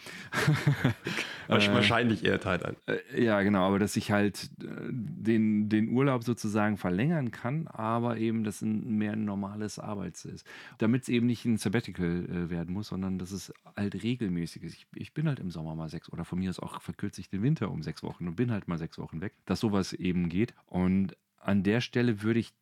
Wahrscheinlich 1.48 2.24
eher 2.24 2.40
Thailand. 2.40 2.78
Äh, 2.86 3.24
ja, 3.24 3.42
genau, 3.42 3.68
aber 3.68 3.80
dass 3.80 3.96
ich 3.96 4.12
halt 4.12 4.50
äh, 4.62 4.66
den, 4.90 5.70
den 5.70 5.90
Urlaub 5.90 6.24
sozusagen 6.24 6.78
verlängern 6.78 7.32
kann, 7.32 7.68
aber 7.68 8.18
eben 8.18 8.44
das 8.44 8.62
ein, 8.62 8.98
mehr 8.98 9.14
ein 9.14 9.26
normales 9.26 9.80
Arbeits 9.80 10.26
ist. 10.26 10.46
Damit 10.78 11.04
es 11.04 11.10
eben 11.10 11.28
nicht 11.28 11.46
ein 11.46 11.58
Sabbatical 11.58 12.26
äh, 12.26 12.50
werden 12.52 12.74
muss, 12.74 12.90
sondern 12.90 13.18
dass 13.18 13.32
es 13.32 13.52
halt 13.76 14.04
regelmäßig 14.04 14.64
ist. 14.64 14.76
Ich, 14.76 14.88
ich, 14.96 15.14
bin 15.14 15.28
halt 15.28 15.40
im 15.40 15.50
Sommer 15.50 15.74
mal 15.74 15.90
sechs 15.90 16.12
oder 16.12 16.26
von 16.26 16.38
mir 16.38 16.50
aus 16.50 16.60
auch 16.60 16.80
verkürze 16.82 17.22
ich 17.22 17.30
den 17.30 17.42
Winter 17.42 17.72
um 17.72 17.82
sechs 17.82 18.04
Wochen 18.04 18.28
und 18.28 18.36
bin 18.36 18.52
halt 18.52 18.68
mal 18.68 18.78
sechs 18.78 19.00
Wochen 19.00 19.22
weg, 19.22 19.34
dass 19.46 19.60
sowas 19.60 19.94
eben 19.94 20.30
geht. 20.30 20.54
Und 20.68 21.18
an 21.38 21.64
der 21.64 21.82
Stelle 21.82 22.22
würde 22.22 22.40
ich 22.40 22.54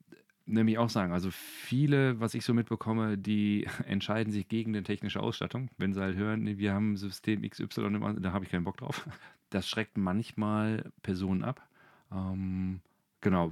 nämlich 0.45 0.77
auch 0.77 0.89
sagen, 0.89 1.13
also 1.13 1.29
viele, 1.31 2.19
was 2.19 2.33
ich 2.33 2.43
so 2.43 2.53
mitbekomme, 2.53 3.17
die 3.17 3.67
entscheiden 3.85 4.31
sich 4.31 4.47
gegen 4.47 4.71
eine 4.71 4.83
technische 4.83 5.19
Ausstattung. 5.21 5.69
Wenn 5.77 5.93
sie 5.93 6.01
halt 6.01 6.15
hören, 6.15 6.45
wir 6.57 6.73
haben 6.73 6.97
System 6.97 7.41
XY, 7.41 8.15
da 8.19 8.31
habe 8.31 8.45
ich 8.45 8.51
keinen 8.51 8.63
Bock 8.63 8.77
drauf. 8.77 9.07
Das 9.51 9.67
schreckt 9.67 9.97
manchmal 9.97 10.91
Personen 11.01 11.43
ab. 11.43 11.67
Ähm, 12.11 12.81
Genau. 13.21 13.51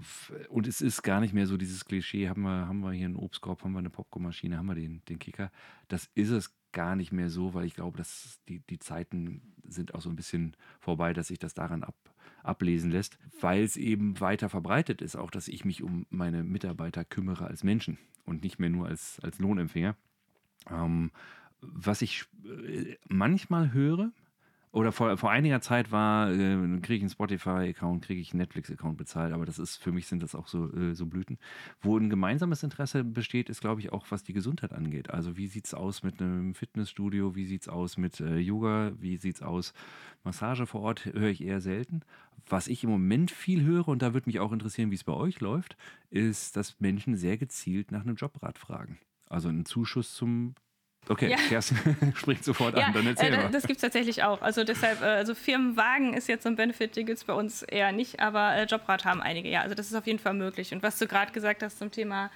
Und 0.49 0.65
es 0.67 0.81
ist 0.81 1.03
gar 1.03 1.19
nicht 1.19 1.33
mehr 1.33 1.45
so 1.45 1.57
dieses 1.57 1.85
Klischee, 1.85 2.29
haben 2.29 2.43
wir, 2.43 2.67
haben 2.67 2.79
wir 2.79 2.91
hier 2.91 3.05
einen 3.05 3.17
Obstkorb, 3.17 3.63
haben 3.63 3.73
wir 3.73 3.79
eine 3.79 3.89
Popcornmaschine, 3.89 4.57
haben 4.57 4.67
wir 4.67 4.75
den, 4.75 5.03
den 5.09 5.19
Kicker. 5.19 5.51
Das 5.89 6.09
ist 6.15 6.29
es 6.29 6.55
gar 6.71 6.95
nicht 6.95 7.11
mehr 7.11 7.29
so, 7.29 7.53
weil 7.53 7.65
ich 7.65 7.75
glaube, 7.75 7.97
dass 7.97 8.39
die, 8.47 8.59
die 8.59 8.79
Zeiten 8.79 9.41
sind 9.67 9.93
auch 9.93 10.01
so 10.01 10.09
ein 10.09 10.15
bisschen 10.15 10.55
vorbei, 10.79 11.13
dass 11.13 11.27
sich 11.27 11.39
das 11.39 11.53
daran 11.53 11.83
ab, 11.83 11.95
ablesen 12.43 12.91
lässt, 12.91 13.17
weil 13.41 13.63
es 13.63 13.75
eben 13.75 14.19
weiter 14.21 14.47
verbreitet 14.47 15.01
ist, 15.01 15.15
auch 15.15 15.31
dass 15.31 15.47
ich 15.47 15.65
mich 15.65 15.83
um 15.83 16.05
meine 16.09 16.43
Mitarbeiter 16.43 17.03
kümmere 17.03 17.45
als 17.45 17.63
Menschen 17.63 17.97
und 18.25 18.43
nicht 18.43 18.59
mehr 18.59 18.69
nur 18.69 18.87
als, 18.87 19.19
als 19.21 19.39
Lohnempfänger. 19.39 19.95
Ähm, 20.69 21.11
was 21.61 22.01
ich 22.01 22.25
äh, 22.45 22.95
manchmal 23.07 23.73
höre, 23.73 24.11
oder 24.77 24.91
vor, 24.91 25.17
vor 25.17 25.31
einiger 25.31 25.59
Zeit 25.59 25.91
war, 25.91 26.31
äh, 26.31 26.55
kriege 26.81 26.97
ich 26.97 27.01
einen 27.01 27.09
Spotify-Account, 27.09 28.05
kriege 28.05 28.21
ich 28.21 28.31
einen 28.31 28.41
Netflix-Account 28.41 28.95
bezahlt, 28.95 29.33
aber 29.33 29.47
das 29.47 29.57
ist 29.57 29.77
für 29.77 29.91
mich 29.91 30.05
sind 30.05 30.21
das 30.21 30.35
auch 30.35 30.47
so, 30.47 30.71
äh, 30.71 30.93
so 30.93 31.07
Blüten. 31.07 31.39
Wo 31.81 31.97
ein 31.97 32.11
gemeinsames 32.11 32.61
Interesse 32.61 33.03
besteht, 33.03 33.49
ist, 33.49 33.59
glaube 33.59 33.81
ich, 33.81 33.91
auch 33.91 34.05
was 34.11 34.23
die 34.23 34.33
Gesundheit 34.33 34.73
angeht. 34.73 35.09
Also 35.09 35.35
wie 35.35 35.47
sieht 35.47 35.65
es 35.65 35.73
aus 35.73 36.03
mit 36.03 36.21
einem 36.21 36.53
Fitnessstudio, 36.53 37.35
wie 37.35 37.45
sieht 37.45 37.63
es 37.63 37.69
aus 37.69 37.97
mit 37.97 38.19
äh, 38.19 38.37
Yoga, 38.37 38.91
wie 38.99 39.17
sieht 39.17 39.37
es 39.37 39.41
aus, 39.41 39.73
Massage 40.23 40.67
vor 40.67 40.81
Ort 40.81 41.05
höre 41.05 41.29
ich 41.29 41.43
eher 41.43 41.59
selten. 41.59 42.01
Was 42.47 42.67
ich 42.67 42.83
im 42.83 42.91
Moment 42.91 43.31
viel 43.31 43.63
höre, 43.63 43.87
und 43.87 44.03
da 44.03 44.13
würde 44.13 44.29
mich 44.29 44.39
auch 44.39 44.51
interessieren, 44.51 44.91
wie 44.91 44.95
es 44.95 45.03
bei 45.03 45.13
euch 45.13 45.39
läuft, 45.39 45.75
ist, 46.11 46.55
dass 46.55 46.79
Menschen 46.79 47.15
sehr 47.15 47.37
gezielt 47.39 47.91
nach 47.91 48.01
einem 48.01 48.15
Jobrat 48.15 48.59
fragen. 48.59 48.99
Also 49.27 49.49
einen 49.49 49.65
Zuschuss 49.65 50.13
zum 50.13 50.53
Okay, 51.09 51.29
ja. 51.29 51.37
Kerstin 51.37 52.13
springt 52.15 52.43
sofort 52.43 52.77
ja, 52.77 52.87
an, 52.87 52.93
dann 52.93 53.07
erzähl 53.07 53.33
äh, 53.33 53.37
mal. 53.37 53.51
Das 53.51 53.63
gibt 53.63 53.77
es 53.77 53.81
tatsächlich 53.81 54.23
auch. 54.23 54.41
Also 54.41 54.63
deshalb, 54.63 55.01
äh, 55.01 55.05
also 55.05 55.35
Firmenwagen 55.35 56.13
ist 56.13 56.27
jetzt 56.27 56.43
so 56.43 56.49
ein 56.49 56.55
Benefit, 56.55 56.95
den 56.95 57.05
gibt 57.05 57.17
es 57.17 57.23
bei 57.23 57.33
uns 57.33 57.63
eher 57.63 57.91
nicht, 57.91 58.19
aber 58.19 58.55
äh, 58.55 58.65
Jobrad 58.65 59.05
haben 59.05 59.21
einige, 59.21 59.49
ja. 59.49 59.61
Also 59.61 59.75
das 59.75 59.87
ist 59.87 59.95
auf 59.95 60.07
jeden 60.07 60.19
Fall 60.19 60.33
möglich. 60.33 60.73
Und 60.73 60.83
was 60.83 60.97
du 60.99 61.07
gerade 61.07 61.31
gesagt 61.31 61.63
hast 61.63 61.79
zum 61.79 61.91
Thema 61.91 62.29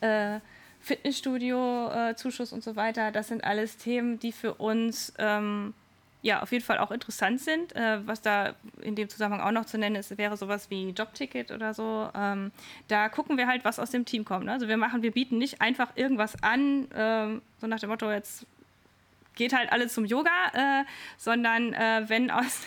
äh, 0.00 0.40
Fitnessstudio-Zuschuss 0.80 2.52
äh, 2.52 2.54
und 2.54 2.62
so 2.62 2.76
weiter, 2.76 3.12
das 3.12 3.28
sind 3.28 3.44
alles 3.44 3.76
Themen, 3.76 4.18
die 4.18 4.32
für 4.32 4.54
uns 4.54 5.12
ähm, 5.18 5.74
ja, 6.22 6.40
auf 6.40 6.52
jeden 6.52 6.64
Fall 6.64 6.78
auch 6.78 6.92
interessant 6.92 7.40
sind. 7.40 7.74
Äh, 7.74 8.06
was 8.06 8.22
da 8.22 8.54
in 8.80 8.94
dem 8.94 9.08
Zusammenhang 9.08 9.40
auch 9.40 9.50
noch 9.50 9.66
zu 9.66 9.76
nennen 9.76 9.96
ist, 9.96 10.16
wäre 10.16 10.36
sowas 10.36 10.70
wie 10.70 10.90
Jobticket 10.90 11.50
oder 11.50 11.74
so. 11.74 12.08
Ähm, 12.14 12.52
da 12.86 13.08
gucken 13.08 13.36
wir 13.36 13.48
halt, 13.48 13.64
was 13.64 13.80
aus 13.80 13.90
dem 13.90 14.04
Team 14.04 14.24
kommt. 14.24 14.46
Ne? 14.46 14.52
Also 14.52 14.68
wir 14.68 14.76
machen, 14.76 15.02
wir 15.02 15.10
bieten 15.10 15.38
nicht 15.38 15.60
einfach 15.60 15.88
irgendwas 15.96 16.40
an, 16.42 16.86
ähm, 16.94 17.42
so 17.60 17.66
nach 17.66 17.80
dem 17.80 17.90
Motto, 17.90 18.10
jetzt 18.10 18.46
geht 19.34 19.52
halt 19.52 19.72
alle 19.72 19.88
zum 19.88 20.04
Yoga, 20.04 20.30
äh, 20.52 20.84
sondern 21.18 21.72
äh, 21.72 22.04
wenn 22.06 22.30
aus 22.30 22.66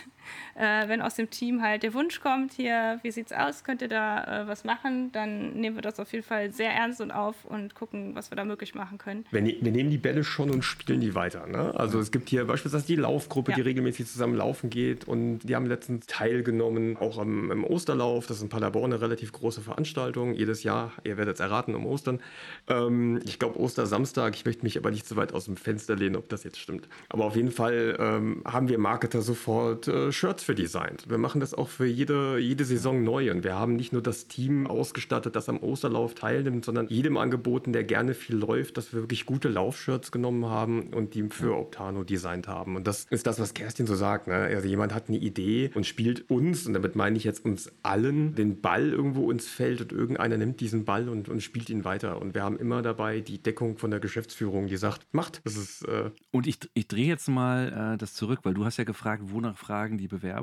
äh, 0.55 0.87
wenn 0.87 1.01
aus 1.01 1.15
dem 1.15 1.29
Team 1.29 1.61
halt 1.61 1.83
der 1.83 1.93
Wunsch 1.93 2.21
kommt, 2.21 2.53
hier, 2.53 2.99
wie 3.03 3.11
sieht's 3.11 3.33
aus, 3.33 3.63
könnt 3.63 3.81
ihr 3.81 3.89
da 3.89 4.43
äh, 4.43 4.47
was 4.47 4.63
machen, 4.63 5.11
dann 5.11 5.53
nehmen 5.53 5.75
wir 5.75 5.81
das 5.81 5.99
auf 5.99 6.11
jeden 6.13 6.23
Fall 6.23 6.51
sehr 6.51 6.71
ernst 6.71 7.01
und 7.01 7.11
auf 7.11 7.43
und 7.43 7.75
gucken, 7.75 8.15
was 8.15 8.31
wir 8.31 8.37
da 8.37 8.45
möglich 8.45 8.73
machen 8.73 8.97
können. 8.97 9.25
Wir, 9.31 9.41
ne 9.41 9.57
wir 9.59 9.71
nehmen 9.71 9.89
die 9.89 9.97
Bälle 9.97 10.23
schon 10.23 10.49
und 10.49 10.63
spielen 10.63 11.01
die 11.01 11.13
weiter. 11.13 11.45
Ne? 11.47 11.73
Also 11.75 11.99
es 11.99 12.11
gibt 12.11 12.29
hier 12.29 12.45
beispielsweise 12.45 12.87
die 12.87 12.95
Laufgruppe, 12.95 13.51
ja. 13.51 13.55
die 13.55 13.61
regelmäßig 13.61 14.07
zusammen 14.07 14.35
laufen 14.35 14.69
geht 14.69 15.05
und 15.05 15.39
die 15.39 15.55
haben 15.55 15.65
letztens 15.65 16.07
teilgenommen, 16.07 16.95
auch 16.97 17.17
am, 17.17 17.51
im 17.51 17.63
Osterlauf. 17.65 18.27
Das 18.27 18.37
ist 18.37 18.43
in 18.43 18.49
Paderborn 18.49 18.93
eine 18.93 19.01
relativ 19.01 19.33
große 19.33 19.61
Veranstaltung. 19.61 20.33
Jedes 20.33 20.63
Jahr, 20.63 20.93
ihr 21.03 21.17
werdet 21.17 21.35
es 21.35 21.39
erraten, 21.41 21.75
um 21.75 21.85
Ostern. 21.85 22.21
Ähm, 22.67 23.19
ich 23.25 23.39
glaube 23.39 23.59
Ostersamstag, 23.59 24.35
ich 24.35 24.45
möchte 24.45 24.63
mich 24.63 24.77
aber 24.77 24.91
nicht 24.91 25.05
zu 25.05 25.17
weit 25.17 25.33
aus 25.33 25.45
dem 25.45 25.57
Fenster 25.57 25.97
lehnen, 25.97 26.15
ob 26.15 26.29
das 26.29 26.45
jetzt 26.45 26.59
stimmt. 26.59 26.87
Aber 27.09 27.25
auf 27.25 27.35
jeden 27.35 27.51
Fall 27.51 27.97
ähm, 27.99 28.41
haben 28.45 28.69
wir 28.69 28.77
Marketer 28.77 29.21
sofort 29.21 29.89
äh, 29.89 30.13
Shirts 30.13 30.44
für 30.45 30.55
designt. 30.55 31.09
Wir 31.09 31.17
machen 31.17 31.41
das 31.41 31.53
auch 31.53 31.67
für 31.67 31.85
jede, 31.85 32.37
jede 32.37 32.63
Saison 32.63 33.03
neu 33.03 33.31
und 33.31 33.43
wir 33.43 33.55
haben 33.55 33.75
nicht 33.75 33.91
nur 33.91 34.01
das 34.01 34.27
Team 34.27 34.67
ausgestattet, 34.67 35.35
das 35.35 35.49
am 35.49 35.61
Osterlauf 35.61 36.13
teilnimmt, 36.13 36.63
sondern 36.63 36.87
jedem 36.87 37.17
angeboten, 37.17 37.73
der 37.73 37.83
gerne 37.83 38.13
viel 38.13 38.35
läuft, 38.35 38.77
dass 38.77 38.93
wir 38.93 39.01
wirklich 39.01 39.25
gute 39.25 39.49
Laufshirts 39.49 40.11
genommen 40.11 40.45
haben 40.45 40.93
und 40.93 41.15
die 41.15 41.23
für 41.29 41.57
Optano 41.57 42.03
designt 42.03 42.47
haben. 42.47 42.75
Und 42.75 42.87
das 42.87 43.05
ist 43.09 43.27
das, 43.27 43.39
was 43.39 43.53
Kerstin 43.53 43.87
so 43.87 43.95
sagt. 43.95 44.27
Ne? 44.27 44.35
Also 44.35 44.67
jemand 44.67 44.93
hat 44.93 45.09
eine 45.09 45.17
Idee 45.17 45.71
und 45.73 45.85
spielt 45.85 46.29
uns, 46.29 46.67
und 46.67 46.73
damit 46.73 46.95
meine 46.95 47.17
ich 47.17 47.23
jetzt 47.23 47.43
uns 47.43 47.71
allen, 47.83 48.35
den 48.35 48.61
Ball 48.61 48.91
irgendwo 48.91 49.31
ins 49.31 49.47
Feld 49.47 49.81
und 49.81 49.91
irgendeiner 49.91 50.37
nimmt 50.37 50.59
diesen 50.61 50.85
Ball 50.85 51.09
und, 51.09 51.27
und 51.27 51.41
spielt 51.41 51.69
ihn 51.69 51.83
weiter. 51.83 52.21
Und 52.21 52.35
wir 52.35 52.43
haben 52.43 52.57
immer 52.57 52.81
dabei 52.81 53.21
die 53.21 53.41
Deckung 53.41 53.77
von 53.77 53.89
der 53.89 53.99
Geschäftsführung, 53.99 54.67
die 54.67 54.77
sagt, 54.77 55.07
macht. 55.11 55.41
Das 55.43 55.57
ist, 55.57 55.87
äh 55.87 56.11
und 56.31 56.45
ich, 56.47 56.59
ich 56.73 56.87
drehe 56.87 57.07
jetzt 57.07 57.27
mal 57.27 57.93
äh, 57.93 57.97
das 57.97 58.13
zurück, 58.13 58.41
weil 58.43 58.53
du 58.53 58.65
hast 58.65 58.77
ja 58.77 58.83
gefragt, 58.83 59.23
wonach 59.25 59.57
fragen 59.57 59.97
die 59.97 60.07
Bewerber? 60.07 60.34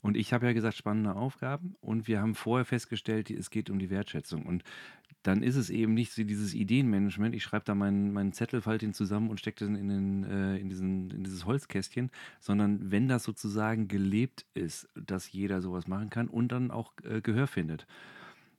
Und 0.00 0.18
ich 0.18 0.32
habe 0.32 0.46
ja 0.46 0.52
gesagt, 0.52 0.76
spannende 0.76 1.16
Aufgaben. 1.16 1.76
Und 1.80 2.08
wir 2.08 2.20
haben 2.20 2.34
vorher 2.34 2.66
festgestellt, 2.66 3.30
es 3.30 3.48
geht 3.48 3.70
um 3.70 3.78
die 3.78 3.88
Wertschätzung. 3.88 4.44
Und 4.44 4.62
dann 5.22 5.42
ist 5.42 5.56
es 5.56 5.70
eben 5.70 5.94
nicht 5.94 6.12
so 6.12 6.22
dieses 6.24 6.52
Ideenmanagement. 6.52 7.34
Ich 7.34 7.42
schreibe 7.42 7.64
da 7.64 7.74
meinen, 7.74 8.12
meinen 8.12 8.34
Zettel, 8.34 8.60
falte 8.60 8.84
ihn 8.84 8.92
zusammen 8.92 9.30
und 9.30 9.40
stecke 9.40 9.64
den 9.64 9.74
in, 9.76 9.88
den, 9.88 10.24
äh, 10.24 10.58
in, 10.58 10.68
diesen, 10.68 11.10
in 11.10 11.24
dieses 11.24 11.46
Holzkästchen. 11.46 12.10
Sondern 12.38 12.90
wenn 12.90 13.08
das 13.08 13.24
sozusagen 13.24 13.88
gelebt 13.88 14.44
ist, 14.52 14.88
dass 14.94 15.32
jeder 15.32 15.62
sowas 15.62 15.86
machen 15.86 16.10
kann 16.10 16.28
und 16.28 16.52
dann 16.52 16.70
auch 16.70 16.92
äh, 17.04 17.22
Gehör 17.22 17.46
findet. 17.46 17.86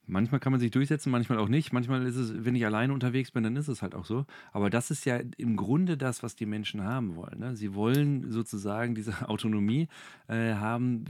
Manchmal 0.07 0.39
kann 0.39 0.51
man 0.51 0.59
sich 0.59 0.71
durchsetzen, 0.71 1.09
manchmal 1.09 1.39
auch 1.39 1.49
nicht. 1.49 1.73
Manchmal 1.73 2.05
ist 2.05 2.15
es, 2.15 2.45
wenn 2.45 2.55
ich 2.55 2.65
alleine 2.65 2.93
unterwegs 2.93 3.31
bin, 3.31 3.43
dann 3.43 3.55
ist 3.55 3.67
es 3.67 3.81
halt 3.81 3.95
auch 3.95 4.05
so. 4.05 4.25
Aber 4.51 4.69
das 4.69 4.91
ist 4.91 5.05
ja 5.05 5.19
im 5.37 5.55
Grunde 5.55 5.97
das, 5.97 6.21
was 6.21 6.35
die 6.35 6.45
Menschen 6.45 6.83
haben 6.83 7.15
wollen. 7.15 7.39
Ne? 7.39 7.55
Sie 7.55 7.73
wollen 7.73 8.31
sozusagen 8.31 8.93
diese 8.93 9.27
Autonomie 9.29 9.87
äh, 10.27 10.53
haben, 10.53 11.05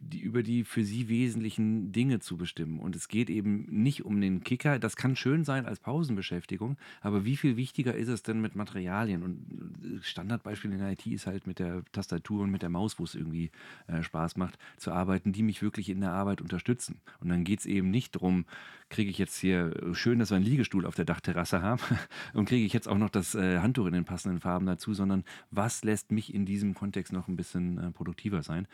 die, 0.00 0.20
über 0.20 0.42
die 0.42 0.64
für 0.64 0.82
sie 0.82 1.08
wesentlichen 1.08 1.92
Dinge 1.92 2.18
zu 2.18 2.36
bestimmen. 2.36 2.80
Und 2.80 2.96
es 2.96 3.06
geht 3.06 3.30
eben 3.30 3.66
nicht 3.70 4.04
um 4.04 4.20
den 4.20 4.42
Kicker. 4.42 4.80
Das 4.80 4.96
kann 4.96 5.14
schön 5.14 5.44
sein 5.44 5.64
als 5.64 5.78
Pausenbeschäftigung, 5.78 6.76
aber 7.02 7.24
wie 7.24 7.36
viel 7.36 7.56
wichtiger 7.56 7.94
ist 7.94 8.08
es 8.08 8.24
denn 8.24 8.40
mit 8.40 8.56
Materialien? 8.56 9.22
Und 9.22 9.38
äh, 9.84 10.02
Standardbeispiel 10.02 10.72
in 10.72 10.78
der 10.78 10.90
IT 10.90 11.06
ist 11.06 11.28
halt 11.28 11.46
mit 11.46 11.60
der 11.60 11.84
Tastatur 11.92 12.42
und 12.42 12.50
mit 12.50 12.62
der 12.62 12.70
Maus, 12.70 12.98
wo 12.98 13.04
es 13.04 13.14
irgendwie 13.14 13.50
äh, 13.86 14.02
Spaß 14.02 14.36
macht, 14.36 14.58
zu 14.76 14.90
arbeiten, 14.90 15.32
die 15.32 15.44
mich 15.44 15.62
wirklich 15.62 15.88
in 15.88 16.00
der 16.00 16.10
Arbeit 16.10 16.40
unterstützen. 16.40 17.00
Und 17.20 17.28
dann 17.28 17.44
geht 17.44 17.60
es 17.60 17.66
eben 17.66 17.90
nicht 17.90 18.15
drum, 18.16 18.44
kriege 18.88 19.10
ich 19.10 19.18
jetzt 19.18 19.38
hier 19.38 19.74
schön, 19.92 20.18
dass 20.18 20.30
wir 20.30 20.36
einen 20.36 20.44
Liegestuhl 20.44 20.86
auf 20.86 20.94
der 20.94 21.04
Dachterrasse 21.04 21.62
haben 21.62 21.80
und 22.34 22.48
kriege 22.48 22.64
ich 22.64 22.72
jetzt 22.72 22.88
auch 22.88 22.98
noch 22.98 23.10
das 23.10 23.34
äh, 23.34 23.58
Handtuch 23.58 23.86
in 23.86 23.92
den 23.92 24.04
passenden 24.04 24.40
Farben 24.40 24.66
dazu, 24.66 24.94
sondern 24.94 25.24
was 25.50 25.84
lässt 25.84 26.12
mich 26.12 26.34
in 26.34 26.46
diesem 26.46 26.74
Kontext 26.74 27.12
noch 27.12 27.28
ein 27.28 27.36
bisschen 27.36 27.78
äh, 27.78 27.90
produktiver 27.90 28.42
sein? 28.42 28.68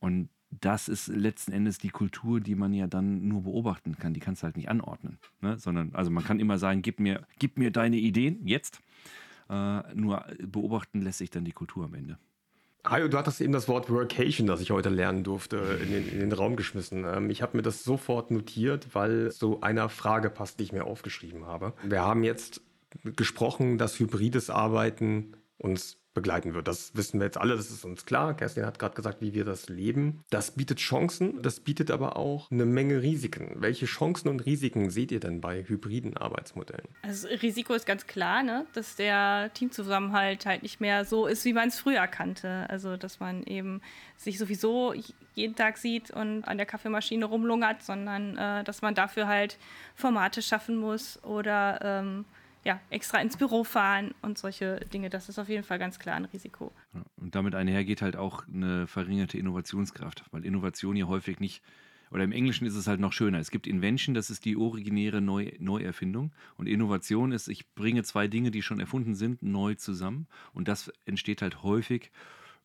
Und 0.00 0.28
das 0.60 0.88
ist 0.88 1.08
letzten 1.08 1.52
Endes 1.52 1.78
die 1.78 1.88
Kultur, 1.88 2.40
die 2.40 2.54
man 2.54 2.74
ja 2.74 2.86
dann 2.86 3.26
nur 3.26 3.44
beobachten 3.44 3.96
kann. 3.96 4.12
Die 4.12 4.20
kannst 4.20 4.42
du 4.42 4.44
halt 4.44 4.56
nicht 4.56 4.68
anordnen. 4.68 5.18
Ne? 5.40 5.58
Sondern, 5.58 5.94
also 5.94 6.10
man 6.10 6.24
kann 6.24 6.40
immer 6.40 6.58
sagen, 6.58 6.82
gib 6.82 7.00
mir, 7.00 7.26
gib 7.38 7.56
mir 7.56 7.70
deine 7.70 7.96
Ideen 7.96 8.46
jetzt. 8.46 8.80
Äh, 9.48 9.82
nur 9.94 10.26
beobachten 10.38 11.00
lässt 11.00 11.18
sich 11.18 11.30
dann 11.30 11.44
die 11.44 11.52
Kultur 11.52 11.84
am 11.84 11.94
Ende. 11.94 12.18
Hajo, 12.92 13.08
du 13.08 13.16
hattest 13.16 13.40
eben 13.40 13.52
das 13.52 13.68
Wort 13.68 13.90
Workation, 13.90 14.46
das 14.46 14.60
ich 14.60 14.70
heute 14.70 14.90
lernen 14.90 15.24
durfte, 15.24 15.56
in 15.82 15.90
den, 15.90 16.08
in 16.08 16.20
den 16.20 16.32
Raum 16.32 16.56
geschmissen. 16.56 17.04
Ähm, 17.04 17.30
ich 17.30 17.40
habe 17.40 17.56
mir 17.56 17.62
das 17.62 17.84
sofort 17.84 18.30
notiert, 18.30 18.88
weil 18.92 19.28
es 19.28 19.38
zu 19.38 19.62
einer 19.62 19.88
Frage 19.88 20.28
passt, 20.30 20.60
die 20.60 20.64
ich 20.64 20.72
mir 20.72 20.84
aufgeschrieben 20.84 21.46
habe. 21.46 21.72
Wir 21.82 22.02
haben 22.02 22.22
jetzt 22.22 22.60
gesprochen, 23.02 23.78
dass 23.78 23.98
hybrides 23.98 24.50
Arbeiten 24.50 25.32
uns 25.56 26.01
begleiten 26.14 26.54
wird. 26.54 26.68
Das 26.68 26.94
wissen 26.94 27.20
wir 27.20 27.26
jetzt 27.26 27.38
alle, 27.38 27.56
das 27.56 27.70
ist 27.70 27.84
uns 27.84 28.04
klar. 28.04 28.34
Kerstin 28.34 28.66
hat 28.66 28.78
gerade 28.78 28.94
gesagt, 28.94 29.20
wie 29.20 29.34
wir 29.34 29.44
das 29.44 29.68
leben. 29.68 30.24
Das 30.30 30.52
bietet 30.52 30.78
Chancen, 30.78 31.40
das 31.42 31.60
bietet 31.60 31.90
aber 31.90 32.16
auch 32.16 32.50
eine 32.50 32.66
Menge 32.66 33.02
Risiken. 33.02 33.56
Welche 33.56 33.86
Chancen 33.86 34.28
und 34.28 34.44
Risiken 34.44 34.90
seht 34.90 35.12
ihr 35.12 35.20
denn 35.20 35.40
bei 35.40 35.64
hybriden 35.66 36.16
Arbeitsmodellen? 36.16 36.88
Also 37.02 37.28
Risiko 37.28 37.74
ist 37.74 37.86
ganz 37.86 38.06
klar, 38.06 38.42
ne? 38.42 38.66
dass 38.74 38.96
der 38.96 39.50
Teamzusammenhalt 39.54 40.44
halt 40.46 40.62
nicht 40.62 40.80
mehr 40.80 41.04
so 41.04 41.26
ist, 41.26 41.44
wie 41.44 41.52
man 41.52 41.68
es 41.68 41.78
früher 41.78 42.06
kannte. 42.06 42.66
Also 42.68 42.96
dass 42.96 43.20
man 43.20 43.42
eben 43.44 43.80
sich 44.16 44.38
sowieso 44.38 44.94
jeden 45.34 45.54
Tag 45.54 45.78
sieht 45.78 46.10
und 46.10 46.44
an 46.44 46.58
der 46.58 46.66
Kaffeemaschine 46.66 47.24
rumlungert, 47.24 47.82
sondern 47.82 48.36
äh, 48.36 48.64
dass 48.64 48.82
man 48.82 48.94
dafür 48.94 49.26
halt 49.26 49.58
Formate 49.94 50.42
schaffen 50.42 50.76
muss 50.76 51.22
oder 51.24 51.80
ähm, 51.82 52.24
ja, 52.64 52.80
extra 52.90 53.20
ins 53.20 53.36
Büro 53.36 53.64
fahren 53.64 54.14
und 54.22 54.38
solche 54.38 54.80
Dinge. 54.92 55.10
Das 55.10 55.28
ist 55.28 55.38
auf 55.38 55.48
jeden 55.48 55.64
Fall 55.64 55.78
ganz 55.78 55.98
klar 55.98 56.16
ein 56.16 56.26
Risiko. 56.26 56.72
Und 57.16 57.34
damit 57.34 57.54
einhergeht 57.54 58.02
halt 58.02 58.16
auch 58.16 58.46
eine 58.46 58.86
verringerte 58.86 59.38
Innovationskraft, 59.38 60.24
weil 60.30 60.44
Innovation 60.44 60.96
ja 60.96 61.06
häufig 61.06 61.40
nicht, 61.40 61.62
oder 62.10 62.24
im 62.24 62.32
Englischen 62.32 62.66
ist 62.66 62.74
es 62.74 62.86
halt 62.86 63.00
noch 63.00 63.12
schöner. 63.12 63.38
Es 63.38 63.50
gibt 63.50 63.66
Invention, 63.66 64.14
das 64.14 64.28
ist 64.28 64.44
die 64.44 64.56
originäre 64.56 65.20
Neu 65.22 65.52
Neuerfindung. 65.58 66.32
Und 66.56 66.66
Innovation 66.66 67.32
ist, 67.32 67.48
ich 67.48 67.74
bringe 67.74 68.02
zwei 68.04 68.28
Dinge, 68.28 68.50
die 68.50 68.62
schon 68.62 68.80
erfunden 68.80 69.14
sind, 69.14 69.42
neu 69.42 69.74
zusammen. 69.74 70.26
Und 70.52 70.68
das 70.68 70.92
entsteht 71.06 71.42
halt 71.42 71.62
häufig 71.62 72.10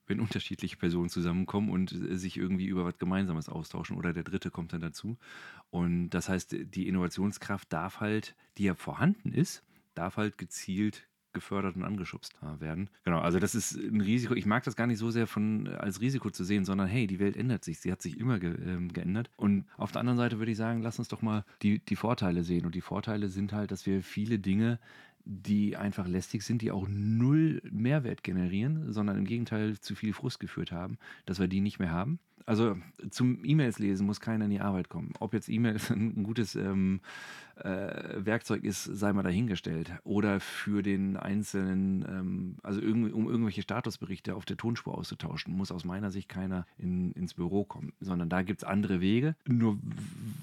wenn 0.07 0.19
unterschiedliche 0.21 0.77
Personen 0.77 1.10
zusammenkommen 1.10 1.69
und 1.69 1.89
sich 1.89 2.38
irgendwie 2.38 2.65
über 2.65 2.86
was 2.86 2.97
Gemeinsames 2.97 3.49
austauschen 3.49 3.97
oder 3.97 4.13
der 4.13 4.23
Dritte 4.23 4.49
kommt 4.49 4.73
dann 4.73 4.81
dazu. 4.81 5.17
Und 5.69 6.10
das 6.12 6.29
heißt, 6.29 6.55
die 6.57 6.88
Innovationskraft 6.88 7.71
darf 7.71 7.99
halt, 7.99 8.36
die 8.57 8.63
ja 8.63 8.73
vorhanden 8.73 9.33
ist, 9.33 9.63
darf 9.97 10.17
halt 10.17 10.38
gezielt 10.38 11.07
gefördert 11.33 11.75
und 11.75 11.83
angeschubst 11.83 12.33
werden. 12.60 12.89
Genau, 13.03 13.19
also 13.19 13.38
das 13.38 13.53
ist 13.53 13.75
ein 13.75 14.01
Risiko. 14.01 14.33
Ich 14.33 14.47
mag 14.47 14.63
das 14.63 14.75
gar 14.75 14.88
nicht 14.88 14.97
so 14.97 15.12
sehr 15.12 15.27
von 15.27 15.67
als 15.67 16.01
Risiko 16.01 16.31
zu 16.31 16.43
sehen, 16.43 16.65
sondern 16.65 16.88
hey, 16.88 17.05
die 17.05 17.19
Welt 17.19 17.38
ändert 17.38 17.63
sich. 17.63 17.79
Sie 17.79 17.91
hat 17.91 18.01
sich 18.01 18.19
immer 18.19 18.39
ge, 18.39 18.55
ähm, 18.65 18.91
geändert. 18.91 19.29
Und 19.36 19.65
auf 19.77 19.91
der 19.91 19.99
anderen 19.99 20.17
Seite 20.17 20.39
würde 20.39 20.51
ich 20.51 20.57
sagen, 20.57 20.81
lass 20.81 20.97
uns 20.97 21.10
doch 21.10 21.21
mal 21.21 21.45
die, 21.62 21.77
die 21.77 21.95
Vorteile 21.95 22.43
sehen. 22.43 22.65
Und 22.65 22.73
die 22.73 22.81
Vorteile 22.81 23.29
sind 23.29 23.53
halt, 23.53 23.69
dass 23.69 23.86
wir 23.86 24.01
viele 24.01 24.39
Dinge 24.39 24.79
die 25.29 25.75
einfach 25.75 26.07
lästig 26.07 26.41
sind, 26.43 26.62
die 26.62 26.71
auch 26.71 26.88
null 26.88 27.62
Mehrwert 27.69 28.23
generieren, 28.23 28.93
sondern 28.93 29.17
im 29.17 29.25
Gegenteil 29.25 29.77
zu 29.77 29.93
viel 29.93 30.13
Frust 30.13 30.39
geführt 30.39 30.71
haben, 30.71 30.97
dass 31.25 31.38
wir 31.39 31.49
die 31.49 31.60
nicht 31.60 31.79
mehr 31.79 31.91
haben. 31.91 32.19
Also 32.47 32.77
zum 33.10 33.43
E-Mails 33.43 33.77
lesen 33.77 34.07
muss 34.07 34.21
keiner 34.21 34.45
in 34.45 34.51
die 34.51 34.62
Arbeit 34.62 34.88
kommen. 34.88 35.12
Ob 35.19 35.33
jetzt 35.33 35.49
E-Mails 35.49 35.89
ein 35.91 36.23
gutes 36.23 36.55
ähm, 36.55 37.01
äh, 37.57 38.25
Werkzeug 38.25 38.63
ist, 38.63 38.86
sei 38.86 39.12
mal 39.12 39.21
dahingestellt. 39.21 39.91
Oder 40.05 40.39
für 40.39 40.81
den 40.81 41.17
einzelnen, 41.17 42.05
ähm, 42.07 42.55
also 42.63 42.79
irgend, 42.79 43.13
um 43.13 43.27
irgendwelche 43.27 43.63
Statusberichte 43.63 44.33
auf 44.33 44.45
der 44.45 44.55
Tonspur 44.55 44.97
auszutauschen, 44.97 45.53
muss 45.53 45.73
aus 45.73 45.83
meiner 45.83 46.10
Sicht 46.10 46.29
keiner 46.29 46.65
in, 46.77 47.12
ins 47.12 47.33
Büro 47.33 47.65
kommen, 47.65 47.91
sondern 47.99 48.29
da 48.29 48.43
gibt 48.43 48.62
es 48.62 48.63
andere 48.63 49.01
Wege. 49.01 49.36
Nur 49.45 49.77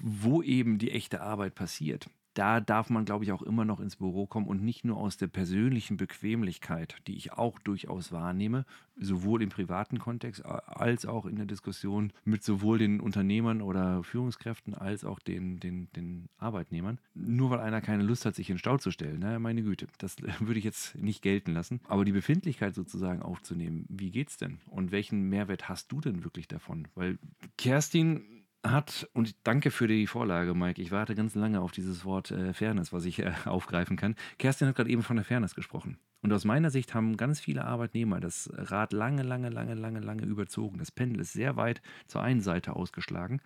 wo 0.03 0.43
eben 0.43 0.77
die 0.77 0.91
echte 0.91 1.21
Arbeit 1.21 1.55
passiert, 1.55 2.07
da 2.35 2.59
darf 2.59 2.89
man, 2.89 3.05
glaube 3.05 3.23
ich, 3.23 3.31
auch 3.31 3.41
immer 3.41 3.65
noch 3.65 3.79
ins 3.79 3.95
Büro 3.95 4.27
kommen 4.27 4.47
und 4.47 4.61
nicht 4.61 4.83
nur 4.85 4.97
aus 4.97 5.17
der 5.17 5.27
persönlichen 5.27 5.97
Bequemlichkeit, 5.97 6.95
die 7.07 7.15
ich 7.15 7.31
auch 7.33 7.57
durchaus 7.59 8.11
wahrnehme, 8.11 8.65
sowohl 8.97 9.41
im 9.41 9.49
privaten 9.49 9.99
Kontext 9.99 10.45
als 10.45 11.05
auch 11.05 11.25
in 11.25 11.37
der 11.37 11.45
Diskussion 11.45 12.11
mit 12.25 12.43
sowohl 12.43 12.77
den 12.77 12.99
Unternehmern 12.99 13.61
oder 13.61 14.03
Führungskräften 14.03 14.73
als 14.73 15.05
auch 15.05 15.19
den, 15.19 15.59
den, 15.59 15.89
den 15.93 16.29
Arbeitnehmern. 16.37 16.99
Nur 17.13 17.49
weil 17.49 17.59
einer 17.59 17.81
keine 17.81 18.03
Lust 18.03 18.25
hat, 18.25 18.35
sich 18.35 18.49
in 18.49 18.55
den 18.55 18.59
Stau 18.59 18.77
zu 18.77 18.91
stellen, 18.91 19.19
naja, 19.19 19.39
meine 19.39 19.63
Güte, 19.63 19.87
das 19.97 20.17
würde 20.39 20.59
ich 20.59 20.65
jetzt 20.65 20.95
nicht 20.95 21.21
gelten 21.21 21.53
lassen. 21.53 21.79
Aber 21.87 22.03
die 22.03 22.11
Befindlichkeit 22.11 22.75
sozusagen 22.75 23.21
aufzunehmen, 23.21 23.85
wie 23.89 24.11
geht's 24.11 24.37
denn? 24.37 24.59
Und 24.69 24.91
welchen 24.91 25.29
Mehrwert 25.29 25.69
hast 25.69 25.91
du 25.91 26.01
denn 26.01 26.23
wirklich 26.25 26.47
davon? 26.49 26.87
Weil 26.95 27.17
Kerstin 27.57 28.34
hat, 28.71 29.07
und 29.13 29.35
danke 29.43 29.71
für 29.71 29.87
die 29.87 30.07
Vorlage, 30.07 30.53
Mike, 30.53 30.81
ich 30.81 30.91
warte 30.91 31.15
ganz 31.15 31.35
lange 31.35 31.61
auf 31.61 31.71
dieses 31.71 32.05
Wort 32.05 32.31
äh, 32.31 32.53
Fairness, 32.53 32.91
was 32.91 33.05
ich 33.05 33.19
äh, 33.19 33.31
aufgreifen 33.45 33.97
kann. 33.97 34.15
Kerstin 34.37 34.67
hat 34.67 34.75
gerade 34.75 34.89
eben 34.89 35.03
von 35.03 35.15
der 35.15 35.25
Fairness 35.25 35.55
gesprochen. 35.55 35.97
Und 36.21 36.33
aus 36.33 36.43
meiner 36.43 36.71
Sicht 36.71 36.93
haben 36.95 37.17
ganz 37.17 37.39
viele 37.39 37.65
Arbeitnehmer 37.65 38.19
das 38.19 38.49
Rad 38.53 38.93
lange, 38.93 39.21
lange, 39.23 39.49
lange, 39.49 39.75
lange, 39.75 39.99
lange 39.99 40.23
überzogen. 40.23 40.79
Das 40.79 40.91
Pendel 40.91 41.21
ist 41.21 41.33
sehr 41.33 41.55
weit 41.55 41.81
zur 42.07 42.21
einen 42.23 42.41
Seite 42.41 42.75
ausgeschlagen 42.75 43.41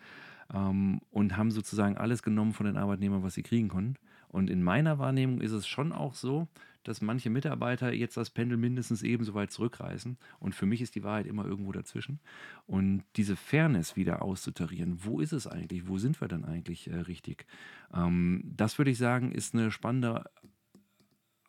ähm, 0.53 1.01
und 1.11 1.35
haben 1.35 1.51
sozusagen 1.51 1.97
alles 1.97 2.23
genommen 2.23 2.53
von 2.53 2.65
den 2.65 2.77
Arbeitnehmern, 2.77 3.23
was 3.23 3.33
sie 3.33 3.43
kriegen 3.43 3.67
konnten. 3.67 3.95
Und 4.29 4.49
in 4.49 4.63
meiner 4.63 4.99
Wahrnehmung 4.99 5.41
ist 5.41 5.51
es 5.51 5.67
schon 5.67 5.91
auch 5.91 6.13
so, 6.13 6.47
dass 6.83 7.01
manche 7.01 7.29
Mitarbeiter 7.29 7.93
jetzt 7.93 8.17
das 8.17 8.29
Pendel 8.29 8.57
mindestens 8.57 9.03
ebenso 9.03 9.33
weit 9.33 9.51
zurückreißen. 9.51 10.17
Und 10.39 10.55
für 10.55 10.65
mich 10.65 10.81
ist 10.81 10.95
die 10.95 11.03
Wahrheit 11.03 11.27
immer 11.27 11.45
irgendwo 11.45 11.71
dazwischen. 11.71 12.19
Und 12.65 13.03
diese 13.15 13.35
Fairness 13.35 13.95
wieder 13.95 14.21
auszutarieren, 14.21 15.03
wo 15.03 15.19
ist 15.19 15.33
es 15.33 15.47
eigentlich? 15.47 15.87
Wo 15.87 15.97
sind 15.97 16.19
wir 16.21 16.27
dann 16.27 16.45
eigentlich 16.45 16.89
äh, 16.89 16.95
richtig? 16.95 17.45
Ähm, 17.93 18.43
das 18.55 18.77
würde 18.77 18.91
ich 18.91 18.97
sagen, 18.97 19.31
ist 19.31 19.53
eine 19.53 19.71
spannende 19.71 20.25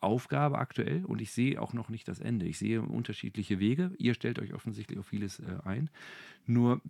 Aufgabe 0.01 0.59
aktuell 0.59 1.05
und 1.05 1.20
ich 1.20 1.31
sehe 1.31 1.61
auch 1.61 1.74
noch 1.74 1.91
nicht 1.91 2.09
das 2.09 2.20
Ende. 2.20 2.47
Ich 2.47 2.59
sehe 2.59 2.81
unterschiedliche 2.81 3.59
Wege. 3.59 3.93
Ihr 3.99 4.14
stellt 4.14 4.39
euch 4.39 4.55
offensichtlich 4.55 4.99
auf 4.99 5.07
vieles 5.07 5.41
äh, 5.41 5.59
ein. 5.64 5.91
Nur 6.47 6.81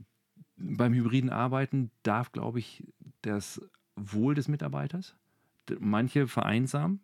beim 0.57 0.95
hybriden 0.95 1.31
Arbeiten 1.31 1.91
darf, 2.03 2.33
glaube 2.33 2.61
ich, 2.61 2.87
das 3.23 3.61
Wohl 3.97 4.35
des 4.35 4.49
Mitarbeiters, 4.49 5.17
manche 5.79 6.27
vereinsamen, 6.27 7.01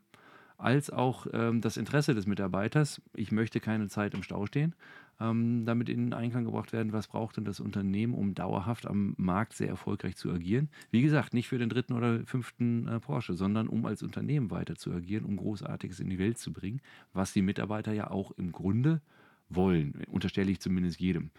als 0.59 0.91
auch 0.91 1.27
ähm, 1.33 1.61
das 1.61 1.77
Interesse 1.77 2.15
des 2.15 2.27
Mitarbeiters. 2.27 3.01
Ich 3.15 3.33
möchte 3.33 3.61
keine 3.61 3.89
Zeit 3.89 4.15
im 4.15 4.23
Stau 4.23 4.47
stehen. 4.47 4.75
Ähm, 5.19 5.65
damit 5.65 5.89
in 5.89 6.13
Einklang 6.13 6.45
gebracht 6.45 6.75
werden, 6.75 6.93
was 6.93 7.07
braucht 7.07 7.39
denn 7.39 7.47
das 7.47 7.59
Unternehmen, 7.59 8.13
um 8.13 8.35
dauerhaft 8.35 8.87
am 8.87 9.15
Markt 9.17 9.55
sehr 9.55 9.69
erfolgreich 9.69 10.15
zu 10.17 10.31
agieren. 10.31 10.69
Wie 10.91 11.01
gesagt, 11.01 11.33
nicht 11.33 11.49
für 11.49 11.57
den 11.57 11.71
dritten 11.71 11.95
oder 11.95 12.21
fünften 12.27 12.87
äh, 12.87 13.01
Porsche, 13.01 13.33
sondern 13.33 13.67
um 13.67 13.87
als 13.87 14.03
Unternehmen 14.03 14.51
weiter 14.51 14.75
zu 14.75 14.93
agieren, 14.93 15.25
um 15.25 15.39
Großartiges 15.39 16.01
in 16.01 16.11
die 16.11 16.19
Welt 16.19 16.37
zu 16.37 16.53
bringen, 16.53 16.83
was 17.15 17.33
die 17.33 17.41
Mitarbeiter 17.41 17.95
ja 17.95 18.11
auch 18.11 18.31
im 18.33 18.53
Grunde 18.53 19.01
wollen, 19.49 20.05
unterstelle 20.11 20.51
ich 20.51 20.61
zumindest 20.61 21.01
jedem. 21.01 21.31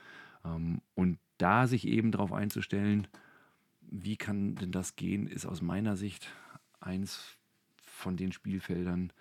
Ähm, 0.44 0.82
und 0.96 1.20
da 1.38 1.68
sich 1.68 1.88
eben 1.88 2.12
darauf 2.12 2.34
einzustellen, 2.34 3.08
wie 3.82 4.18
kann 4.18 4.56
denn 4.56 4.72
das 4.72 4.96
gehen, 4.96 5.28
ist 5.28 5.46
aus 5.46 5.62
meiner 5.62 5.96
Sicht 5.98 6.28
eins 6.80 7.37
von 7.98 8.16
den 8.16 8.32
Spielfeldern, 8.32 9.12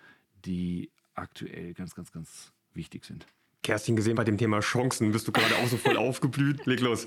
die 0.45 0.91
aktuell 1.15 1.73
ganz, 1.73 1.95
ganz, 1.95 2.11
ganz 2.11 2.53
wichtig 2.73 3.05
sind. 3.05 3.27
Kerstin, 3.67 3.97
gesehen 3.97 4.15
bei 4.15 4.23
dem 4.23 4.37
Thema 4.37 4.61
Chancen, 4.61 5.11
bist 5.11 5.27
du 5.27 5.33
gerade 5.33 5.53
auch 5.55 5.67
so 5.67 5.75
voll 5.75 5.97
aufgeblüht. 5.97 6.65
Leg 6.65 6.79
los. 6.79 7.05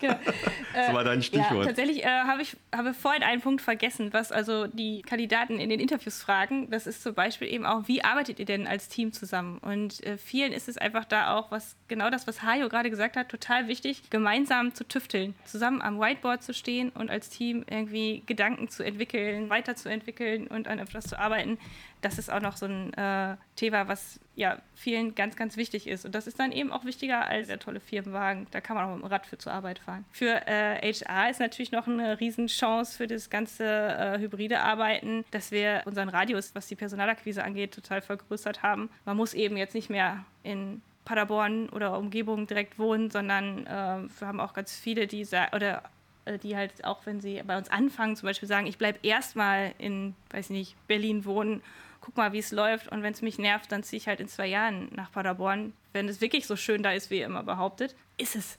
Genau. 0.00 0.14
das 0.74 0.92
war 0.92 1.02
dein 1.02 1.22
Stichwort. 1.22 1.62
Ja, 1.62 1.64
tatsächlich 1.64 2.04
äh, 2.04 2.08
habe 2.08 2.42
ich 2.42 2.58
habe 2.74 2.92
vorhin 2.92 3.22
einen 3.22 3.40
Punkt 3.40 3.62
vergessen, 3.62 4.12
was 4.12 4.30
also 4.30 4.66
die 4.66 5.00
Kandidaten 5.00 5.58
in 5.58 5.70
den 5.70 5.80
Interviews 5.80 6.22
fragen. 6.22 6.68
Das 6.68 6.86
ist 6.86 7.02
zum 7.02 7.14
Beispiel 7.14 7.48
eben 7.48 7.64
auch, 7.64 7.88
wie 7.88 8.04
arbeitet 8.04 8.38
ihr 8.38 8.44
denn 8.44 8.66
als 8.66 8.90
Team 8.90 9.14
zusammen? 9.14 9.56
Und 9.58 10.04
äh, 10.04 10.18
vielen 10.18 10.52
ist 10.52 10.68
es 10.68 10.76
einfach 10.76 11.06
da 11.06 11.34
auch, 11.38 11.50
was 11.50 11.74
genau 11.88 12.10
das, 12.10 12.26
was 12.26 12.42
Hajo 12.42 12.68
gerade 12.68 12.90
gesagt 12.90 13.16
hat, 13.16 13.30
total 13.30 13.66
wichtig, 13.66 14.02
gemeinsam 14.10 14.74
zu 14.74 14.86
tüfteln, 14.86 15.34
zusammen 15.46 15.80
am 15.80 15.98
Whiteboard 15.98 16.42
zu 16.42 16.52
stehen 16.52 16.90
und 16.90 17.10
als 17.10 17.30
Team 17.30 17.64
irgendwie 17.70 18.22
Gedanken 18.26 18.68
zu 18.68 18.82
entwickeln, 18.82 19.48
weiterzuentwickeln 19.48 20.48
und 20.48 20.68
an 20.68 20.78
etwas 20.78 21.06
zu 21.06 21.18
arbeiten 21.18 21.56
das 22.04 22.18
ist 22.18 22.30
auch 22.30 22.40
noch 22.40 22.56
so 22.56 22.66
ein 22.66 22.92
äh, 22.94 23.36
Thema, 23.56 23.88
was 23.88 24.20
ja 24.36 24.58
vielen 24.74 25.14
ganz, 25.14 25.36
ganz 25.36 25.56
wichtig 25.56 25.86
ist. 25.86 26.04
Und 26.04 26.14
das 26.14 26.26
ist 26.26 26.38
dann 26.38 26.52
eben 26.52 26.70
auch 26.70 26.84
wichtiger 26.84 27.26
als 27.26 27.48
der 27.48 27.58
tolle 27.58 27.80
Firmenwagen. 27.80 28.46
Da 28.50 28.60
kann 28.60 28.76
man 28.76 28.84
auch 28.84 28.94
mit 28.94 29.04
dem 29.04 29.06
Rad 29.06 29.26
für 29.26 29.38
zur 29.38 29.52
Arbeit 29.52 29.78
fahren. 29.78 30.04
Für 30.12 30.46
äh, 30.46 30.92
HR 30.92 31.30
ist 31.30 31.40
natürlich 31.40 31.72
noch 31.72 31.86
eine 31.86 32.20
Riesenchance 32.20 32.96
für 32.96 33.06
das 33.06 33.30
ganze 33.30 33.64
äh, 33.64 34.18
hybride 34.18 34.60
Arbeiten, 34.60 35.24
dass 35.30 35.50
wir 35.50 35.82
unseren 35.86 36.10
Radius, 36.10 36.54
was 36.54 36.66
die 36.66 36.76
Personalakquise 36.76 37.42
angeht, 37.42 37.72
total 37.72 38.02
vergrößert 38.02 38.62
haben. 38.62 38.90
Man 39.06 39.16
muss 39.16 39.32
eben 39.32 39.56
jetzt 39.56 39.74
nicht 39.74 39.88
mehr 39.88 40.24
in 40.42 40.82
Paderborn 41.06 41.70
oder 41.70 41.98
Umgebung 41.98 42.46
direkt 42.46 42.78
wohnen, 42.78 43.10
sondern 43.10 43.66
äh, 43.66 44.20
wir 44.20 44.26
haben 44.26 44.40
auch 44.40 44.52
ganz 44.52 44.76
viele, 44.76 45.06
die 45.06 45.26
oder 45.52 45.82
äh, 46.24 46.38
die 46.38 46.56
halt 46.56 46.84
auch, 46.84 47.06
wenn 47.06 47.20
sie 47.20 47.42
bei 47.46 47.56
uns 47.56 47.70
anfangen, 47.70 48.16
zum 48.16 48.26
Beispiel 48.26 48.48
sagen, 48.48 48.66
ich 48.66 48.78
bleibe 48.78 48.98
erstmal 49.02 49.74
in, 49.78 50.14
weiß 50.30 50.50
nicht, 50.50 50.76
Berlin 50.86 51.24
wohnen 51.24 51.62
guck 52.04 52.18
mal, 52.18 52.34
wie 52.34 52.38
es 52.38 52.52
läuft 52.52 52.88
und 52.88 53.02
wenn 53.02 53.14
es 53.14 53.22
mich 53.22 53.38
nervt, 53.38 53.72
dann 53.72 53.82
ziehe 53.82 53.96
ich 53.96 54.08
halt 54.08 54.20
in 54.20 54.28
zwei 54.28 54.46
Jahren 54.46 54.90
nach 54.94 55.10
Paderborn. 55.10 55.72
Wenn 55.94 56.06
es 56.06 56.20
wirklich 56.20 56.46
so 56.46 56.54
schön 56.54 56.82
da 56.82 56.92
ist, 56.92 57.10
wie 57.10 57.20
ihr 57.20 57.26
immer 57.26 57.42
behauptet, 57.42 57.96
ist 58.18 58.36
es. 58.36 58.58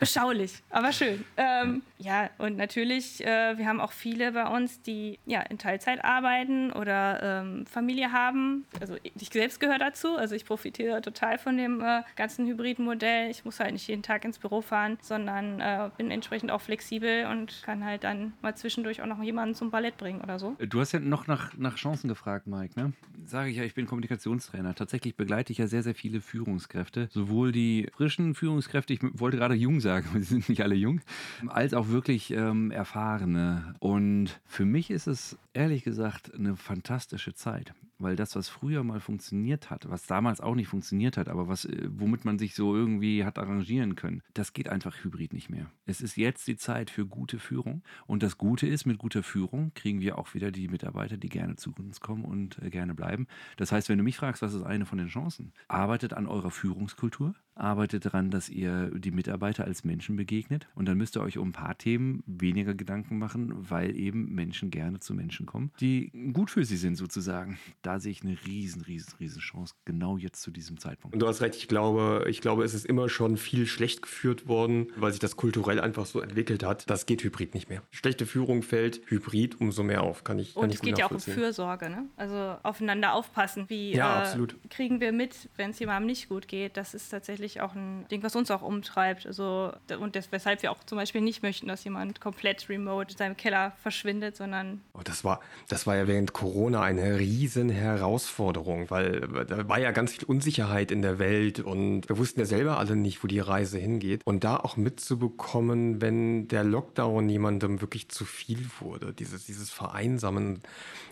Beschaulich, 0.00 0.62
aber 0.70 0.92
schön. 0.92 1.24
Ähm, 1.36 1.82
ja, 1.98 2.30
und 2.38 2.56
natürlich, 2.56 3.24
äh, 3.24 3.56
wir 3.56 3.66
haben 3.66 3.80
auch 3.80 3.92
viele 3.92 4.32
bei 4.32 4.46
uns, 4.46 4.82
die 4.82 5.18
ja 5.26 5.42
in 5.42 5.58
Teilzeit 5.58 6.04
arbeiten 6.04 6.72
oder 6.72 7.22
ähm, 7.22 7.66
Familie 7.66 8.12
haben. 8.12 8.64
Also 8.80 8.96
ich 9.02 9.28
selbst 9.30 9.60
gehöre 9.60 9.78
dazu. 9.78 10.16
Also 10.16 10.34
ich 10.34 10.44
profitiere 10.44 11.00
total 11.00 11.38
von 11.38 11.56
dem 11.56 11.80
äh, 11.80 12.02
ganzen 12.16 12.46
hybriden 12.46 12.84
Modell. 12.84 13.30
Ich 13.30 13.44
muss 13.44 13.60
halt 13.60 13.72
nicht 13.72 13.86
jeden 13.88 14.02
Tag 14.02 14.24
ins 14.24 14.38
Büro 14.38 14.60
fahren, 14.60 14.98
sondern 15.02 15.60
äh, 15.60 15.90
bin 15.96 16.10
entsprechend 16.10 16.50
auch 16.50 16.60
flexibel 16.60 17.26
und 17.26 17.62
kann 17.62 17.84
halt 17.84 18.04
dann 18.04 18.32
mal 18.42 18.56
zwischendurch 18.56 19.02
auch 19.02 19.06
noch 19.06 19.22
jemanden 19.22 19.54
zum 19.54 19.70
Ballett 19.70 19.96
bringen 19.96 20.20
oder 20.20 20.38
so. 20.38 20.56
Du 20.58 20.80
hast 20.80 20.92
ja 20.92 21.00
noch 21.00 21.26
nach, 21.26 21.56
nach 21.56 21.76
Chancen 21.76 22.08
gefragt, 22.08 22.46
Mike. 22.46 22.78
Ne? 22.78 22.92
Sage 23.24 23.50
ich 23.50 23.56
ja, 23.56 23.64
ich 23.64 23.74
bin 23.74 23.86
Kommunikationstrainer. 23.86 24.74
Tatsächlich 24.74 25.16
begleite 25.16 25.52
ich 25.52 25.58
ja 25.58 25.66
sehr, 25.66 25.82
sehr 25.82 25.94
viele 25.94 26.20
Führungskräfte. 26.20 27.08
Sowohl 27.10 27.52
die 27.52 27.88
frischen 27.96 28.34
Führungskräfte, 28.34 28.95
ich 29.02 29.20
wollte 29.20 29.36
gerade 29.36 29.54
jung 29.54 29.80
sagen, 29.80 30.06
wir 30.12 30.22
sind 30.22 30.48
nicht 30.48 30.62
alle 30.62 30.74
jung, 30.74 31.00
als 31.48 31.74
auch 31.74 31.88
wirklich 31.88 32.30
ähm, 32.30 32.70
erfahrene. 32.70 33.74
Und 33.78 34.40
für 34.46 34.64
mich 34.64 34.90
ist 34.90 35.06
es 35.06 35.38
ehrlich 35.52 35.84
gesagt 35.84 36.34
eine 36.34 36.56
fantastische 36.56 37.34
Zeit 37.34 37.74
weil 37.98 38.16
das, 38.16 38.36
was 38.36 38.48
früher 38.48 38.84
mal 38.84 39.00
funktioniert 39.00 39.70
hat, 39.70 39.88
was 39.88 40.06
damals 40.06 40.40
auch 40.40 40.54
nicht 40.54 40.68
funktioniert 40.68 41.16
hat, 41.16 41.28
aber 41.28 41.48
was, 41.48 41.64
äh, 41.64 41.88
womit 41.90 42.24
man 42.24 42.38
sich 42.38 42.54
so 42.54 42.74
irgendwie 42.74 43.24
hat 43.24 43.38
arrangieren 43.38 43.94
können, 43.96 44.22
das 44.34 44.52
geht 44.52 44.68
einfach 44.68 45.02
hybrid 45.02 45.32
nicht 45.32 45.48
mehr. 45.48 45.70
Es 45.86 46.00
ist 46.00 46.16
jetzt 46.16 46.46
die 46.46 46.56
Zeit 46.56 46.90
für 46.90 47.06
gute 47.06 47.38
Führung. 47.38 47.82
Und 48.06 48.22
das 48.22 48.38
Gute 48.38 48.66
ist, 48.66 48.86
mit 48.86 48.98
guter 48.98 49.22
Führung 49.22 49.72
kriegen 49.74 50.00
wir 50.00 50.18
auch 50.18 50.34
wieder 50.34 50.50
die 50.50 50.68
Mitarbeiter, 50.68 51.16
die 51.16 51.28
gerne 51.28 51.56
zu 51.56 51.72
uns 51.78 52.00
kommen 52.00 52.24
und 52.24 52.58
äh, 52.62 52.70
gerne 52.70 52.94
bleiben. 52.94 53.26
Das 53.56 53.72
heißt, 53.72 53.88
wenn 53.88 53.98
du 53.98 54.04
mich 54.04 54.16
fragst, 54.16 54.42
was 54.42 54.54
ist 54.54 54.62
eine 54.62 54.86
von 54.86 54.98
den 54.98 55.08
Chancen? 55.08 55.52
Arbeitet 55.68 56.12
an 56.12 56.26
eurer 56.26 56.50
Führungskultur, 56.50 57.34
arbeitet 57.56 58.06
daran, 58.06 58.30
dass 58.30 58.48
ihr 58.48 58.90
die 58.90 59.10
Mitarbeiter 59.10 59.64
als 59.64 59.84
Menschen 59.84 60.16
begegnet. 60.16 60.68
Und 60.74 60.86
dann 60.86 60.98
müsst 60.98 61.16
ihr 61.16 61.22
euch 61.22 61.38
um 61.38 61.48
ein 61.48 61.52
paar 61.52 61.76
Themen 61.76 62.22
weniger 62.26 62.74
Gedanken 62.74 63.18
machen, 63.18 63.52
weil 63.70 63.96
eben 63.96 64.34
Menschen 64.34 64.70
gerne 64.70 65.00
zu 65.00 65.14
Menschen 65.14 65.46
kommen, 65.46 65.72
die 65.80 66.12
gut 66.32 66.50
für 66.50 66.64
sie 66.64 66.76
sind 66.76 66.96
sozusagen 66.96 67.58
da 67.82 68.00
sehe 68.00 68.12
ich 68.12 68.22
eine 68.22 68.36
riesen, 68.46 68.82
riesen, 68.82 69.14
riesen 69.20 69.40
Chance, 69.40 69.74
genau 69.84 70.16
jetzt 70.16 70.42
zu 70.42 70.50
diesem 70.50 70.78
Zeitpunkt. 70.78 71.14
Und 71.14 71.20
du 71.20 71.28
hast 71.28 71.40
recht, 71.40 71.54
ich 71.56 71.68
glaube, 71.68 72.26
ich 72.28 72.40
glaube, 72.40 72.64
es 72.64 72.74
ist 72.74 72.84
immer 72.84 73.08
schon 73.08 73.36
viel 73.36 73.66
schlecht 73.66 74.02
geführt 74.02 74.48
worden, 74.48 74.88
weil 74.96 75.12
sich 75.12 75.20
das 75.20 75.36
kulturell 75.36 75.80
einfach 75.80 76.06
so 76.06 76.20
entwickelt 76.20 76.64
hat. 76.64 76.88
Das 76.90 77.06
geht 77.06 77.22
Hybrid 77.22 77.54
nicht 77.54 77.68
mehr. 77.68 77.82
Schlechte 77.90 78.26
Führung 78.26 78.62
fällt 78.62 79.00
Hybrid 79.06 79.60
umso 79.60 79.82
mehr 79.82 80.02
auf, 80.02 80.24
kann 80.24 80.38
ich 80.38 80.54
kann 80.54 80.64
Und 80.64 80.74
es 80.74 80.80
geht 80.80 80.98
ja 80.98 81.06
auch 81.06 81.10
um 81.12 81.20
Fürsorge, 81.20 81.90
ne? 81.90 82.06
Also 82.16 82.56
aufeinander 82.62 83.14
aufpassen. 83.14 83.66
Wie 83.68 83.94
ja, 83.94 84.34
äh, 84.34 84.46
kriegen 84.68 85.00
wir 85.00 85.12
mit, 85.12 85.48
wenn 85.56 85.70
es 85.70 85.78
jemandem 85.78 86.06
nicht 86.06 86.28
gut 86.28 86.48
geht? 86.48 86.76
Das 86.76 86.94
ist 86.94 87.08
tatsächlich 87.10 87.45
auch 87.60 87.74
ein 87.74 88.06
Ding, 88.10 88.22
was 88.22 88.36
uns 88.36 88.50
auch 88.50 88.62
umtreibt. 88.62 89.26
Also, 89.26 89.72
und 90.00 90.16
das, 90.16 90.30
weshalb 90.32 90.62
wir 90.62 90.70
auch 90.72 90.82
zum 90.84 90.98
Beispiel 90.98 91.20
nicht 91.20 91.42
möchten, 91.42 91.68
dass 91.68 91.84
jemand 91.84 92.20
komplett 92.20 92.68
remote 92.68 93.12
in 93.12 93.16
seinem 93.16 93.36
Keller 93.36 93.72
verschwindet, 93.82 94.36
sondern. 94.36 94.80
Oh, 94.94 95.00
das 95.04 95.24
war, 95.24 95.40
das 95.68 95.86
war 95.86 95.96
ja 95.96 96.06
während 96.06 96.32
Corona 96.32 96.82
eine 96.82 97.18
riesen 97.18 97.70
Herausforderung, 97.70 98.90
weil 98.90 99.20
da 99.20 99.68
war 99.68 99.78
ja 99.78 99.90
ganz 99.92 100.12
viel 100.12 100.24
Unsicherheit 100.24 100.90
in 100.90 101.02
der 101.02 101.18
Welt 101.18 101.60
und 101.60 102.08
wir 102.08 102.18
wussten 102.18 102.40
ja 102.40 102.46
selber 102.46 102.78
alle 102.78 102.96
nicht, 102.96 103.22
wo 103.22 103.28
die 103.28 103.40
Reise 103.40 103.78
hingeht. 103.78 104.22
Und 104.24 104.44
da 104.44 104.56
auch 104.56 104.76
mitzubekommen, 104.76 106.00
wenn 106.00 106.48
der 106.48 106.64
Lockdown 106.64 107.28
jemandem 107.28 107.80
wirklich 107.80 108.08
zu 108.08 108.24
viel 108.24 108.66
wurde, 108.80 109.12
dieses, 109.12 109.46
dieses 109.46 109.70
Vereinsamen, 109.70 110.62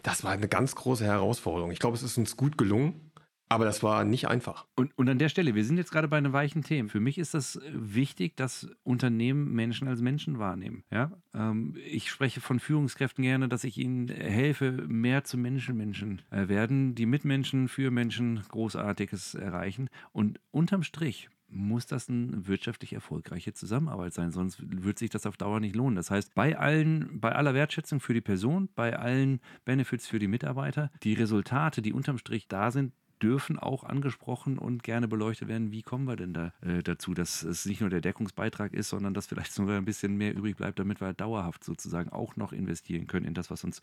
das 0.03 0.25
war 0.25 0.33
eine 0.33 0.49
ganz 0.49 0.75
große 0.75 1.05
Herausforderung. 1.05 1.71
Ich 1.71 1.79
glaube, 1.79 1.97
es 1.97 2.03
ist 2.03 2.19
uns 2.19 2.37
gut 2.37 2.59
gelungen. 2.59 3.01
Aber 3.49 3.65
das 3.65 3.83
war 3.83 4.05
nicht 4.05 4.29
einfach. 4.29 4.67
Und, 4.75 4.97
und 4.97 5.09
an 5.09 5.19
der 5.19 5.29
Stelle, 5.29 5.55
wir 5.55 5.65
sind 5.65 5.77
jetzt 5.77 5.93
gerade 5.93 6.09
bei 6.09 6.17
einem 6.17 6.33
weichen 6.33 6.63
Thema. 6.63 6.89
Für 6.89 7.01
mich 7.01 7.19
ist 7.19 7.35
das 7.35 7.61
wichtig, 7.73 8.37
dass 8.37 8.69
Unternehmen 8.83 9.53
Menschen 9.53 9.87
als 9.87 10.01
Menschen 10.01 10.39
wahrnehmen. 10.39 10.85
Ja? 10.91 11.13
Ähm, 11.35 11.77
ich 11.85 12.11
spreche 12.11 12.41
von 12.41 12.59
Führungskräften 12.59 13.23
gerne, 13.23 13.49
dass 13.49 13.65
ich 13.65 13.79
ihnen 13.79 14.09
helfe, 14.09 14.73
mehr 14.73 15.25
zu 15.25 15.37
Menschenmenschen 15.37 16.23
äh, 16.31 16.49
werden, 16.49 16.95
die 16.95 17.07
mit 17.07 17.25
Menschen, 17.25 17.69
für 17.69 17.91
Menschen 17.91 18.43
Großartiges 18.49 19.35
erreichen. 19.35 19.91
Und 20.13 20.41
unterm 20.51 20.83
Strich 20.83 21.29
muss 21.55 21.87
das 21.87 22.09
eine 22.09 22.47
wirtschaftlich 22.47 22.93
erfolgreiche 22.93 23.53
Zusammenarbeit 23.53 24.13
sein, 24.13 24.33
sonst 24.33 24.59
wird 24.61 24.99
sich 24.99 25.11
das 25.11 25.27
auf 25.27 25.37
Dauer 25.37 25.61
nicht 25.61 25.77
lohnen. 25.77 25.95
Das 25.95 26.11
heißt, 26.11 26.35
bei 26.35 26.59
allen, 26.59 27.21
bei 27.21 27.33
aller 27.33 27.55
Wertschätzung 27.55 28.01
für 28.01 28.15
die 28.15 28.21
Person, 28.21 28.69
bei 28.75 28.99
allen 28.99 29.41
Benefits 29.65 30.09
für 30.09 30.19
die 30.19 30.27
Mitarbeiter, 30.27 30.91
die 31.03 31.15
Resultate, 31.15 31.83
die 31.83 31.93
unterm 31.93 32.19
Strich 32.19 32.49
da 32.49 32.71
sind, 32.71 32.93
dürfen 33.23 33.59
auch 33.59 33.85
angesprochen 33.85 34.59
und 34.59 34.83
gerne 34.83 35.09
beleuchtet 35.09 35.49
werden, 35.49 35.73
wie 35.73 35.83
kommen 35.83 36.07
wir 36.07 36.17
denn 36.17 36.33
da 36.33 36.53
äh, 36.63 36.83
dazu, 36.83 37.15
dass 37.15 37.43
es 37.43 37.67
nicht 37.67 37.81
nur 37.81 37.91
der 37.91 38.01
Deckungsbeitrag 38.01 38.73
ist, 38.73 38.89
sondern 38.89 39.15
dass 39.15 39.27
vielleicht 39.27 39.53
sogar 39.55 39.77
ein 39.77 39.85
bisschen 39.85 40.17
mehr 40.17 40.35
übrig 40.35 40.57
bleibt, 40.57 40.79
damit 40.79 41.01
wir 41.01 41.13
dauerhaft 41.13 41.65
sozusagen 41.65 42.11
auch 42.11 42.37
noch 42.37 42.53
investieren 42.53 43.07
können 43.07 43.27
in 43.27 43.35
das, 43.35 43.51
was 43.51 43.65
uns 43.65 43.81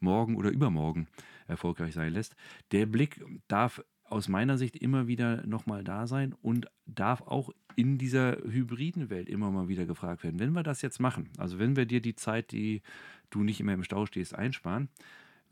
morgen 0.00 0.36
oder 0.36 0.50
übermorgen 0.50 1.08
erfolgreich 1.46 1.94
sein 1.94 2.12
lässt. 2.12 2.34
Der 2.72 2.86
Blick 2.86 3.24
darf 3.48 3.82
aus 4.12 4.28
meiner 4.28 4.58
Sicht 4.58 4.76
immer 4.76 5.06
wieder 5.06 5.46
nochmal 5.46 5.84
da 5.84 6.06
sein 6.06 6.34
und 6.42 6.66
darf 6.86 7.22
auch 7.22 7.50
in 7.76 7.96
dieser 7.96 8.36
hybriden 8.44 9.08
Welt 9.08 9.28
immer 9.28 9.50
mal 9.50 9.68
wieder 9.68 9.86
gefragt 9.86 10.22
werden. 10.22 10.38
Wenn 10.38 10.52
wir 10.52 10.62
das 10.62 10.82
jetzt 10.82 11.00
machen, 11.00 11.30
also 11.38 11.58
wenn 11.58 11.76
wir 11.76 11.86
dir 11.86 12.02
die 12.02 12.14
Zeit, 12.14 12.52
die 12.52 12.82
du 13.30 13.42
nicht 13.42 13.60
immer 13.60 13.72
im 13.72 13.84
Stau 13.84 14.04
stehst, 14.04 14.34
einsparen, 14.34 14.90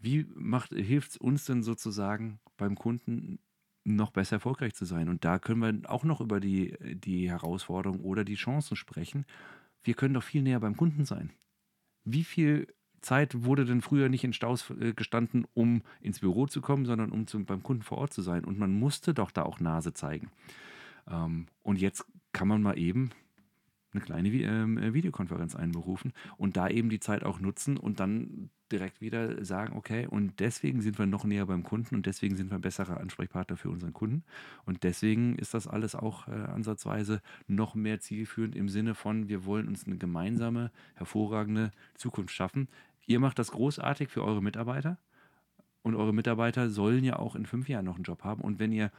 wie 0.01 0.27
hilft 0.73 1.11
es 1.11 1.17
uns 1.17 1.45
denn 1.45 1.63
sozusagen 1.63 2.41
beim 2.57 2.75
Kunden 2.75 3.39
noch 3.85 4.11
besser 4.11 4.37
erfolgreich 4.37 4.75
zu 4.75 4.85
sein? 4.85 5.09
Und 5.09 5.25
da 5.25 5.39
können 5.39 5.61
wir 5.61 5.91
auch 5.91 6.05
noch 6.05 6.21
über 6.21 6.41
die, 6.41 6.75
die 6.81 7.29
Herausforderungen 7.29 8.01
oder 8.01 8.25
die 8.25 8.35
Chancen 8.35 8.77
sprechen. 8.77 9.27
Wir 9.83 9.95
können 9.95 10.15
doch 10.15 10.23
viel 10.23 10.43
näher 10.43 10.61
beim 10.61 10.77
Kunden 10.77 11.05
sein. 11.05 11.31
Wie 12.05 12.25
viel 12.25 12.67
Zeit 13.01 13.45
wurde 13.45 13.65
denn 13.65 13.81
früher 13.83 14.09
nicht 14.09 14.25
in 14.25 14.33
Staus 14.33 14.71
äh, 14.71 14.93
gestanden, 14.93 15.47
um 15.55 15.83
ins 16.01 16.21
Büro 16.21 16.47
zu 16.47 16.61
kommen, 16.61 16.87
sondern 16.87 17.13
um 17.13 17.27
zum, 17.27 17.45
beim 17.47 17.63
Kunden 17.63 17.83
vor 17.83 17.99
Ort 17.99 18.13
zu 18.13 18.23
sein? 18.23 18.45
Und 18.45 18.59
man 18.59 18.73
musste 18.73 19.15
doch 19.15 19.31
da 19.31 19.43
auch 19.43 19.61
Nase 19.61 19.93
zeigen. 19.93 20.31
Ähm, 21.09 21.47
und 21.63 21.79
jetzt 21.81 22.07
kann 22.33 22.49
man 22.49 22.63
mal 22.63 22.79
eben 22.79 23.11
eine 23.93 24.03
kleine 24.03 24.29
ähm, 24.29 24.79
äh, 24.79 24.95
Videokonferenz 24.95 25.55
einberufen 25.57 26.13
und 26.37 26.57
da 26.57 26.69
eben 26.69 26.91
die 26.91 27.01
Zeit 27.01 27.25
auch 27.25 27.41
nutzen 27.41 27.77
und 27.77 28.01
dann 28.01 28.51
direkt 28.73 29.01
wieder 29.01 29.45
sagen, 29.45 29.77
okay, 29.77 30.07
und 30.07 30.41
deswegen 30.41 30.81
sind 30.81 30.99
wir 30.99 31.07
noch 31.07 31.25
näher 31.25 31.47
beim 31.47 31.63
Kunden 31.63 31.95
und 31.95 32.07
deswegen 32.07 32.37
sind 32.37 32.51
wir 32.51 32.57
ein 32.57 32.63
besserer 32.63 33.01
Ansprechpartner 33.01 33.57
für 33.57 33.71
unseren 33.71 33.93
Kunden. 33.93 34.25
Und 34.65 34.83
deswegen 34.83 35.37
ist 35.37 35.55
das 35.55 35.67
alles 35.67 35.95
auch 35.95 36.29
äh, 36.29 36.33
ansatzweise 36.33 37.21
noch 37.47 37.75
mehr 37.75 38.01
zielführend 38.01 38.55
im 38.55 38.69
Sinne 38.69 38.95
von, 38.95 39.29
wir 39.29 39.45
wollen 39.45 39.69
uns 39.69 39.87
eine 39.87 39.97
gemeinsame, 39.97 40.71
hervorragende 40.95 41.71
Zukunft 41.95 42.35
schaffen. 42.35 42.69
Ihr 43.07 43.21
macht 43.21 43.39
das 43.39 43.51
großartig 43.51 44.09
für 44.09 44.25
eure 44.25 44.43
Mitarbeiter 44.43 44.99
und 45.83 45.95
eure 45.95 46.13
Mitarbeiter 46.13 46.69
sollen 46.69 47.05
ja 47.05 47.19
auch 47.19 47.35
in 47.35 47.47
fünf 47.47 47.69
Jahren 47.69 47.87
noch 47.87 47.97
einen 47.97 48.05
Job 48.05 48.23
haben. 48.25 48.43
Und 48.43 48.59
wenn 48.59 48.73
ihr 48.73 48.91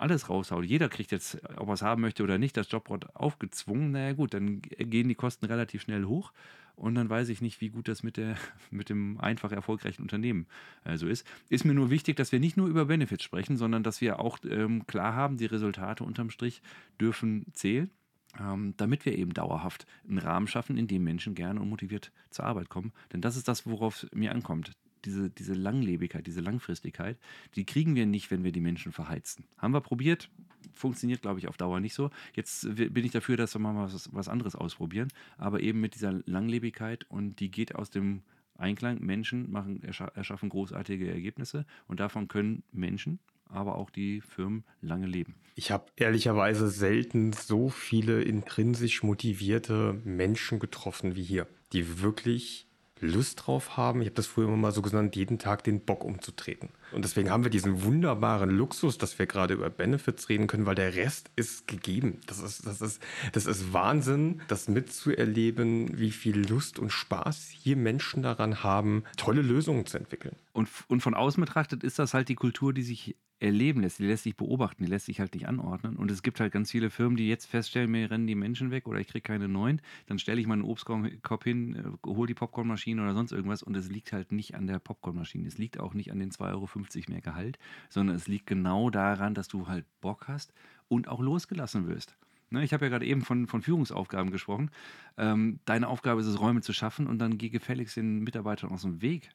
alles 0.00 0.28
raushaut. 0.28 0.64
Jeder 0.64 0.88
kriegt 0.88 1.12
jetzt, 1.12 1.38
ob 1.56 1.68
er 1.68 1.74
es 1.74 1.82
haben 1.82 2.02
möchte 2.02 2.22
oder 2.22 2.38
nicht, 2.38 2.56
das 2.56 2.70
Jobbrot 2.70 3.14
aufgezwungen. 3.14 3.92
Naja 3.92 4.12
gut, 4.12 4.34
dann 4.34 4.62
gehen 4.62 5.08
die 5.08 5.14
Kosten 5.14 5.46
relativ 5.46 5.82
schnell 5.82 6.04
hoch 6.04 6.32
und 6.76 6.94
dann 6.94 7.10
weiß 7.10 7.28
ich 7.28 7.42
nicht, 7.42 7.60
wie 7.60 7.68
gut 7.68 7.88
das 7.88 8.02
mit, 8.02 8.16
der, 8.16 8.36
mit 8.70 8.88
dem 8.88 9.20
einfach 9.20 9.52
erfolgreichen 9.52 10.02
Unternehmen 10.02 10.46
äh, 10.84 10.96
so 10.96 11.06
ist. 11.06 11.26
Ist 11.48 11.64
mir 11.64 11.74
nur 11.74 11.90
wichtig, 11.90 12.16
dass 12.16 12.32
wir 12.32 12.40
nicht 12.40 12.56
nur 12.56 12.68
über 12.68 12.86
Benefits 12.86 13.24
sprechen, 13.24 13.56
sondern 13.56 13.82
dass 13.82 14.00
wir 14.00 14.18
auch 14.18 14.38
ähm, 14.48 14.86
klar 14.86 15.14
haben, 15.14 15.36
die 15.36 15.46
Resultate 15.46 16.04
unterm 16.04 16.30
Strich 16.30 16.62
dürfen 17.00 17.46
zählen. 17.52 17.90
Ähm, 18.38 18.74
damit 18.76 19.04
wir 19.06 19.18
eben 19.18 19.34
dauerhaft 19.34 19.86
einen 20.08 20.18
Rahmen 20.18 20.46
schaffen, 20.46 20.76
in 20.76 20.86
dem 20.86 21.02
Menschen 21.02 21.34
gerne 21.34 21.60
und 21.60 21.68
motiviert 21.68 22.12
zur 22.30 22.44
Arbeit 22.44 22.68
kommen. 22.68 22.92
Denn 23.12 23.20
das 23.20 23.36
ist 23.36 23.48
das, 23.48 23.66
worauf 23.66 24.04
es 24.04 24.10
mir 24.14 24.30
ankommt 24.30 24.70
diese, 25.04 25.30
diese 25.30 25.54
Langlebigkeit, 25.54 26.26
diese 26.26 26.40
Langfristigkeit, 26.40 27.18
die 27.56 27.64
kriegen 27.64 27.94
wir 27.94 28.06
nicht, 28.06 28.30
wenn 28.30 28.44
wir 28.44 28.52
die 28.52 28.60
Menschen 28.60 28.92
verheizen. 28.92 29.44
Haben 29.58 29.74
wir 29.74 29.80
probiert, 29.80 30.30
funktioniert, 30.74 31.22
glaube 31.22 31.38
ich, 31.38 31.48
auf 31.48 31.56
Dauer 31.56 31.80
nicht 31.80 31.94
so. 31.94 32.10
Jetzt 32.34 32.74
bin 32.74 33.04
ich 33.04 33.12
dafür, 33.12 33.36
dass 33.36 33.54
wir 33.54 33.58
mal 33.58 33.76
was, 33.76 34.12
was 34.12 34.28
anderes 34.28 34.54
ausprobieren, 34.54 35.08
aber 35.38 35.60
eben 35.60 35.80
mit 35.80 35.94
dieser 35.94 36.20
Langlebigkeit 36.26 37.04
und 37.08 37.40
die 37.40 37.50
geht 37.50 37.74
aus 37.74 37.90
dem 37.90 38.22
Einklang. 38.56 39.00
Menschen 39.00 39.50
machen, 39.50 39.82
erschaffen 39.82 40.50
großartige 40.50 41.10
Ergebnisse 41.10 41.64
und 41.88 41.98
davon 41.98 42.28
können 42.28 42.62
Menschen, 42.72 43.18
aber 43.48 43.76
auch 43.76 43.90
die 43.90 44.20
Firmen 44.20 44.64
lange 44.80 45.06
leben. 45.06 45.34
Ich 45.54 45.70
habe 45.70 45.86
ehrlicherweise 45.96 46.68
selten 46.68 47.32
so 47.32 47.68
viele 47.68 48.22
intrinsisch 48.22 49.02
motivierte 49.02 50.00
Menschen 50.04 50.58
getroffen 50.58 51.16
wie 51.16 51.22
hier, 51.22 51.46
die 51.72 52.00
wirklich 52.00 52.66
Lust 53.00 53.46
drauf 53.46 53.76
haben. 53.76 54.00
Ich 54.02 54.06
habe 54.06 54.16
das 54.16 54.26
früher 54.26 54.46
immer 54.46 54.56
mal 54.56 54.72
so 54.72 54.82
genannt, 54.82 55.16
jeden 55.16 55.38
Tag 55.38 55.64
den 55.64 55.80
Bock 55.80 56.04
umzutreten. 56.04 56.70
Und 56.92 57.04
deswegen 57.04 57.30
haben 57.30 57.44
wir 57.44 57.50
diesen 57.50 57.82
wunderbaren 57.82 58.50
Luxus, 58.50 58.98
dass 58.98 59.18
wir 59.18 59.26
gerade 59.26 59.54
über 59.54 59.70
Benefits 59.70 60.28
reden 60.28 60.46
können, 60.46 60.66
weil 60.66 60.74
der 60.74 60.94
Rest 60.94 61.30
ist 61.36 61.66
gegeben. 61.66 62.20
Das 62.26 62.40
ist, 62.40 62.66
das 62.66 62.80
ist, 62.80 63.02
das 63.32 63.46
ist 63.46 63.72
Wahnsinn, 63.72 64.42
das 64.48 64.68
mitzuerleben, 64.68 65.98
wie 65.98 66.10
viel 66.10 66.46
Lust 66.48 66.78
und 66.78 66.90
Spaß 66.90 67.48
hier 67.50 67.76
Menschen 67.76 68.22
daran 68.22 68.62
haben, 68.62 69.04
tolle 69.16 69.42
Lösungen 69.42 69.86
zu 69.86 69.98
entwickeln. 69.98 70.36
Und, 70.52 70.68
und 70.88 71.00
von 71.00 71.14
außen 71.14 71.40
betrachtet 71.40 71.84
ist 71.84 71.98
das 71.98 72.14
halt 72.14 72.28
die 72.28 72.34
Kultur, 72.34 72.72
die 72.72 72.82
sich 72.82 73.16
erleben 73.40 73.80
lässt, 73.80 73.98
die 73.98 74.06
lässt 74.06 74.24
sich 74.24 74.36
beobachten, 74.36 74.84
die 74.84 74.90
lässt 74.90 75.06
sich 75.06 75.18
halt 75.18 75.34
nicht 75.34 75.48
anordnen. 75.48 75.96
Und 75.96 76.10
es 76.10 76.22
gibt 76.22 76.40
halt 76.40 76.52
ganz 76.52 76.70
viele 76.70 76.90
Firmen, 76.90 77.16
die 77.16 77.28
jetzt 77.28 77.46
feststellen, 77.46 77.90
mir 77.90 78.10
rennen 78.10 78.26
die 78.26 78.34
Menschen 78.34 78.70
weg 78.70 78.86
oder 78.86 79.00
ich 79.00 79.08
kriege 79.08 79.22
keine 79.22 79.48
neuen. 79.48 79.80
Dann 80.06 80.18
stelle 80.18 80.40
ich 80.40 80.46
meinen 80.46 80.62
Obstkorb 80.62 81.44
hin, 81.44 81.74
äh, 81.74 82.06
hole 82.06 82.26
die 82.26 82.34
Popcornmaschine 82.34 83.02
oder 83.02 83.14
sonst 83.14 83.32
irgendwas 83.32 83.62
und 83.62 83.76
es 83.76 83.88
liegt 83.88 84.12
halt 84.12 84.30
nicht 84.30 84.54
an 84.54 84.66
der 84.66 84.78
Popcornmaschine. 84.78 85.48
Es 85.48 85.56
liegt 85.56 85.80
auch 85.80 85.94
nicht 85.94 86.12
an 86.12 86.18
den 86.18 86.30
2,50 86.30 86.52
Euro 86.52 86.66
mehr 87.08 87.20
Gehalt, 87.20 87.58
sondern 87.88 88.16
es 88.16 88.28
liegt 88.28 88.46
genau 88.46 88.90
daran, 88.90 89.34
dass 89.34 89.48
du 89.48 89.68
halt 89.68 89.84
Bock 90.00 90.28
hast 90.28 90.52
und 90.88 91.08
auch 91.08 91.20
losgelassen 91.20 91.86
wirst. 91.86 92.16
Ne, 92.50 92.64
ich 92.64 92.72
habe 92.72 92.86
ja 92.86 92.88
gerade 92.88 93.06
eben 93.06 93.22
von, 93.22 93.46
von 93.46 93.62
Führungsaufgaben 93.62 94.32
gesprochen. 94.32 94.70
Ähm, 95.16 95.60
deine 95.66 95.86
Aufgabe 95.86 96.20
ist 96.20 96.26
es, 96.26 96.40
Räume 96.40 96.62
zu 96.62 96.72
schaffen 96.72 97.06
und 97.06 97.18
dann 97.18 97.38
geh 97.38 97.48
gefälligst 97.48 97.96
den 97.96 98.20
Mitarbeitern 98.20 98.70
aus 98.70 98.82
dem 98.82 99.02
Weg 99.02 99.30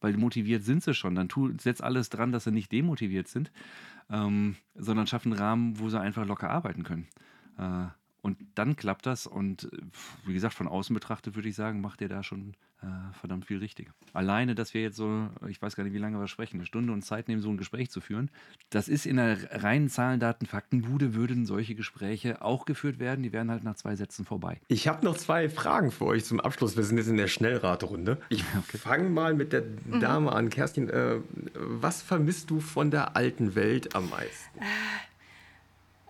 weil 0.00 0.16
motiviert 0.16 0.64
sind 0.64 0.82
sie 0.82 0.94
schon. 0.94 1.14
Dann 1.14 1.28
tu, 1.28 1.52
setz 1.58 1.80
alles 1.80 2.08
dran, 2.08 2.32
dass 2.32 2.44
sie 2.44 2.50
nicht 2.50 2.72
demotiviert 2.72 3.28
sind, 3.28 3.52
ähm, 4.10 4.56
sondern 4.74 5.06
schaff 5.06 5.26
einen 5.26 5.34
Rahmen, 5.34 5.78
wo 5.78 5.88
sie 5.88 6.00
einfach 6.00 6.26
locker 6.26 6.50
arbeiten 6.50 6.82
können. 6.82 7.06
Äh, 7.58 7.86
und 8.22 8.38
dann 8.54 8.76
klappt 8.76 9.06
das 9.06 9.26
und 9.26 9.70
wie 10.24 10.34
gesagt, 10.34 10.54
von 10.54 10.68
außen 10.68 10.94
betrachtet 10.94 11.34
würde 11.34 11.48
ich 11.48 11.54
sagen, 11.54 11.80
macht 11.80 12.00
ihr 12.00 12.08
da 12.08 12.22
schon 12.22 12.54
äh, 12.82 12.86
verdammt 13.12 13.44
viel 13.44 13.58
richtig. 13.58 13.90
Alleine, 14.14 14.54
dass 14.54 14.72
wir 14.72 14.80
jetzt 14.80 14.96
so, 14.96 15.28
ich 15.48 15.60
weiß 15.60 15.76
gar 15.76 15.84
nicht, 15.84 15.92
wie 15.92 15.98
lange 15.98 16.18
wir 16.18 16.28
sprechen, 16.28 16.56
eine 16.56 16.66
Stunde 16.66 16.92
und 16.92 17.02
Zeit 17.02 17.28
nehmen, 17.28 17.42
so 17.42 17.50
ein 17.50 17.58
Gespräch 17.58 17.90
zu 17.90 18.00
führen. 18.00 18.30
Das 18.70 18.88
ist 18.88 19.04
in 19.04 19.16
der 19.16 19.62
reinen 19.62 19.90
Zahlen, 19.90 20.18
Daten, 20.18 20.46
Faktenbude, 20.46 21.14
würden 21.14 21.44
solche 21.44 21.74
Gespräche 21.74 22.40
auch 22.40 22.64
geführt 22.64 22.98
werden. 22.98 23.22
Die 23.22 23.32
wären 23.32 23.50
halt 23.50 23.64
nach 23.64 23.74
zwei 23.74 23.96
Sätzen 23.96 24.24
vorbei. 24.24 24.60
Ich 24.68 24.88
habe 24.88 25.04
noch 25.04 25.16
zwei 25.16 25.50
Fragen 25.50 25.90
für 25.90 26.06
euch 26.06 26.24
zum 26.24 26.40
Abschluss. 26.40 26.76
Wir 26.76 26.84
sind 26.84 26.96
jetzt 26.96 27.08
in 27.08 27.18
der 27.18 27.28
Schnellraterunde. 27.28 28.18
Ich 28.30 28.44
okay. 28.58 28.78
fange 28.78 29.10
mal 29.10 29.34
mit 29.34 29.52
der. 29.52 29.60
Dame 30.00 30.30
mhm. 30.30 30.36
an. 30.36 30.50
Kerstin, 30.50 30.88
äh, 30.88 31.16
was 31.54 32.00
vermisst 32.00 32.50
du 32.50 32.60
von 32.60 32.90
der 32.90 33.14
alten 33.14 33.54
Welt 33.54 33.94
am 33.94 34.08
meisten? 34.08 34.60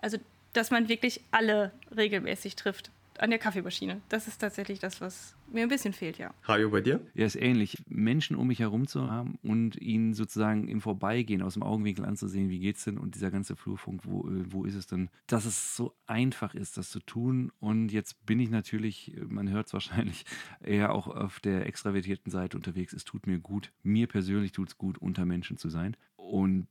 Also 0.01 0.17
dass 0.53 0.71
man 0.71 0.89
wirklich 0.89 1.21
alle 1.31 1.71
regelmäßig 1.95 2.55
trifft 2.55 2.91
an 3.21 3.29
der 3.29 3.39
Kaffeemaschine. 3.39 4.01
Das 4.09 4.27
ist 4.27 4.39
tatsächlich 4.39 4.79
das, 4.79 4.99
was 4.99 5.35
mir 5.51 5.63
ein 5.63 5.69
bisschen 5.69 5.93
fehlt, 5.93 6.17
ja. 6.17 6.33
Hajo, 6.47 6.71
bei 6.71 6.81
dir? 6.81 7.01
Ja, 7.13 7.25
ist 7.25 7.35
ähnlich. 7.35 7.77
Menschen 7.87 8.35
um 8.35 8.47
mich 8.47 8.59
herum 8.59 8.87
zu 8.87 9.11
haben 9.11 9.37
und 9.43 9.79
ihnen 9.79 10.13
sozusagen 10.13 10.67
im 10.67 10.81
Vorbeigehen 10.81 11.41
aus 11.43 11.53
dem 11.53 11.63
Augenwinkel 11.63 12.05
anzusehen, 12.05 12.49
wie 12.49 12.59
geht's 12.59 12.85
denn 12.85 12.97
und 12.97 13.13
dieser 13.15 13.29
ganze 13.29 13.55
Flurfunk, 13.55 14.01
wo, 14.05 14.27
äh, 14.27 14.51
wo 14.51 14.65
ist 14.65 14.75
es 14.75 14.87
denn? 14.87 15.09
Dass 15.27 15.45
es 15.45 15.75
so 15.75 15.93
einfach 16.07 16.55
ist, 16.55 16.77
das 16.77 16.89
zu 16.89 16.99
tun. 16.99 17.51
Und 17.59 17.91
jetzt 17.91 18.25
bin 18.25 18.39
ich 18.39 18.49
natürlich, 18.49 19.15
man 19.27 19.49
hört 19.49 19.67
es 19.67 19.73
wahrscheinlich, 19.73 20.25
eher 20.61 20.93
auch 20.93 21.07
auf 21.07 21.39
der 21.39 21.67
extravertierten 21.67 22.31
Seite 22.31 22.57
unterwegs. 22.57 22.93
Es 22.93 23.03
tut 23.03 23.27
mir 23.27 23.39
gut. 23.39 23.71
Mir 23.83 24.07
persönlich 24.07 24.51
tut 24.51 24.69
es 24.69 24.77
gut, 24.77 24.97
unter 24.97 25.25
Menschen 25.25 25.57
zu 25.57 25.69
sein. 25.69 25.95
Und 26.15 26.67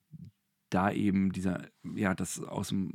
da 0.71 0.91
eben 0.91 1.33
dieser, 1.33 1.69
ja, 1.95 2.15
das 2.15 2.41
aus 2.43 2.69
dem, 2.69 2.93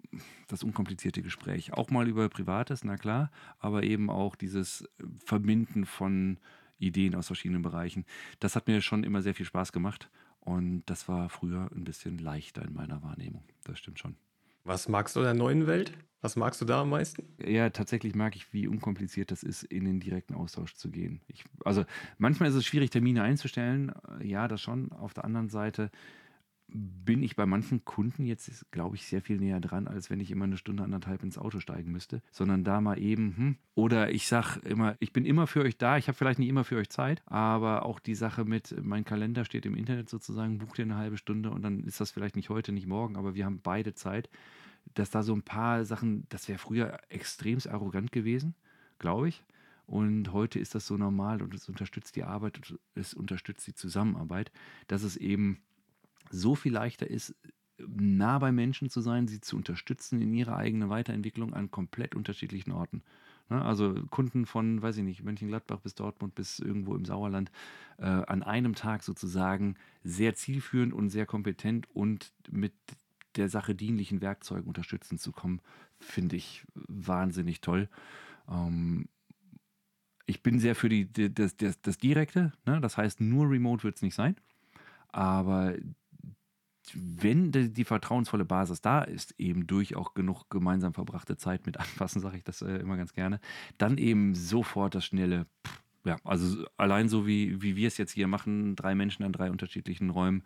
das 0.47 0.63
unkomplizierte 0.63 1.21
Gespräch. 1.21 1.73
Auch 1.73 1.89
mal 1.89 2.07
über 2.07 2.27
Privates, 2.29 2.83
na 2.83 2.97
klar, 2.97 3.31
aber 3.59 3.83
eben 3.83 4.09
auch 4.09 4.35
dieses 4.35 4.87
Verbinden 5.23 5.85
von 5.85 6.39
Ideen 6.77 7.15
aus 7.15 7.27
verschiedenen 7.27 7.61
Bereichen. 7.61 8.05
Das 8.39 8.55
hat 8.55 8.67
mir 8.67 8.81
schon 8.81 9.03
immer 9.03 9.21
sehr 9.21 9.35
viel 9.35 9.45
Spaß 9.45 9.71
gemacht 9.71 10.09
und 10.39 10.83
das 10.85 11.07
war 11.07 11.29
früher 11.29 11.69
ein 11.75 11.83
bisschen 11.83 12.17
leichter 12.17 12.63
in 12.63 12.73
meiner 12.73 13.03
Wahrnehmung. 13.03 13.43
Das 13.63 13.79
stimmt 13.79 13.99
schon. 13.99 14.15
Was 14.63 14.89
magst 14.89 15.15
du 15.15 15.19
in 15.19 15.25
der 15.25 15.33
neuen 15.35 15.67
Welt? 15.67 15.93
Was 16.21 16.35
magst 16.35 16.59
du 16.59 16.65
da 16.65 16.81
am 16.81 16.89
meisten? 16.89 17.23
Ja, 17.45 17.69
tatsächlich 17.69 18.15
mag 18.15 18.35
ich, 18.35 18.51
wie 18.51 18.67
unkompliziert 18.67 19.29
das 19.29 19.43
ist, 19.43 19.61
in 19.63 19.85
den 19.85 19.99
direkten 19.99 20.33
Austausch 20.33 20.73
zu 20.73 20.89
gehen. 20.89 21.21
Ich, 21.27 21.43
also 21.63 21.85
manchmal 22.17 22.49
ist 22.49 22.55
es 22.55 22.65
schwierig, 22.65 22.89
Termine 22.89 23.21
einzustellen. 23.21 23.91
Ja, 24.23 24.47
das 24.47 24.59
schon. 24.59 24.91
Auf 24.91 25.13
der 25.13 25.23
anderen 25.23 25.49
Seite 25.49 25.91
bin 26.75 27.23
ich 27.23 27.35
bei 27.35 27.45
manchen 27.45 27.85
Kunden 27.85 28.25
jetzt, 28.25 28.69
glaube 28.71 28.95
ich, 28.95 29.05
sehr 29.07 29.21
viel 29.21 29.37
näher 29.37 29.61
dran, 29.61 29.87
als 29.87 30.09
wenn 30.09 30.19
ich 30.19 30.29
immer 30.29 30.45
eine 30.45 30.57
Stunde, 30.57 30.83
anderthalb 30.83 31.23
ins 31.23 31.37
Auto 31.37 31.59
steigen 31.59 31.91
müsste, 31.91 32.21
sondern 32.31 32.63
da 32.63 32.81
mal 32.81 32.99
eben, 32.99 33.37
hm, 33.37 33.57
oder 33.75 34.11
ich 34.11 34.27
sage 34.27 34.59
immer, 34.67 34.95
ich 34.99 35.13
bin 35.13 35.25
immer 35.25 35.47
für 35.47 35.61
euch 35.61 35.77
da, 35.77 35.97
ich 35.97 36.07
habe 36.07 36.17
vielleicht 36.17 36.39
nicht 36.39 36.49
immer 36.49 36.65
für 36.65 36.77
euch 36.77 36.89
Zeit, 36.89 37.21
aber 37.25 37.85
auch 37.85 37.99
die 37.99 38.15
Sache 38.15 38.43
mit, 38.43 38.75
mein 38.83 39.05
Kalender 39.05 39.45
steht 39.45 39.65
im 39.65 39.75
Internet 39.75 40.09
sozusagen, 40.09 40.57
bucht 40.57 40.77
ihr 40.79 40.85
eine 40.85 40.97
halbe 40.97 41.17
Stunde 41.17 41.49
und 41.49 41.61
dann 41.61 41.83
ist 41.83 42.01
das 42.01 42.11
vielleicht 42.11 42.35
nicht 42.35 42.49
heute, 42.49 42.73
nicht 42.73 42.87
morgen, 42.87 43.15
aber 43.15 43.35
wir 43.35 43.45
haben 43.45 43.61
beide 43.61 43.93
Zeit, 43.93 44.29
dass 44.93 45.09
da 45.09 45.23
so 45.23 45.33
ein 45.33 45.43
paar 45.43 45.85
Sachen, 45.85 46.25
das 46.29 46.47
wäre 46.49 46.59
früher 46.59 46.99
extremst 47.09 47.69
arrogant 47.69 48.11
gewesen, 48.11 48.53
glaube 48.99 49.29
ich. 49.29 49.43
Und 49.87 50.33
heute 50.33 50.59
ist 50.59 50.73
das 50.73 50.87
so 50.87 50.97
normal 50.97 51.43
und 51.43 51.53
es 51.53 51.69
unterstützt 51.69 52.15
die 52.15 52.23
Arbeit, 52.23 52.59
es 52.95 53.13
unterstützt 53.13 53.67
die 53.67 53.75
Zusammenarbeit, 53.75 54.51
dass 54.87 55.03
es 55.03 55.15
eben 55.15 55.59
so 56.29 56.55
viel 56.55 56.73
leichter 56.73 57.09
ist, 57.09 57.35
nah 57.77 58.39
bei 58.39 58.51
Menschen 58.51 58.89
zu 58.89 59.01
sein, 59.01 59.27
sie 59.27 59.41
zu 59.41 59.57
unterstützen 59.57 60.21
in 60.21 60.33
ihrer 60.33 60.55
eigenen 60.55 60.89
Weiterentwicklung 60.89 61.53
an 61.53 61.71
komplett 61.71 62.15
unterschiedlichen 62.15 62.71
Orten. 62.71 63.03
Ne, 63.49 63.63
also 63.63 63.93
Kunden 64.09 64.45
von, 64.45 64.81
weiß 64.81 64.97
ich 64.97 65.03
nicht, 65.03 65.23
Mönchengladbach 65.23 65.79
bis 65.79 65.93
Dortmund 65.93 66.33
bis 66.33 66.59
irgendwo 66.59 66.95
im 66.95 67.05
Sauerland 67.05 67.51
äh, 67.97 68.05
an 68.05 68.41
einem 68.41 68.73
Tag 68.73 69.03
sozusagen 69.03 69.75
sehr 70.03 70.33
zielführend 70.33 70.93
und 70.93 71.09
sehr 71.09 71.27
kompetent 71.27 71.87
und 71.91 72.33
mit 72.49 72.73
der 73.35 73.49
Sache 73.49 73.75
dienlichen 73.75 74.21
Werkzeugen 74.21 74.67
unterstützen 74.67 75.19
zu 75.19 75.31
kommen, 75.31 75.61
finde 75.99 76.37
ich 76.37 76.65
wahnsinnig 76.73 77.61
toll. 77.61 77.89
Ähm, 78.49 79.09
ich 80.25 80.41
bin 80.41 80.59
sehr 80.59 80.73
für 80.73 80.89
die, 80.89 81.11
das, 81.11 81.55
das, 81.57 81.79
das 81.81 81.97
Direkte, 81.97 82.51
ne? 82.65 82.81
das 82.81 82.97
heißt, 82.97 83.21
nur 83.21 83.49
Remote 83.49 83.83
wird 83.83 83.97
es 83.97 84.01
nicht 84.01 84.15
sein. 84.15 84.35
Aber 85.09 85.75
wenn 86.93 87.51
die, 87.51 87.83
vertrauensvolle 87.83 88.45
Basis 88.45 88.81
da 88.81 89.01
ist, 89.01 89.33
eben 89.39 89.67
durch 89.67 89.95
auch 89.95 90.13
genug 90.13 90.49
gemeinsam 90.49 90.93
verbrachte 90.93 91.37
Zeit 91.37 91.65
mit 91.65 91.77
anfassen, 91.79 92.21
sage 92.21 92.37
ich 92.37 92.43
das 92.43 92.61
äh, 92.61 92.77
immer 92.77 92.97
ganz 92.97 93.13
gerne, 93.13 93.39
dann 93.77 93.97
eben 93.97 94.35
sofort 94.35 94.95
das 94.95 95.05
schnelle, 95.05 95.45
pff, 95.65 95.81
ja, 96.05 96.17
also 96.23 96.65
allein 96.77 97.09
so 97.09 97.25
wie, 97.25 97.61
wie 97.61 97.75
wir 97.75 97.87
es 97.87 97.97
jetzt 97.97 98.11
hier 98.11 98.27
machen, 98.27 98.75
drei 98.75 98.95
Menschen 98.95 99.23
an 99.23 99.31
drei 99.31 99.49
unterschiedlichen 99.49 100.09
Räumen, 100.09 100.43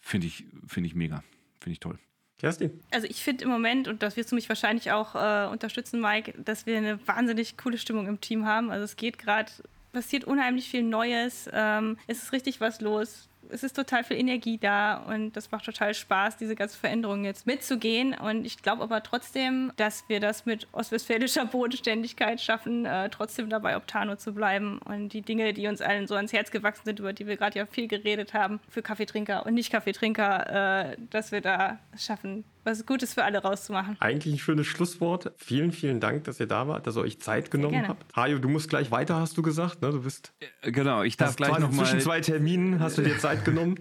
finde 0.00 0.28
ich, 0.28 0.46
find 0.66 0.86
ich 0.86 0.94
mega, 0.94 1.24
finde 1.60 1.72
ich 1.72 1.80
toll. 1.80 1.98
Kerstin? 2.38 2.80
Also 2.90 3.06
ich 3.06 3.22
finde 3.22 3.44
im 3.44 3.50
Moment, 3.50 3.86
und 3.86 4.02
das 4.02 4.16
wirst 4.16 4.32
du 4.32 4.34
mich 4.34 4.48
wahrscheinlich 4.48 4.92
auch 4.92 5.14
äh, 5.14 5.50
unterstützen, 5.50 6.00
Mike, 6.00 6.34
dass 6.42 6.64
wir 6.64 6.78
eine 6.78 7.06
wahnsinnig 7.06 7.58
coole 7.58 7.76
Stimmung 7.76 8.06
im 8.06 8.20
Team 8.20 8.46
haben. 8.46 8.70
Also 8.70 8.84
es 8.84 8.96
geht 8.96 9.18
gerade, 9.18 9.52
passiert 9.92 10.24
unheimlich 10.24 10.70
viel 10.70 10.82
Neues, 10.82 11.50
ähm, 11.52 11.98
es 12.06 12.22
ist 12.22 12.32
richtig 12.32 12.60
was 12.60 12.80
los 12.80 13.29
es 13.48 13.62
ist 13.62 13.74
total 13.74 14.04
viel 14.04 14.18
Energie 14.18 14.58
da 14.58 14.98
und 14.98 15.36
das 15.36 15.50
macht 15.50 15.64
total 15.64 15.94
Spaß, 15.94 16.36
diese 16.36 16.54
ganze 16.54 16.78
Veränderung 16.78 17.24
jetzt 17.24 17.46
mitzugehen. 17.46 18.14
Und 18.14 18.44
ich 18.44 18.62
glaube 18.62 18.82
aber 18.82 19.02
trotzdem, 19.02 19.72
dass 19.76 20.04
wir 20.08 20.20
das 20.20 20.46
mit 20.46 20.68
ostwestfälischer 20.72 21.44
Bodenständigkeit 21.46 22.40
schaffen, 22.40 22.84
äh, 22.84 23.08
trotzdem 23.10 23.48
dabei 23.50 23.76
Optano 23.76 24.16
zu 24.16 24.32
bleiben 24.32 24.78
und 24.84 25.10
die 25.10 25.22
Dinge, 25.22 25.52
die 25.52 25.66
uns 25.66 25.80
allen 25.80 26.06
so 26.06 26.14
ans 26.14 26.32
Herz 26.32 26.50
gewachsen 26.50 26.82
sind, 26.84 26.98
über 26.98 27.12
die 27.12 27.26
wir 27.26 27.36
gerade 27.36 27.58
ja 27.58 27.66
viel 27.66 27.88
geredet 27.88 28.34
haben, 28.34 28.60
für 28.68 28.82
Kaffeetrinker 28.82 29.46
und 29.46 29.54
Nicht-Kaffeetrinker, 29.54 30.90
äh, 30.90 30.96
dass 31.10 31.32
wir 31.32 31.40
da 31.40 31.78
schaffen, 31.96 32.44
was 32.64 32.86
Gutes 32.86 33.14
für 33.14 33.24
alle 33.24 33.38
rauszumachen. 33.38 33.96
Eigentlich 34.00 34.34
ein 34.34 34.38
schönes 34.38 34.66
Schlusswort. 34.66 35.32
Vielen, 35.36 35.72
vielen 35.72 36.00
Dank, 36.00 36.24
dass 36.24 36.40
ihr 36.40 36.46
da 36.46 36.68
wart, 36.68 36.86
dass 36.86 36.96
ihr 36.96 37.02
euch 37.02 37.20
Zeit 37.20 37.50
genommen 37.50 37.88
habt. 37.88 38.14
Hajo, 38.16 38.38
du 38.38 38.48
musst 38.48 38.68
gleich 38.68 38.90
weiter, 38.90 39.16
hast 39.16 39.36
du 39.36 39.42
gesagt. 39.42 39.82
Ne? 39.82 39.90
Du 39.90 40.02
bist. 40.02 40.32
Äh, 40.62 40.72
genau, 40.72 41.02
ich 41.02 41.16
darf 41.16 41.36
gleich 41.36 41.58
noch 41.58 41.70
mal. 41.70 41.84
Zwischen 41.84 42.00
zwei 42.00 42.20
Terminen 42.20 42.80
hast 42.80 42.98
du 42.98 43.02
dir 43.02 43.18
Zeit 43.18 43.44
genommen. 43.44 43.76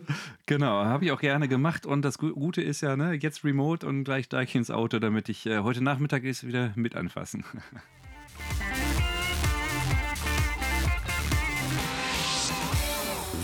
genau, 0.46 0.84
habe 0.84 1.06
ich 1.06 1.12
auch 1.12 1.22
gerne 1.22 1.48
gemacht. 1.48 1.86
Und 1.86 2.04
das 2.04 2.18
Gute 2.18 2.62
ist 2.62 2.82
ja, 2.82 2.96
ne, 2.96 3.14
jetzt 3.14 3.44
remote 3.44 3.86
und 3.86 4.04
gleich 4.04 4.26
steige 4.26 4.50
ich 4.50 4.56
ins 4.56 4.72
Auto, 4.72 5.00
damit 5.00 5.30
ich 5.30 5.46
äh, 5.46 5.60
heute 5.60 5.84
Nachmittag 5.84 6.24
ist 6.24 6.46
wieder 6.48 6.72
mit 6.76 6.96
anfassen. 6.96 7.44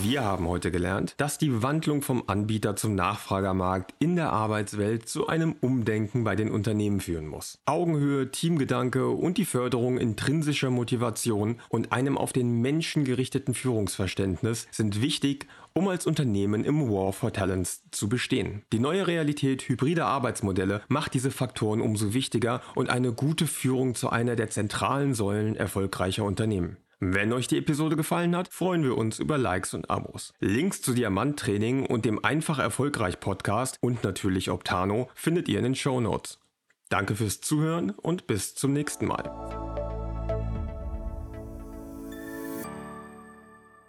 Wir 0.07 0.23
haben 0.23 0.47
heute 0.47 0.69
gelernt, 0.69 1.15
dass 1.17 1.39
die 1.39 1.63
Wandlung 1.63 2.03
vom 2.03 2.25
Anbieter 2.27 2.75
zum 2.75 2.93
Nachfragermarkt 2.93 3.95
in 3.97 4.15
der 4.15 4.31
Arbeitswelt 4.31 5.09
zu 5.09 5.25
einem 5.25 5.55
Umdenken 5.61 6.23
bei 6.23 6.35
den 6.35 6.51
Unternehmen 6.51 6.99
führen 6.99 7.25
muss. 7.25 7.57
Augenhöhe, 7.65 8.29
Teamgedanke 8.29 9.09
und 9.09 9.39
die 9.39 9.45
Förderung 9.45 9.97
intrinsischer 9.97 10.69
Motivation 10.69 11.59
und 11.69 11.91
einem 11.91 12.19
auf 12.19 12.33
den 12.33 12.61
Menschen 12.61 13.03
gerichteten 13.03 13.55
Führungsverständnis 13.55 14.67
sind 14.69 15.01
wichtig, 15.01 15.47
um 15.73 15.87
als 15.87 16.05
Unternehmen 16.05 16.63
im 16.63 16.87
War 16.87 17.11
for 17.11 17.33
Talents 17.33 17.81
zu 17.89 18.07
bestehen. 18.07 18.61
Die 18.71 18.79
neue 18.79 19.07
Realität 19.07 19.63
hybrider 19.63 20.05
Arbeitsmodelle 20.05 20.83
macht 20.87 21.15
diese 21.15 21.31
Faktoren 21.31 21.81
umso 21.81 22.13
wichtiger 22.13 22.61
und 22.75 22.91
eine 22.91 23.11
gute 23.11 23.47
Führung 23.47 23.95
zu 23.95 24.11
einer 24.11 24.35
der 24.35 24.51
zentralen 24.51 25.15
Säulen 25.15 25.55
erfolgreicher 25.55 26.25
Unternehmen. 26.25 26.77
Wenn 26.99 27.33
euch 27.33 27.47
die 27.47 27.57
Episode 27.57 27.95
gefallen 27.95 28.35
hat, 28.35 28.47
freuen 28.53 28.83
wir 28.83 28.97
uns 28.97 29.19
über 29.19 29.37
Likes 29.37 29.73
und 29.73 29.89
Abos. 29.89 30.33
Links 30.39 30.81
zu 30.81 30.93
Diamanttraining 30.93 31.85
und 31.85 32.05
dem 32.05 32.23
Einfach 32.23 32.57
Erfolgreich 32.59 33.19
Podcast 33.19 33.77
und 33.81 34.03
natürlich 34.03 34.49
Optano 34.49 35.09
findet 35.13 35.49
ihr 35.49 35.57
in 35.57 35.65
den 35.65 35.75
Show 35.75 35.99
Notes. 35.99 36.39
Danke 36.89 37.15
fürs 37.15 37.41
Zuhören 37.41 37.91
und 37.91 38.27
bis 38.27 38.55
zum 38.55 38.71
nächsten 38.71 39.07
Mal. 39.07 39.94